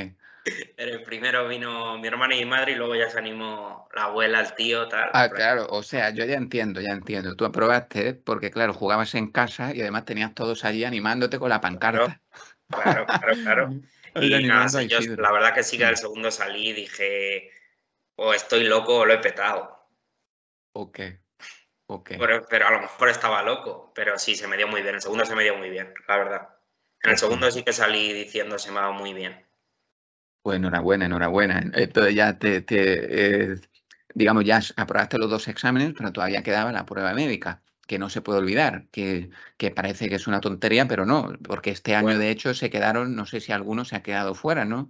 el 0.77 1.03
primero 1.03 1.49
vino 1.49 1.99
mi 1.99 2.07
hermana 2.07 2.35
y 2.35 2.41
mi 2.41 2.51
madre 2.51 2.73
y 2.73 2.75
luego 2.77 2.95
ya 2.95 3.11
se 3.11 3.19
animó 3.19 3.89
la 3.95 4.05
abuela, 4.05 4.41
el 4.41 4.55
tío, 4.55 4.89
tal. 4.89 5.11
Ah, 5.12 5.29
claro, 5.29 5.67
o 5.71 5.83
sea, 5.83 6.11
yo 6.11 6.25
ya 6.25 6.37
entiendo, 6.37 6.81
ya 6.81 6.91
entiendo. 6.91 7.35
Tú 7.35 7.45
aprobaste 7.45 8.14
porque, 8.14 8.51
claro, 8.51 8.73
jugabas 8.73 9.14
en 9.14 9.31
casa 9.31 9.75
y 9.75 9.81
además 9.81 10.05
tenías 10.05 10.35
todos 10.35 10.64
allí 10.64 10.85
animándote 10.85 11.39
con 11.39 11.51
la 11.51 11.61
pancarta. 11.61 12.05
Claro, 12.05 12.21
claro, 12.69 13.07
claro. 13.43 13.71
y 14.21 14.45
nada, 14.45 14.83
yo, 14.83 14.99
la 15.17 15.33
verdad 15.33 15.55
que 15.55 15.62
sí 15.62 15.79
que 15.79 15.85
al 15.85 15.97
segundo 15.97 16.31
salí 16.31 16.71
y 16.71 16.73
dije, 16.73 17.51
o 18.17 18.33
estoy 18.35 18.64
loco 18.64 18.99
o 18.99 19.07
lo 19.07 19.14
he 19.14 19.19
petado. 19.19 19.89
Ok, 20.73 21.01
ok. 21.87 22.11
Pero, 22.19 22.67
a 22.67 22.71
lo 22.73 22.81
mejor 22.81 23.09
estaba 23.09 23.43
loco, 23.43 23.93
pero 23.95 24.19
sí, 24.19 24.35
se 24.35 24.49
me 24.49 24.57
dio 24.57 24.69
muy 24.69 24.83
bien. 24.83 24.95
El 24.95 25.03
segundo 25.03 25.25
se 25.25 25.35
me 25.35 25.45
dio 25.45 25.57
muy 25.57 25.71
bien, 25.71 25.93
la 26.09 26.17
verdad. 26.17 26.49
En 27.03 27.11
el 27.11 27.19
segundo 27.19 27.51
sí 27.51 27.62
que 27.62 27.73
salí 27.73 28.12
diciendo 28.12 28.59
se 28.59 28.73
me 28.73 28.79
ha 28.79 28.83
dado 28.83 28.95
muy 28.95 29.12
bien. 29.12 29.45
Pues 30.43 30.57
enhorabuena, 30.57 31.07
enhorabuena. 31.07 31.62
Entonces 31.75 32.14
ya 32.14 32.39
te, 32.39 32.62
te 32.62 33.53
eh, 33.53 33.57
digamos, 34.14 34.45
ya 34.45 34.61
aprobaste 34.77 35.19
los 35.19 35.31
dos 35.31 35.47
exámenes, 35.49 35.93
pero 35.97 36.12
todavía 36.12 36.43
quedaba 36.43 36.73
la 36.73 36.87
prueba 36.87 37.12
médica 37.12 37.62
que 37.87 37.99
no 37.99 38.11
se 38.11 38.20
puede 38.20 38.41
olvidar, 38.41 38.84
que, 38.91 39.30
que, 39.57 39.70
parece 39.70 40.09
que 40.09 40.16
es 40.16 40.26
una 40.26 40.41
tontería, 40.41 40.87
pero 40.87 41.07
no, 41.07 41.32
porque 41.43 41.70
este 41.70 41.95
año 41.95 42.18
de 42.18 42.30
hecho 42.30 42.55
se 42.55 42.70
quedaron, 42.70 43.14
no 43.14 43.26
sé 43.26 43.41
si 43.41 43.53
alguno 43.53 43.84
se 43.84 43.97
ha 43.97 44.03
quedado 44.03 44.34
fuera, 44.34 44.64
¿no? 44.64 44.89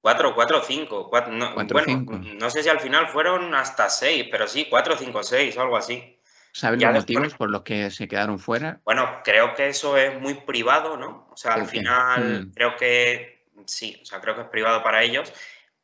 Cuatro, 0.00 0.34
cuatro, 0.34 0.62
cinco. 0.62 1.08
Cuatro, 1.10 1.32
no, 1.32 1.54
bueno, 1.54 1.70
cinco. 1.84 2.18
no 2.18 2.50
sé 2.50 2.62
si 2.62 2.68
al 2.68 2.80
final 2.80 3.08
fueron 3.08 3.54
hasta 3.54 3.88
seis, 3.88 4.26
pero 4.30 4.46
sí, 4.46 4.66
cuatro, 4.70 4.96
cinco, 4.96 5.22
seis 5.22 5.56
o 5.56 5.62
algo 5.62 5.76
así. 5.76 6.18
¿Sabes 6.52 6.82
los 6.82 6.92
motivos 6.92 7.34
por 7.34 7.50
los 7.50 7.62
que 7.62 7.90
se 7.90 8.08
quedaron 8.08 8.38
fuera? 8.38 8.80
Bueno, 8.84 9.20
creo 9.22 9.54
que 9.54 9.68
eso 9.68 9.96
es 9.96 10.20
muy 10.20 10.34
privado, 10.34 10.96
¿no? 10.96 11.28
O 11.30 11.36
sea, 11.36 11.54
al 11.54 11.66
final 11.66 12.46
mm. 12.46 12.52
creo 12.52 12.76
que 12.76 13.44
sí, 13.66 13.98
o 14.02 14.04
sea, 14.04 14.20
creo 14.20 14.34
que 14.34 14.42
es 14.42 14.48
privado 14.48 14.82
para 14.82 15.02
ellos 15.02 15.32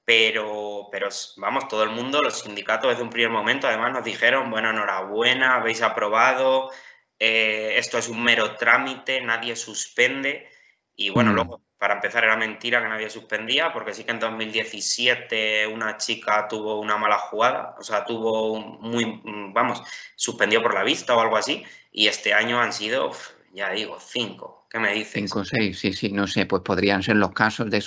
pero, 0.04 0.88
pero 0.92 1.08
vamos, 1.36 1.68
todo 1.68 1.82
el 1.82 1.90
mundo, 1.90 2.20
los 2.20 2.40
sindicatos 2.40 2.90
desde 2.90 3.02
un 3.02 3.10
primer 3.10 3.30
momento, 3.30 3.66
además 3.66 3.92
nos 3.92 4.04
dijeron, 4.04 4.50
bueno, 4.50 4.70
enhorabuena, 4.70 5.56
habéis 5.56 5.82
aprobado, 5.82 6.70
eh, 7.18 7.74
esto 7.78 7.98
es 7.98 8.08
un 8.08 8.22
mero 8.22 8.56
trámite, 8.56 9.20
nadie 9.20 9.56
suspende. 9.56 10.48
Y 10.94 11.10
bueno, 11.10 11.32
mm. 11.32 11.34
luego, 11.34 11.62
para 11.78 11.94
empezar, 11.94 12.24
era 12.24 12.36
mentira 12.36 12.82
que 12.82 12.88
nadie 12.88 13.10
suspendía, 13.10 13.72
porque 13.72 13.94
sí 13.94 14.04
que 14.04 14.12
en 14.12 14.18
2017 14.20 15.66
una 15.66 15.96
chica 15.96 16.46
tuvo 16.48 16.80
una 16.80 16.96
mala 16.96 17.18
jugada, 17.18 17.74
o 17.78 17.82
sea, 17.82 18.04
tuvo 18.04 18.58
muy, 18.58 19.20
vamos, 19.52 19.82
suspendió 20.16 20.62
por 20.62 20.74
la 20.74 20.82
vista 20.82 21.16
o 21.16 21.20
algo 21.20 21.36
así, 21.36 21.64
y 21.92 22.08
este 22.08 22.34
año 22.34 22.60
han 22.60 22.72
sido, 22.72 23.12
ya 23.54 23.70
digo, 23.70 23.98
cinco. 24.00 24.66
¿Qué 24.68 24.80
me 24.80 24.92
dices? 24.92 25.12
Cinco, 25.12 25.44
seis, 25.44 25.78
sí, 25.78 25.92
sí, 25.92 26.10
no 26.10 26.26
sé, 26.26 26.46
pues 26.46 26.62
podrían 26.62 27.02
ser 27.02 27.16
los 27.16 27.32
casos 27.32 27.70
de 27.70 27.78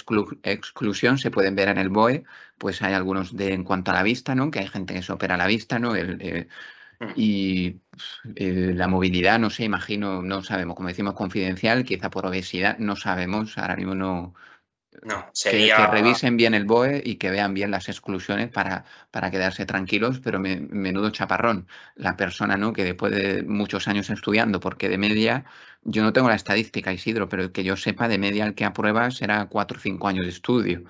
exclusión, 0.44 1.18
se 1.18 1.32
pueden 1.32 1.56
ver 1.56 1.68
en 1.68 1.78
el 1.78 1.90
BOE, 1.90 2.24
pues 2.58 2.82
hay 2.82 2.94
algunos 2.94 3.36
de 3.36 3.54
en 3.54 3.66
cuanto 3.66 3.92
a 3.92 3.94
la 3.94 4.04
vista, 4.04 4.34
¿no? 4.34 4.50
Que 4.50 4.60
hay 4.60 4.68
gente 4.68 4.94
que 4.94 5.02
se 5.02 5.12
opera 5.12 5.36
la 5.36 5.48
vista, 5.48 5.78
¿no? 5.78 5.96
El, 5.96 6.22
eh, 6.22 6.48
mm. 7.02 7.12
y 7.18 7.82
eh, 8.36 8.72
la 8.74 8.88
movilidad, 8.88 9.40
no 9.40 9.50
sé, 9.50 9.66
imagino, 9.66 10.22
no 10.22 10.42
sabemos, 10.44 10.78
como 10.78 10.88
decimos 10.88 11.14
confidencial, 11.16 11.84
quizá 11.84 12.10
por 12.10 12.26
obesidad, 12.26 12.78
no 12.80 12.96
sabemos, 12.96 13.58
ahora 13.58 13.76
mismo 13.76 13.94
no, 13.94 14.34
no, 15.04 15.30
sería... 15.34 15.76
que, 15.78 15.88
revisen 15.88 16.38
bien 16.38 16.54
el 16.54 16.66
BOE 16.66 17.02
y 17.04 17.16
que 17.16 17.30
vean 17.30 17.54
bien 17.54 17.72
las 17.72 17.90
exclusiones 17.90 18.50
para, 18.50 18.86
para 19.12 19.32
quedarse 19.32 19.66
tranquilos, 19.66 20.20
pero 20.24 20.40
menudo 20.40 21.10
chaparrón. 21.12 21.68
La 21.96 22.18
persona, 22.18 22.58
¿no? 22.58 22.74
Que 22.74 22.84
después 22.84 23.14
de 23.14 23.44
muchos 23.44 23.88
años 23.88 24.10
estudiando, 24.10 24.60
porque 24.60 24.90
de 24.90 24.98
media, 24.98 25.46
yo 25.84 26.04
no 26.04 26.14
tengo 26.14 26.30
la 26.30 26.36
estadística, 26.36 26.92
Isidro, 26.92 27.30
pero 27.30 27.52
que 27.52 27.64
yo 27.64 27.78
sepa, 27.78 28.08
de 28.08 28.18
media 28.18 28.46
el 28.46 28.56
que 28.56 28.66
aprueba 28.66 29.12
será 29.12 29.46
cuatro 29.46 29.78
o 29.78 29.82
cinco 29.82 30.08
años 30.08 30.26
de 30.26 30.32
estudio. 30.32 30.84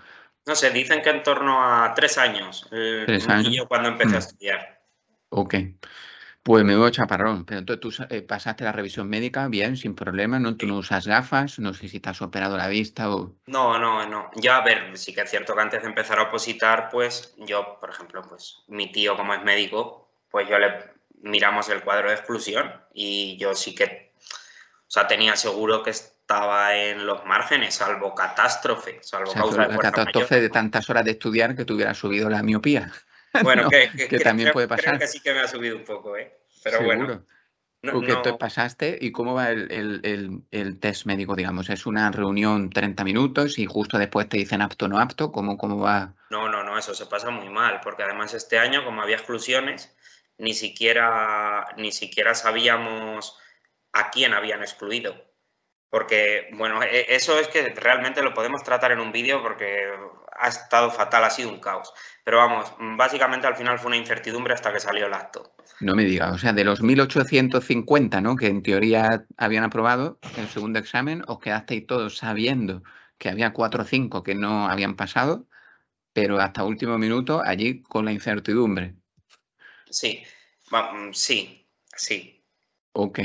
No 0.45 0.55
sé, 0.55 0.71
dicen 0.71 1.01
que 1.01 1.09
en 1.09 1.23
torno 1.23 1.61
a 1.61 1.93
tres 1.93 2.17
años. 2.17 2.65
¿Tres 2.69 3.27
años? 3.27 3.53
Yo 3.53 3.67
cuando 3.67 3.89
empecé 3.89 4.15
a 4.15 4.19
mm. 4.19 4.19
estudiar. 4.19 4.81
Ok. 5.29 5.55
Pues 6.47 6.63
me 6.63 6.77
veo 6.77 6.89
chaparrón, 6.89 7.43
pero 7.43 7.59
entonces 7.59 7.81
tú 7.81 8.05
eh, 8.09 8.21
pasaste 8.21 8.63
la 8.63 8.71
revisión 8.71 9.09
médica 9.09 9.49
bien, 9.49 9.75
sin 9.75 9.93
problema, 9.95 10.39
¿no? 10.39 10.55
Tú 10.55 10.65
no 10.65 10.77
usas 10.77 11.05
gafas, 11.05 11.59
no 11.59 11.73
sé 11.73 11.89
si 11.89 11.99
te 11.99 12.07
has 12.07 12.21
operado 12.21 12.55
la 12.55 12.69
vista 12.69 13.13
o... 13.13 13.35
No, 13.47 13.77
no, 13.77 14.07
no. 14.07 14.31
Ya, 14.33 14.55
a 14.55 14.63
ver, 14.63 14.97
sí 14.97 15.13
que 15.13 15.23
es 15.23 15.29
cierto 15.29 15.53
que 15.53 15.61
antes 15.61 15.81
de 15.81 15.89
empezar 15.89 16.19
a 16.19 16.21
opositar, 16.21 16.87
pues 16.89 17.35
yo, 17.37 17.77
por 17.81 17.89
ejemplo, 17.89 18.21
pues 18.21 18.63
mi 18.69 18.89
tío 18.93 19.17
como 19.17 19.33
es 19.33 19.43
médico, 19.43 20.09
pues 20.31 20.47
yo 20.47 20.57
le 20.57 20.69
miramos 21.21 21.67
el 21.67 21.83
cuadro 21.83 22.07
de 22.07 22.15
exclusión 22.15 22.71
y 22.93 23.35
yo 23.35 23.53
sí 23.53 23.75
que, 23.75 24.13
o 24.21 24.89
sea, 24.89 25.05
tenía 25.05 25.35
seguro 25.35 25.83
que 25.83 25.89
estaba 25.89 26.77
en 26.77 27.05
los 27.05 27.25
márgenes, 27.25 27.75
salvo 27.75 28.15
catástrofe, 28.15 28.99
salvo 29.01 29.33
causa 29.33 29.67
de 29.67 29.77
catástrofe 29.77 30.39
de 30.39 30.49
tantas 30.49 30.89
horas 30.89 31.03
de 31.03 31.11
estudiar 31.11 31.57
que 31.57 31.65
te 31.65 31.73
hubiera 31.73 31.93
subido 31.93 32.29
la 32.29 32.41
miopía. 32.41 32.89
Bueno, 33.43 33.69
que, 34.09 34.19
también 34.19 34.51
puede 34.51 34.67
pasar. 34.67 34.97
Creo 34.97 34.99
que 34.99 35.07
sí 35.07 35.19
que 35.19 35.33
me 35.33 35.39
ha 35.39 35.47
subido 35.47 35.75
un 35.75 35.83
poco, 35.83 36.17
¿eh? 36.17 36.37
Pero 36.63 36.83
bueno. 36.83 37.25
No, 37.83 38.01
¿Qué 38.01 38.15
te 38.15 38.33
pasaste 38.33 38.97
y 38.99 39.11
cómo 39.11 39.35
va 39.35 39.51
el, 39.51 40.79
test 40.81 41.05
médico, 41.05 41.35
digamos? 41.35 41.69
¿Es 41.69 41.85
una 41.85 42.11
reunión 42.11 42.71
30 42.71 43.03
minutos 43.03 43.59
y 43.59 43.67
justo 43.67 43.99
después 43.99 44.27
te 44.27 44.37
dicen 44.37 44.61
apto 44.61 44.85
o 44.85 44.87
no 44.87 44.99
apto? 44.99 45.31
¿Cómo, 45.31 45.57
¿Cómo 45.57 45.79
va? 45.79 46.13
No, 46.31 46.49
no, 46.49 46.63
no, 46.63 46.77
eso 46.77 46.95
se 46.95 47.05
pasa 47.05 47.29
muy 47.29 47.49
mal, 47.49 47.79
porque 47.83 48.03
además 48.03 48.33
este 48.33 48.57
año, 48.57 48.83
como 48.83 49.01
había 49.03 49.17
exclusiones, 49.17 49.95
ni 50.39 50.53
siquiera, 50.53 51.67
ni 51.77 51.91
siquiera 51.91 52.33
sabíamos 52.33 53.37
a 53.93 54.09
quién 54.09 54.33
habían 54.33 54.61
excluido. 54.61 55.15
Porque, 55.89 56.49
bueno, 56.53 56.81
e, 56.83 57.15
eso 57.15 57.39
es 57.39 57.47
que 57.47 57.69
realmente 57.69 58.23
lo 58.23 58.33
podemos 58.33 58.63
tratar 58.63 58.91
en 58.91 58.99
un 58.99 59.11
vídeo 59.11 59.41
porque 59.41 59.93
ha 60.39 60.47
estado 60.47 60.91
fatal, 60.91 61.23
ha 61.23 61.29
sido 61.29 61.49
un 61.49 61.59
caos. 61.59 61.93
Pero 62.23 62.37
vamos, 62.37 62.73
básicamente 62.97 63.47
al 63.47 63.55
final 63.55 63.79
fue 63.79 63.87
una 63.87 63.97
incertidumbre 63.97 64.53
hasta 64.53 64.71
que 64.71 64.79
salió 64.79 65.07
el 65.07 65.13
acto. 65.13 65.55
No 65.79 65.95
me 65.95 66.03
diga, 66.03 66.31
o 66.31 66.37
sea, 66.37 66.53
de 66.53 66.63
los 66.63 66.81
1850, 66.81 68.21
¿no? 68.21 68.35
Que 68.35 68.47
en 68.47 68.63
teoría 68.63 69.25
habían 69.37 69.63
aprobado 69.63 70.19
el 70.37 70.47
segundo 70.49 70.79
examen, 70.79 71.23
os 71.27 71.39
quedasteis 71.39 71.85
todos 71.85 72.17
sabiendo 72.17 72.83
que 73.17 73.29
había 73.29 73.53
cuatro 73.53 73.83
o 73.83 73.85
cinco 73.85 74.23
que 74.23 74.35
no 74.35 74.67
habían 74.67 74.95
pasado, 74.95 75.47
pero 76.13 76.39
hasta 76.39 76.63
último 76.63 76.97
minuto 76.97 77.41
allí 77.43 77.81
con 77.83 78.05
la 78.05 78.11
incertidumbre. 78.11 78.95
Sí, 79.89 80.23
mm, 80.71 81.13
sí, 81.13 81.67
sí. 81.95 82.43
Ok. 82.93 83.19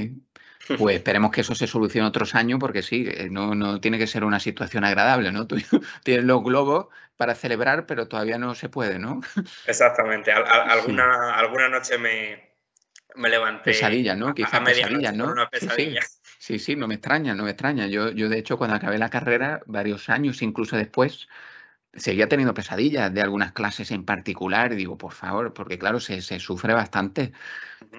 Pues 0.79 0.97
esperemos 0.97 1.33
que 1.33 1.41
eso 1.41 1.55
se 1.55 1.67
solucione 1.67 2.07
otros 2.07 2.35
años, 2.35 2.59
porque 2.61 2.83
sí, 2.83 3.05
eh, 3.09 3.29
no, 3.31 3.81
tiene 3.81 3.99
que 3.99 4.07
ser 4.07 4.25
una 4.25 4.41
situación 4.41 4.85
agradable, 4.85 5.33
¿no? 5.33 5.47
Tú 5.49 5.57
tienes 6.05 6.25
los 6.25 6.43
globos 6.43 6.87
para 7.17 7.35
celebrar, 7.35 7.87
pero 7.87 8.09
todavía 8.09 8.39
no 8.39 8.55
se 8.55 8.69
puede, 8.69 8.99
¿no? 8.99 9.21
Exactamente. 9.67 10.33
alguna, 10.33 11.35
alguna 11.35 11.69
noche 11.69 11.99
me, 11.99 12.53
me 13.17 13.29
levanté. 13.29 13.73
Pesadilla, 13.73 14.15
¿no? 14.15 14.35
Quizás 14.35 14.61
pesadilla, 14.61 15.13
¿no? 15.13 15.35
Sí, 16.39 16.59
sí, 16.59 16.75
no 16.75 16.89
me 16.89 16.95
extraña, 16.95 17.35
no 17.35 17.45
me 17.45 17.51
extraña. 17.51 17.87
Yo, 17.87 18.11
yo, 18.11 18.29
de 18.29 18.39
hecho, 18.39 18.59
cuando 18.59 18.77
acabé 18.77 18.99
la 18.99 19.11
carrera, 19.11 19.61
varios 19.67 20.09
años, 20.09 20.43
incluso 20.43 20.77
después, 20.77 21.29
seguía 21.95 22.29
teniendo 22.29 22.55
pesadillas 22.55 23.13
de 23.13 23.21
algunas 23.21 23.53
clases 23.53 23.91
en 23.91 24.05
particular. 24.05 24.73
Y 24.73 24.77
digo, 24.77 24.97
por 24.97 25.13
favor, 25.13 25.53
porque 25.53 25.79
claro, 25.79 26.01
se, 26.01 26.21
sufre 26.21 26.75
bastante. 26.75 27.33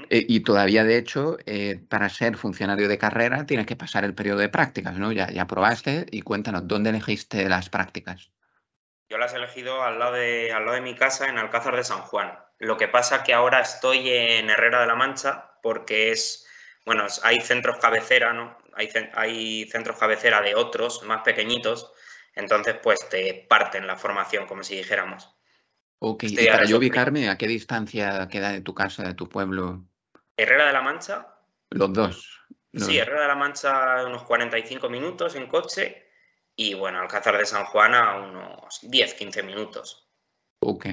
Eh, 0.10 0.26
y 0.28 0.42
todavía, 0.42 0.84
de 0.84 0.98
hecho, 0.98 1.38
eh, 1.46 1.80
para 1.90 2.10
ser 2.10 2.38
funcionario 2.38 2.88
de 2.88 2.98
carrera 2.98 3.46
tienes 3.46 3.66
que 3.66 3.76
pasar 3.76 4.04
el 4.06 4.16
periodo 4.16 4.40
de 4.40 4.50
prácticas, 4.50 4.98
¿no? 4.98 5.12
Ya, 5.12 5.30
ya 5.30 5.46
probaste 5.46 6.06
y 6.12 6.22
cuéntanos, 6.22 6.68
¿dónde 6.68 6.90
elegiste 6.90 7.48
las 7.50 7.70
prácticas? 7.70 8.32
Yo 9.10 9.18
las 9.18 9.34
he 9.34 9.38
elegido 9.38 9.84
al 9.84 10.00
lado, 10.00 10.14
de, 10.14 10.52
al 10.52 10.66
lado 10.66 10.76
de 10.76 10.82
mi 10.82 10.96
casa, 10.96 11.28
en 11.28 11.38
Alcázar 11.38 11.76
de 11.76 11.84
San 11.84 12.02
Juan. 12.02 12.40
Lo 12.58 12.78
que 12.78 12.88
pasa 12.88 13.24
que 13.24 13.34
ahora 13.34 13.60
estoy 13.60 14.10
en 14.10 14.50
Herrera 14.50 14.82
de 14.82 14.88
la 14.88 14.96
Mancha 14.96 15.52
porque 15.62 16.12
es, 16.12 16.48
bueno, 16.86 17.06
hay 17.24 17.42
centros 17.42 17.78
cabecera, 17.78 18.34
¿no? 18.34 18.58
Hay, 18.74 18.90
hay 19.14 19.66
centros 19.70 20.00
cabecera 20.00 20.42
de 20.42 20.56
otros 20.56 21.04
más 21.04 21.22
pequeñitos 21.22 21.92
entonces, 22.36 22.76
pues 22.82 23.08
te 23.10 23.46
parten 23.48 23.88
la 23.88 23.96
formación, 23.96 24.48
como 24.48 24.64
si 24.64 24.76
dijéramos. 24.76 25.36
Ok, 26.00 26.24
y 26.24 26.48
para 26.48 26.66
yo 26.66 26.78
ubicarme, 26.78 27.30
¿a 27.30 27.38
qué 27.38 27.48
distancia 27.48 28.28
queda 28.28 28.52
de 28.52 28.62
tu 28.62 28.74
casa, 28.74 29.04
de 29.04 29.14
tu 29.14 29.30
pueblo? 29.30 29.86
Herrera 30.36 30.68
de 30.68 30.74
la 30.74 30.82
Mancha. 30.82 31.28
Los 31.70 31.94
dos. 31.94 32.42
Sí, 32.74 32.98
Herrera 32.98 33.22
de 33.22 33.28
la 33.28 33.36
Mancha 33.36 34.04
unos 34.06 34.24
45 34.24 34.90
minutos 34.90 35.36
en 35.36 35.48
coche 35.48 36.08
y 36.56 36.74
bueno, 36.74 37.00
Alcázar 37.00 37.38
de 37.38 37.46
San 37.46 37.66
Juan 37.66 37.94
a 37.94 38.16
unos 38.18 38.80
10, 38.82 39.14
15 39.14 39.44
minutos. 39.44 40.10
Ok, 40.60 40.88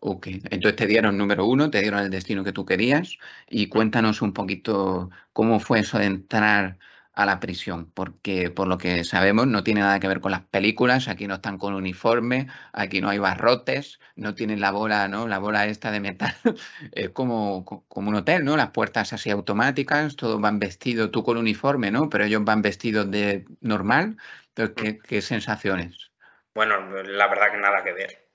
ok. 0.00 0.26
Entonces 0.50 0.76
te 0.76 0.86
dieron 0.86 1.18
número 1.18 1.44
uno, 1.44 1.70
te 1.70 1.80
dieron 1.80 2.00
el 2.00 2.10
destino 2.10 2.44
que 2.44 2.52
tú 2.52 2.64
querías 2.64 3.18
y 3.48 3.68
cuéntanos 3.68 4.22
un 4.22 4.32
poquito 4.32 5.10
cómo 5.32 5.60
fue 5.60 5.80
eso 5.80 5.98
de 5.98 6.06
entrar 6.06 6.78
a 7.18 7.26
la 7.26 7.40
prisión, 7.40 7.90
porque 7.90 8.48
por 8.48 8.68
lo 8.68 8.78
que 8.78 9.02
sabemos 9.02 9.48
no 9.48 9.64
tiene 9.64 9.80
nada 9.80 9.98
que 9.98 10.06
ver 10.06 10.20
con 10.20 10.30
las 10.30 10.42
películas, 10.42 11.08
aquí 11.08 11.26
no 11.26 11.34
están 11.34 11.58
con 11.58 11.74
uniforme, 11.74 12.46
aquí 12.72 13.00
no 13.00 13.08
hay 13.08 13.18
barrotes, 13.18 13.98
no 14.14 14.36
tienen 14.36 14.60
la 14.60 14.70
bola, 14.70 15.08
¿no? 15.08 15.26
La 15.26 15.40
bola 15.40 15.66
esta 15.66 15.90
de 15.90 15.98
metal, 15.98 16.32
es 16.92 17.10
como, 17.10 17.64
como 17.88 18.10
un 18.10 18.14
hotel, 18.14 18.44
¿no? 18.44 18.56
Las 18.56 18.70
puertas 18.70 19.12
así 19.12 19.30
automáticas, 19.30 20.14
todos 20.14 20.40
van 20.40 20.60
vestidos, 20.60 21.10
tú 21.10 21.24
con 21.24 21.36
uniforme, 21.36 21.90
¿no? 21.90 22.08
Pero 22.08 22.22
ellos 22.22 22.44
van 22.44 22.62
vestidos 22.62 23.10
de 23.10 23.46
normal, 23.62 24.16
¿qué, 24.54 25.00
qué 25.00 25.20
sensaciones? 25.20 26.12
Bueno, 26.54 27.02
la 27.02 27.26
verdad 27.26 27.50
que 27.50 27.58
nada 27.58 27.82
que 27.82 27.94
ver. 27.94 28.28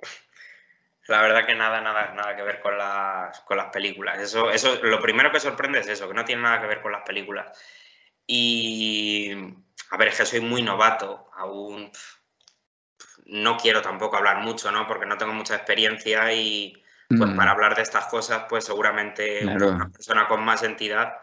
La 1.07 1.21
verdad 1.21 1.45
que 1.45 1.55
nada, 1.55 1.79
nada, 1.79 2.13
nada 2.13 2.35
que 2.35 2.43
ver 2.43 2.59
con 2.59 2.77
las, 2.77 3.39
con 3.41 3.55
las 3.55 3.67
películas. 3.67 4.19
Eso, 4.19 4.51
eso, 4.51 4.83
lo 4.83 4.99
primero 5.01 5.31
que 5.31 5.39
sorprende 5.39 5.79
es 5.79 5.87
eso, 5.87 6.09
que 6.09 6.13
no 6.13 6.25
tiene 6.25 6.41
nada 6.41 6.59
que 6.59 6.67
ver 6.67 6.81
con 6.81 6.91
las 6.91 7.03
películas. 7.03 7.57
Y, 8.25 9.31
a 9.91 9.97
ver, 9.97 10.09
es 10.09 10.17
que 10.17 10.25
soy 10.25 10.39
muy 10.41 10.61
novato, 10.61 11.29
aún 11.35 11.91
no 13.25 13.57
quiero 13.57 13.81
tampoco 13.81 14.17
hablar 14.17 14.43
mucho, 14.43 14.71
¿no? 14.71 14.87
Porque 14.87 15.05
no 15.05 15.17
tengo 15.17 15.33
mucha 15.33 15.55
experiencia 15.55 16.33
y 16.33 16.73
pues 17.07 17.31
mm. 17.31 17.35
para 17.35 17.51
hablar 17.51 17.75
de 17.75 17.81
estas 17.81 18.05
cosas, 18.07 18.43
pues 18.49 18.65
seguramente 18.65 19.45
una 19.45 19.89
persona 19.89 20.27
con 20.27 20.43
más 20.43 20.63
entidad, 20.63 21.13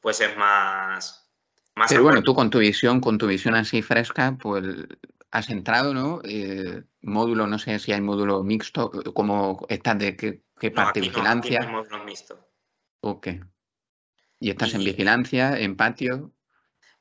pues 0.00 0.20
es 0.20 0.36
más... 0.36 1.30
más 1.74 1.90
Pero 1.90 2.02
bueno, 2.02 2.22
tú 2.22 2.34
con 2.34 2.50
tu 2.50 2.58
visión, 2.58 3.00
con 3.00 3.18
tu 3.18 3.26
visión 3.26 3.54
así 3.54 3.82
fresca, 3.82 4.36
pues 4.40 4.64
has 5.30 5.50
entrado, 5.50 5.92
¿no? 5.92 6.20
Eh, 6.24 6.84
módulo, 7.02 7.46
no 7.46 7.58
sé 7.58 7.78
si 7.78 7.92
hay 7.92 8.00
módulo 8.00 8.42
mixto, 8.42 8.90
¿cómo 9.14 9.66
estás 9.68 9.98
de 9.98 10.16
qué, 10.16 10.42
qué 10.58 10.70
parte? 10.70 11.00
de 11.00 11.08
¿Vigilancia? 11.08 11.60
No, 11.60 11.72
módulo 11.72 12.04
mixto. 12.04 12.48
Ok. 13.00 13.28
¿Y 14.38 14.50
estás 14.50 14.74
en 14.74 14.84
vigilancia, 14.84 15.58
en 15.58 15.76
patio? 15.76 16.32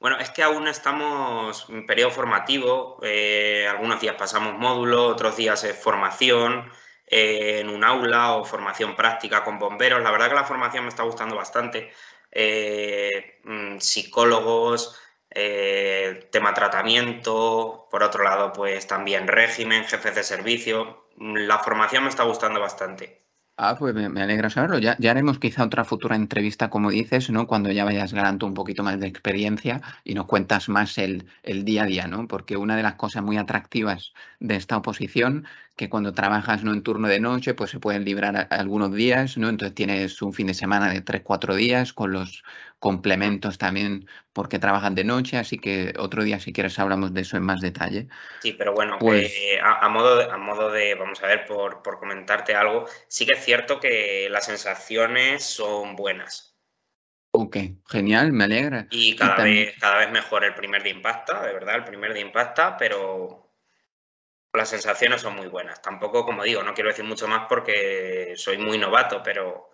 Bueno, 0.04 0.20
es 0.20 0.32
que 0.32 0.44
aún 0.44 0.68
estamos 0.68 1.66
en 1.70 1.86
periodo 1.86 2.12
formativo, 2.12 3.00
eh, 3.04 3.66
algunos 3.70 4.02
días 4.02 4.16
pasamos 4.18 4.60
módulo, 4.60 5.08
otros 5.08 5.38
días 5.38 5.64
es 5.64 5.78
formación 5.82 6.70
eh, 7.08 7.60
en 7.62 7.70
un 7.70 7.86
aula 7.86 8.34
o 8.36 8.44
formación 8.44 8.98
práctica 8.98 9.46
con 9.46 9.60
bomberos. 9.60 10.04
La 10.04 10.12
verdad 10.12 10.28
que 10.28 10.36
la 10.36 10.44
formación 10.44 10.84
me 10.84 10.90
está 10.90 11.04
gustando 11.04 11.38
bastante. 11.38 11.94
Eh, 12.32 13.40
mm, 13.46 13.78
psicólogos, 13.80 15.00
tema 16.32 16.54
tratamiento, 16.54 17.88
por 17.90 18.04
otro 18.04 18.24
lado, 18.26 18.52
pues 18.52 18.86
también 18.88 19.26
régimen, 19.28 19.86
jefes 19.86 20.16
de 20.16 20.24
servicio. 20.24 21.08
La 21.18 21.60
formación 21.60 22.04
me 22.04 22.10
está 22.10 22.24
gustando 22.24 22.60
bastante. 22.60 23.23
Ah, 23.56 23.76
pues 23.78 23.94
me, 23.94 24.22
alegra 24.22 24.50
saberlo. 24.50 24.80
Ya, 24.80 24.96
ya 25.00 25.12
haremos 25.12 25.38
quizá 25.38 25.64
otra 25.64 25.84
futura 25.86 26.16
entrevista, 26.16 26.70
como 26.72 26.90
dices, 26.90 27.30
¿no? 27.30 27.46
Cuando 27.46 27.72
ya 27.72 27.86
vayas 27.86 28.12
ganando 28.12 28.48
un 28.48 28.56
poquito 28.56 28.82
más 28.84 29.00
de 29.00 29.08
experiencia 29.08 29.82
y 30.04 30.16
nos 30.16 30.26
cuentas 30.26 30.70
más 30.70 30.98
el, 30.98 31.28
el 31.44 31.64
día 31.64 31.84
a 31.84 31.86
día, 31.86 32.08
¿no? 32.08 32.28
Porque 32.28 32.58
una 32.58 32.76
de 32.76 32.82
las 32.84 32.96
cosas 32.96 33.22
muy 33.24 33.38
atractivas 33.38 34.14
de 34.40 34.56
esta 34.56 34.78
oposición 34.78 35.46
que 35.76 35.90
cuando 35.90 36.14
trabajas 36.14 36.64
no 36.64 36.72
en 36.72 36.84
turno 36.84 37.08
de 37.08 37.20
noche, 37.20 37.56
pues 37.56 37.72
se 37.72 37.80
pueden 37.80 38.06
librar 38.06 38.48
algunos 38.52 38.94
días, 38.94 39.38
¿no? 39.38 39.50
Entonces 39.50 39.74
tienes 39.74 40.22
un 40.22 40.34
fin 40.34 40.48
de 40.48 40.54
semana 40.54 40.92
de 40.92 41.02
tres, 41.02 41.22
cuatro 41.24 41.56
días 41.56 41.94
con 41.94 42.12
los 42.12 42.44
complementos 42.78 43.58
también 43.58 44.08
porque 44.34 44.60
trabajan 44.60 44.94
de 44.94 45.04
noche, 45.04 45.38
así 45.38 45.58
que 45.58 45.94
otro 45.98 46.24
día 46.24 46.40
si 46.40 46.54
quieres 46.54 46.78
hablamos 46.78 47.14
de 47.14 47.22
eso 47.22 47.38
en 47.38 47.44
más 47.44 47.62
detalle. 47.62 48.08
Sí, 48.42 48.54
pero 48.54 48.74
bueno, 48.74 48.98
pues... 49.00 49.34
Eh, 49.36 49.60
a, 49.64 49.88
modo 49.90 50.18
de, 50.18 50.26
a 50.26 50.38
modo 50.38 50.72
de, 50.72 50.94
vamos 50.94 51.24
a 51.24 51.28
ver, 51.28 51.46
por, 51.46 51.82
por 51.82 51.98
comentarte 51.98 52.54
algo, 52.54 52.86
sí 53.08 53.26
que 53.26 53.34
es 53.34 53.44
cierto 53.44 53.80
que 53.80 54.28
las 54.30 54.46
sensaciones 54.46 55.44
son 55.44 55.96
buenas. 55.96 56.54
Ok, 57.32 57.58
genial, 57.90 58.32
me 58.32 58.44
alegra. 58.44 58.86
Y 58.92 59.16
cada, 59.16 59.44
vez, 59.44 59.76
cada 59.80 59.98
vez 59.98 60.12
mejor 60.12 60.44
el 60.44 60.54
primer 60.54 60.84
de 60.84 60.92
impacta, 60.92 61.44
de 61.44 61.52
verdad, 61.52 61.78
el 61.78 61.84
primer 61.84 62.14
de 62.14 62.20
impacta, 62.20 62.78
pero 62.78 63.43
las 64.54 64.70
sensaciones 64.70 65.22
son 65.22 65.36
muy 65.36 65.48
buenas. 65.48 65.82
Tampoco, 65.82 66.26
como 66.26 66.44
digo, 66.44 66.64
no 66.64 66.74
quiero 66.74 66.90
decir 66.90 67.06
mucho 67.06 67.28
más 67.28 67.48
porque 67.50 68.34
soy 68.36 68.58
muy 68.58 68.78
novato, 68.78 69.22
pero, 69.24 69.72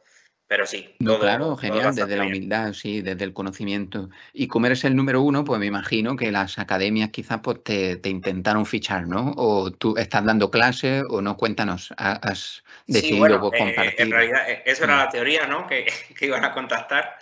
pero 0.47 0.65
sí. 0.65 0.95
No, 0.99 1.19
claro, 1.19 1.57
genial, 1.57 1.93
desde 1.93 2.15
la 2.15 2.23
humildad, 2.23 2.71
sí, 2.73 3.01
desde 3.01 3.25
el 3.25 3.33
conocimiento. 3.33 4.09
Y 4.31 4.47
como 4.47 4.67
eres 4.67 4.85
el 4.85 4.95
número 4.95 5.21
uno, 5.21 5.43
pues 5.43 5.59
me 5.59 5.65
imagino 5.65 6.15
que 6.15 6.31
las 6.31 6.57
academias 6.59 7.09
quizás 7.09 7.41
pues, 7.43 7.61
te, 7.63 7.99
intentaron 8.05 8.65
fichar, 8.65 9.05
¿no? 9.05 9.33
O 9.35 9.69
tú 9.71 9.97
estás 9.97 10.23
dando 10.23 10.49
clases 10.49 11.03
o 11.09 11.21
no, 11.21 11.35
cuéntanos, 11.35 11.93
has 11.97 12.63
decidido 12.87 13.51
sí, 13.51 13.57
compartir. 13.57 13.79
Eh, 13.79 13.95
en 13.97 14.11
realidad, 14.11 14.49
eh, 14.49 14.63
eso 14.65 14.85
era 14.85 14.95
mm. 14.95 14.99
la 14.99 15.09
teoría, 15.09 15.45
¿no? 15.45 15.67
Que, 15.67 15.87
que 16.17 16.25
iban 16.25 16.45
a 16.45 16.53
contactar. 16.53 17.19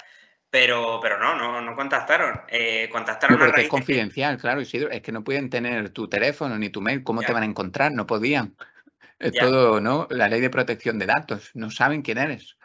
Pero, 0.50 1.00
pero 1.02 1.20
no, 1.20 1.36
no, 1.36 1.62
no 1.62 1.76
contactaron. 1.76 2.42
Eh, 2.48 2.88
contactaron 2.90 3.38
no, 3.38 3.46
porque 3.46 3.64
es 3.64 3.68
confidencial, 3.68 4.38
claro, 4.38 4.62
Isidro. 4.62 4.90
Es 4.90 5.02
que 5.02 5.12
no 5.12 5.24
pueden 5.24 5.50
tener 5.50 5.90
tu 5.90 6.08
teléfono 6.08 6.58
ni 6.58 6.70
tu 6.70 6.82
mail. 6.82 7.04
¿Cómo 7.04 7.22
te 7.22 7.34
van 7.34 7.44
a 7.44 7.48
encontrar? 7.48 7.92
No 7.92 8.08
podían. 8.08 8.56
Es 9.20 9.34
todo, 9.34 9.82
¿no? 9.82 10.08
La 10.10 10.30
ley 10.30 10.40
de 10.42 10.50
protección 10.50 11.00
de 11.00 11.08
datos. 11.08 11.52
No 11.54 11.70
saben 11.72 12.02
quién 12.02 12.18
eres. 12.18 12.58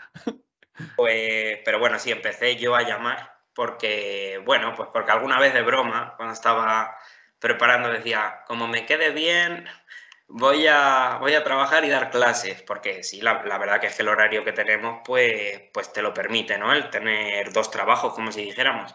Pues, 0.96 1.58
pero 1.64 1.78
bueno, 1.78 1.98
sí, 1.98 2.10
empecé 2.10 2.56
yo 2.56 2.74
a 2.74 2.82
llamar 2.82 3.32
porque, 3.54 4.40
bueno, 4.44 4.74
pues 4.74 4.88
porque 4.92 5.12
alguna 5.12 5.38
vez 5.38 5.52
de 5.54 5.62
broma, 5.62 6.14
cuando 6.16 6.34
estaba 6.34 6.96
preparando, 7.38 7.90
decía, 7.90 8.42
como 8.46 8.68
me 8.68 8.86
quede 8.86 9.10
bien, 9.10 9.66
voy 10.32 10.66
a, 10.66 11.18
voy 11.20 11.34
a 11.34 11.44
trabajar 11.44 11.84
y 11.84 11.90
dar 11.90 12.10
clases, 12.10 12.62
porque 12.62 13.02
sí, 13.02 13.20
la, 13.20 13.34
verdad 13.42 13.80
que 13.80 13.88
es 13.88 13.96
que 13.96 14.02
el 14.02 14.08
horario 14.08 14.44
que 14.44 14.52
tenemos, 14.52 15.02
pues, 15.04 15.60
pues 15.72 15.92
te 15.92 16.02
lo 16.02 16.14
permite, 16.14 16.58
¿no? 16.58 16.72
El 16.72 16.90
tener 16.90 17.52
dos 17.52 17.70
trabajos, 17.70 18.14
como 18.14 18.32
si 18.32 18.42
dijéramos. 18.44 18.94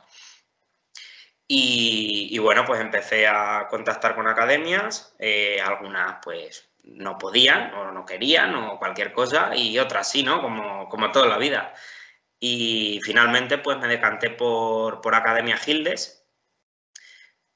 Y, 1.49 2.37
bueno, 2.39 2.65
pues 2.65 2.81
empecé 2.81 3.27
a 3.27 3.67
contactar 3.69 4.15
con 4.15 4.27
academias, 4.27 5.15
eh, 5.19 5.61
algunas 5.61 6.17
pues 6.21 6.69
no 6.83 7.17
podían 7.17 7.73
o 7.73 7.91
no 7.91 8.05
querían 8.05 8.55
o 8.55 8.77
cualquier 8.79 9.13
cosa 9.13 9.55
y 9.55 9.79
otras 9.79 10.09
sí, 10.09 10.23
¿no? 10.23 10.41
Como, 10.41 10.89
como 10.89 11.11
toda 11.11 11.27
la 11.27 11.37
vida. 11.37 11.73
Y 12.39 12.99
finalmente 13.03 13.57
pues 13.59 13.77
me 13.79 13.87
decanté 13.87 14.29
por, 14.31 15.01
por 15.01 15.15
Academia 15.15 15.57
Gildes, 15.57 16.25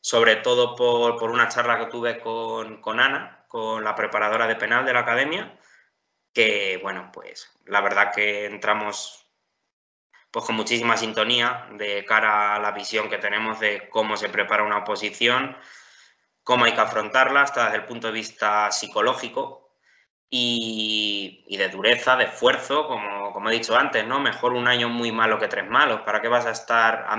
sobre 0.01 0.37
todo 0.37 0.75
por, 0.75 1.17
por, 1.17 1.31
una 1.31 1.49
charla 1.49 1.79
que 1.79 1.85
tuve 1.87 2.19
con, 2.19 2.81
con 2.81 2.99
Ana, 2.99 3.40
con 3.51 3.83
la 3.83 3.95
preparadora 3.95 4.47
de 4.47 4.55
penal 4.55 4.85
de 4.85 4.93
la 4.93 5.01
academia, 5.01 5.59
que 6.33 6.79
bueno, 6.81 7.09
pues 7.11 7.51
la 7.65 7.81
verdad 7.81 8.13
que 8.15 8.45
entramos 8.45 9.27
pues 10.31 10.45
con 10.45 10.55
muchísima 10.55 10.95
sintonía 10.95 11.67
de 11.73 12.05
cara 12.05 12.55
a 12.55 12.59
la 12.59 12.71
visión 12.71 13.09
que 13.09 13.17
tenemos 13.17 13.59
de 13.59 13.89
cómo 13.89 14.15
se 14.15 14.29
prepara 14.29 14.63
una 14.63 14.77
oposición, 14.77 15.57
cómo 16.43 16.63
hay 16.63 16.73
que 16.73 16.79
afrontarla 16.79 17.41
hasta 17.41 17.65
desde 17.65 17.79
el 17.79 17.85
punto 17.85 18.07
de 18.07 18.13
vista 18.13 18.71
psicológico 18.71 19.75
y, 20.29 21.57
de 21.57 21.67
dureza, 21.67 22.15
de 22.15 22.25
esfuerzo, 22.25 22.87
como, 22.87 23.33
como, 23.33 23.49
he 23.49 23.53
dicho 23.53 23.75
antes, 23.75 24.07
¿no? 24.07 24.21
Mejor 24.21 24.53
un 24.53 24.69
año 24.69 24.87
muy 24.87 25.11
malo 25.11 25.37
que 25.39 25.49
tres 25.49 25.69
malos, 25.69 26.01
¿para 26.03 26.21
qué 26.21 26.29
vas 26.29 26.45
a 26.45 26.51
estar 26.51 27.05
a, 27.09 27.15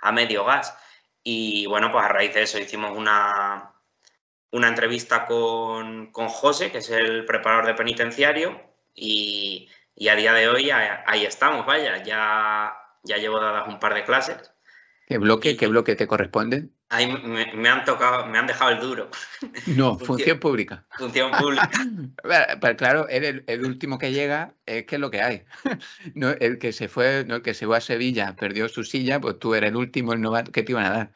a 0.00 0.12
medio 0.12 0.44
gas? 0.46 0.74
Y 1.22 1.66
bueno, 1.66 1.92
pues 1.92 2.04
a 2.04 2.08
raíz 2.08 2.32
de 2.32 2.42
eso 2.44 2.58
hicimos 2.58 2.96
una, 2.96 3.72
una 4.52 4.68
entrevista 4.68 5.26
con, 5.26 6.12
con 6.12 6.28
José, 6.28 6.70
que 6.70 6.78
es 6.78 6.90
el 6.90 7.24
preparador 7.24 7.66
de 7.66 7.74
penitenciario, 7.74 8.60
y, 8.94 9.68
y 9.96 10.08
a 10.08 10.14
día 10.14 10.32
de 10.34 10.48
hoy 10.48 10.70
ahí 10.70 11.24
estamos, 11.24 11.66
vaya, 11.66 12.02
ya, 12.02 12.72
ya 13.02 13.16
llevo 13.16 13.40
dadas 13.40 13.66
un 13.66 13.80
par 13.80 13.94
de 13.94 14.04
clases. 14.04 14.52
¿Qué 15.06 15.18
bloque, 15.18 15.56
qué 15.56 15.66
bloque 15.66 15.96
te 15.96 16.06
corresponde? 16.06 16.68
Ahí 16.92 17.06
me, 17.06 17.68
han 17.70 17.86
tocado, 17.86 18.26
me 18.26 18.38
han 18.38 18.46
dejado 18.46 18.70
el 18.72 18.80
duro. 18.80 19.08
No, 19.64 19.98
función, 19.98 20.38
pública. 20.38 20.84
Función 20.98 21.30
pública. 21.30 21.70
Pero, 22.60 22.76
claro, 22.76 23.08
el, 23.08 23.42
el, 23.46 23.64
último 23.64 23.96
que 23.96 24.12
llega 24.12 24.52
es 24.66 24.84
que 24.84 24.96
es 24.96 25.00
lo 25.00 25.10
que 25.10 25.22
hay. 25.22 25.44
No, 26.14 26.28
el 26.32 26.58
que 26.58 26.70
se 26.72 26.88
fue, 26.88 27.24
no, 27.26 27.36
el 27.36 27.42
que 27.42 27.54
se 27.54 27.64
fue 27.64 27.78
a 27.78 27.80
Sevilla, 27.80 28.36
perdió 28.36 28.68
su 28.68 28.84
silla, 28.84 29.18
pues 29.20 29.38
tú 29.38 29.54
eres 29.54 29.70
el 29.70 29.76
último, 29.76 30.12
el 30.12 30.20
novato, 30.20 30.52
¿qué 30.52 30.62
te 30.62 30.72
iban 30.72 30.84
a 30.84 30.90
dar? 30.90 31.10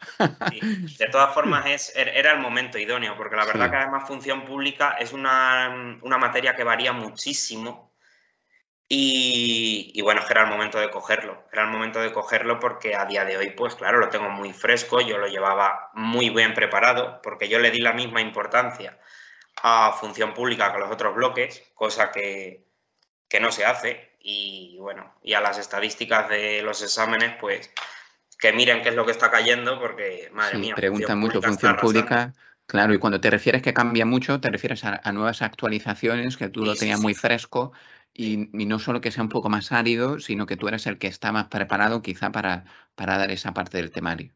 De 0.99 1.09
todas 1.13 1.35
formas, 1.35 1.67
es, 1.67 1.95
er, 1.95 2.09
era 2.09 2.33
el 2.33 2.41
momento 2.41 2.79
idóneo, 2.79 3.15
porque 3.15 3.37
la 3.37 3.45
verdad 3.45 3.71
que 3.71 3.77
además 3.77 4.09
función 4.09 4.47
pública 4.47 4.97
es 4.99 5.13
una, 5.13 5.99
una 6.01 6.17
materia 6.17 6.57
que 6.57 6.65
varía 6.65 6.95
muchísimo 6.95 7.93
y, 8.89 10.01
bueno, 10.03 10.23
era 10.31 10.45
el 10.45 10.49
momento 10.49 10.79
de 10.79 10.91
cogerlo, 10.91 11.45
era 11.53 11.65
el 11.65 11.71
momento 11.71 12.01
de 12.01 12.13
cogerlo 12.13 12.61
porque 12.61 12.95
a 12.95 13.05
día 13.05 13.25
de 13.25 13.37
hoy, 13.37 13.51
pues 13.51 13.75
claro, 13.75 13.99
lo 13.99 14.11
tengo 14.11 14.31
muy 14.31 14.53
fresco, 14.53 15.01
yo 15.01 15.19
lo 15.19 15.27
llevaba 15.27 15.91
muy 15.95 16.31
bien 16.31 16.55
preparado, 16.55 17.21
porque 17.23 17.49
yo 17.49 17.59
le 17.59 17.73
di 17.73 17.81
la 17.81 17.93
misma 17.93 18.21
importancia 18.21 18.99
a 19.63 19.93
función 19.93 20.35
pública 20.35 20.71
que 20.71 20.77
a 20.77 20.81
los 20.81 20.93
otros 20.93 21.17
bloques, 21.17 21.65
cosa 21.75 22.13
que, 22.13 22.65
no 23.41 23.51
se 23.51 23.65
hace, 23.65 24.17
y 24.21 24.79
bueno, 24.79 25.15
y 25.23 25.35
a 25.35 25.41
las 25.41 25.59
estadísticas 25.59 26.29
de 26.29 26.63
los 26.63 26.81
exámenes, 26.81 27.35
pues 27.41 27.71
que 28.39 28.53
miren 28.53 28.83
qué 28.83 28.91
es 28.91 28.95
lo 28.95 29.05
que 29.05 29.13
está 29.13 29.31
cayendo, 29.31 29.81
porque, 29.81 30.31
madre 30.33 30.59
mía. 30.59 30.75
Preguntan 30.77 31.19
mucho 31.19 31.43
función 31.43 31.77
pública. 31.77 32.33
Claro, 32.67 32.95
y 32.95 32.99
cuando 32.99 33.21
te 33.21 33.31
refieres 33.31 33.63
que 33.63 33.75
cambia 33.75 34.07
mucho, 34.07 34.41
te 34.41 34.51
refieres 34.51 34.85
a, 34.85 35.13
nuevas 35.13 35.43
actualizaciones, 35.43 36.37
que 36.37 36.49
tú 36.49 36.65
lo 36.65 36.75
tenías 36.75 37.01
muy 37.01 37.15
fresco 37.15 37.73
y, 38.17 38.49
no 38.53 38.79
solo 38.79 39.01
que 39.01 39.11
sea 39.11 39.23
un 39.23 39.29
poco 39.29 39.49
más 39.49 39.73
árido, 39.73 40.19
sino 40.21 40.47
que 40.47 40.57
tú 40.57 40.69
eres 40.69 40.87
el 40.87 40.99
que 40.99 41.07
está 41.07 41.33
más 41.33 41.49
preparado 41.49 42.03
quizá 42.03 42.33
para, 42.33 42.65
para 42.95 43.19
dar 43.19 43.31
esa 43.31 43.53
parte 43.53 43.77
del 43.77 43.91
temario. 43.91 44.33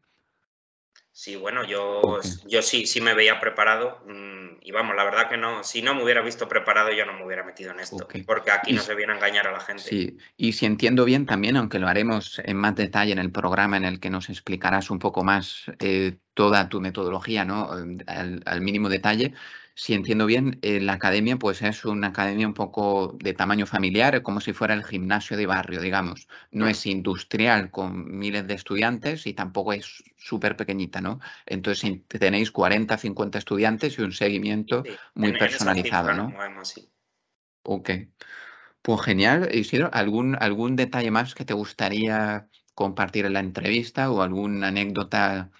Sí, 1.13 1.35
bueno, 1.35 1.65
yo, 1.65 2.21
yo 2.47 2.61
sí, 2.61 2.85
sí 2.85 3.01
me 3.01 3.13
veía 3.13 3.39
preparado 3.41 4.01
mm, 4.07 4.59
y 4.61 4.71
vamos, 4.71 4.95
la 4.95 5.03
verdad 5.03 5.29
que 5.29 5.35
no, 5.35 5.61
si 5.61 5.81
no 5.81 5.93
me 5.93 6.03
hubiera 6.03 6.21
visto 6.21 6.47
preparado 6.47 6.91
yo 6.93 7.05
no 7.05 7.13
me 7.13 7.25
hubiera 7.25 7.43
metido 7.43 7.71
en 7.71 7.81
esto, 7.81 8.07
porque 8.25 8.51
aquí 8.51 8.71
no 8.71 8.81
se 8.81 8.95
viene 8.95 9.11
a 9.11 9.15
engañar 9.17 9.45
a 9.45 9.51
la 9.51 9.59
gente. 9.59 9.83
Sí, 9.83 10.17
y 10.37 10.53
si 10.53 10.65
entiendo 10.65 11.03
bien 11.03 11.25
también, 11.25 11.57
aunque 11.57 11.79
lo 11.79 11.89
haremos 11.89 12.41
en 12.45 12.55
más 12.55 12.75
detalle 12.75 13.11
en 13.11 13.19
el 13.19 13.31
programa 13.31 13.75
en 13.75 13.83
el 13.83 13.99
que 13.99 14.09
nos 14.09 14.29
explicarás 14.29 14.89
un 14.89 14.99
poco 14.99 15.23
más 15.23 15.65
eh, 15.79 16.17
toda 16.33 16.69
tu 16.69 16.79
metodología, 16.79 17.43
¿no? 17.43 17.69
al 18.07 18.61
mínimo 18.61 18.87
detalle, 18.87 19.33
si 19.73 19.93
entiendo 19.93 20.25
bien, 20.25 20.59
eh, 20.61 20.79
la 20.79 20.93
academia 20.93 21.37
pues 21.37 21.61
es 21.61 21.85
una 21.85 22.07
academia 22.07 22.47
un 22.47 22.53
poco 22.53 23.17
de 23.19 23.33
tamaño 23.33 23.65
familiar, 23.65 24.21
como 24.21 24.41
si 24.41 24.53
fuera 24.53 24.73
el 24.73 24.83
gimnasio 24.83 25.37
de 25.37 25.45
barrio, 25.45 25.81
digamos. 25.81 26.27
No 26.51 26.67
es 26.67 26.85
industrial 26.85 27.71
con 27.71 28.17
miles 28.17 28.47
de 28.47 28.53
estudiantes 28.53 29.25
y 29.27 29.33
tampoco 29.33 29.73
es 29.73 30.03
súper 30.17 30.55
pequeñita, 30.55 31.01
¿no? 31.01 31.19
Entonces 31.45 31.99
tenéis 32.07 32.51
40, 32.51 32.97
50 32.97 33.37
estudiantes 33.37 33.97
y 33.97 34.01
un 34.01 34.11
seguimiento 34.11 34.83
muy 35.15 35.33
personalizado, 35.33 36.13
¿no? 36.13 36.33
Ok. 37.63 37.89
Pues 38.81 39.01
genial. 39.01 39.49
Isidro, 39.53 39.89
¿algún, 39.93 40.35
¿algún 40.39 40.75
detalle 40.75 41.11
más 41.11 41.35
que 41.35 41.45
te 41.45 41.53
gustaría 41.53 42.49
compartir 42.73 43.25
en 43.25 43.33
la 43.33 43.39
entrevista 43.39 44.11
o 44.11 44.21
alguna 44.21 44.67
anécdota 44.67 45.51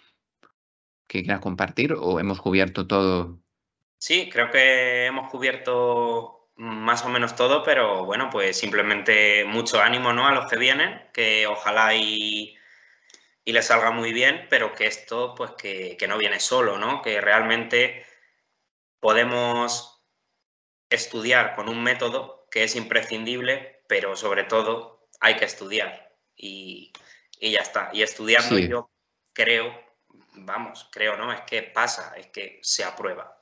que 1.07 1.23
quieras 1.23 1.41
compartir 1.41 1.93
o 1.93 2.19
hemos 2.19 2.41
cubierto 2.41 2.87
todo 2.87 3.40
Sí, 4.01 4.31
creo 4.31 4.49
que 4.49 5.05
hemos 5.05 5.29
cubierto 5.29 6.49
más 6.55 7.05
o 7.05 7.09
menos 7.09 7.35
todo, 7.35 7.61
pero 7.61 8.03
bueno, 8.03 8.31
pues 8.31 8.57
simplemente 8.57 9.45
mucho 9.45 9.79
ánimo 9.79 10.11
¿no? 10.11 10.27
a 10.27 10.33
los 10.33 10.49
que 10.49 10.57
vienen, 10.57 11.07
que 11.13 11.45
ojalá 11.45 11.93
y, 11.93 12.57
y 13.45 13.51
les 13.51 13.67
salga 13.67 13.91
muy 13.91 14.11
bien, 14.11 14.47
pero 14.49 14.73
que 14.73 14.87
esto 14.87 15.35
pues 15.35 15.51
que, 15.51 16.03
no 16.07 16.17
viene 16.17 16.39
solo, 16.39 16.79
¿no? 16.79 17.03
Que 17.03 17.21
realmente 17.21 18.03
podemos 18.99 20.03
estudiar 20.89 21.55
con 21.55 21.69
un 21.69 21.83
método 21.83 22.47
que 22.49 22.63
es 22.63 22.75
imprescindible, 22.75 23.83
pero 23.87 24.15
sobre 24.15 24.45
todo 24.45 25.09
hay 25.19 25.35
que 25.35 25.45
estudiar 25.45 26.15
y, 26.35 26.91
ya 27.39 27.59
está. 27.59 27.91
Y 27.93 28.01
estudiando 28.01 28.57
yo 28.57 28.89
creo, 29.31 29.79
vamos, 30.33 30.89
creo, 30.91 31.17
¿no? 31.17 31.31
Es 31.31 31.41
que 31.41 31.61
pasa, 31.61 32.15
es 32.17 32.27
que 32.29 32.59
se 32.63 32.83
aprueba. 32.83 33.37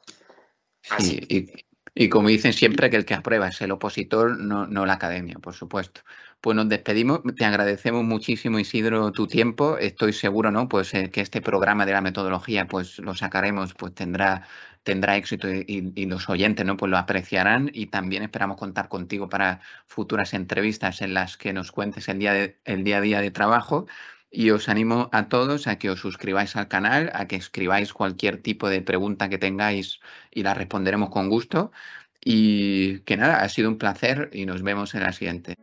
Y, 1.96 2.10
como 2.10 2.30
dicen 2.30 2.54
siempre, 2.54 2.90
que 2.90 2.98
el 2.98 3.06
que 3.06 3.14
aprueba 3.14 3.50
es 3.50 3.62
el 3.62 3.72
opositor, 3.72 4.38
no, 4.40 4.86
la 4.86 4.94
academia, 4.94 5.36
por 5.40 5.54
supuesto. 5.54 6.02
Pues 6.40 6.56
nos 6.56 6.70
despedimos. 6.70 7.22
Te 7.36 7.44
agradecemos 7.44 8.04
muchísimo, 8.06 8.60
Isidro, 8.60 9.12
tu 9.12 9.28
tiempo. 9.28 9.78
Estoy 9.78 10.14
seguro, 10.14 10.52
¿no? 10.52 10.70
Pues 10.70 10.94
eh, 10.94 11.10
que 11.10 11.20
este 11.22 11.42
programa 11.42 11.86
de 11.86 11.92
la 11.92 12.02
metodología, 12.02 12.68
pues 12.68 13.00
lo 13.00 13.14
sacaremos, 13.16 13.74
pues 13.74 13.94
tendrá, 13.94 14.48
tendrá 14.84 15.18
éxito 15.18 15.50
y, 15.50 16.06
los 16.06 16.30
oyentes, 16.30 16.66
¿no? 16.66 16.78
Pues 16.78 16.90
lo 16.90 16.98
apreciarán 16.98 17.70
y 17.74 17.88
también 17.88 18.24
esperamos 18.24 18.58
contar 18.58 18.88
contigo 18.88 19.28
para 19.28 19.60
futuras 19.86 20.34
entrevistas 20.34 21.02
en 21.02 21.14
las 21.14 21.36
que 21.36 21.52
nos 21.52 21.72
cuentes 21.74 22.08
el 22.08 22.20
día, 22.20 22.56
el 22.64 22.84
día 22.86 22.98
a 23.00 23.02
día 23.02 23.20
de 23.20 23.32
trabajo 23.32 23.88
y 24.32 24.52
os 24.52 24.70
animo 24.70 25.10
a 25.12 25.28
todos 25.30 25.68
a 25.68 25.78
que 25.78 25.90
os 25.90 26.00
suscribáis 26.00 26.56
al 26.56 26.68
canal, 26.68 27.12
a 27.14 27.28
que 27.28 27.36
escribáis 27.36 27.94
cualquier 27.94 28.42
tipo 28.42 28.70
de 28.70 28.82
pregunta 28.82 29.30
que 29.30 29.38
tengáis 29.38 30.00
y 30.32 30.44
la 30.44 30.54
responderemos 30.54 31.10
con 31.10 31.30
gusto. 31.30 31.72
Y 32.24 33.00
que 33.02 33.18
nada, 33.18 33.42
ha 33.42 33.50
sido 33.50 33.70
un 33.70 33.78
placer 33.78 34.30
y 34.34 34.46
nos 34.46 34.62
vemos 34.62 34.94
en 34.94 35.04
la 35.04 35.14
siguiente. 35.14 35.56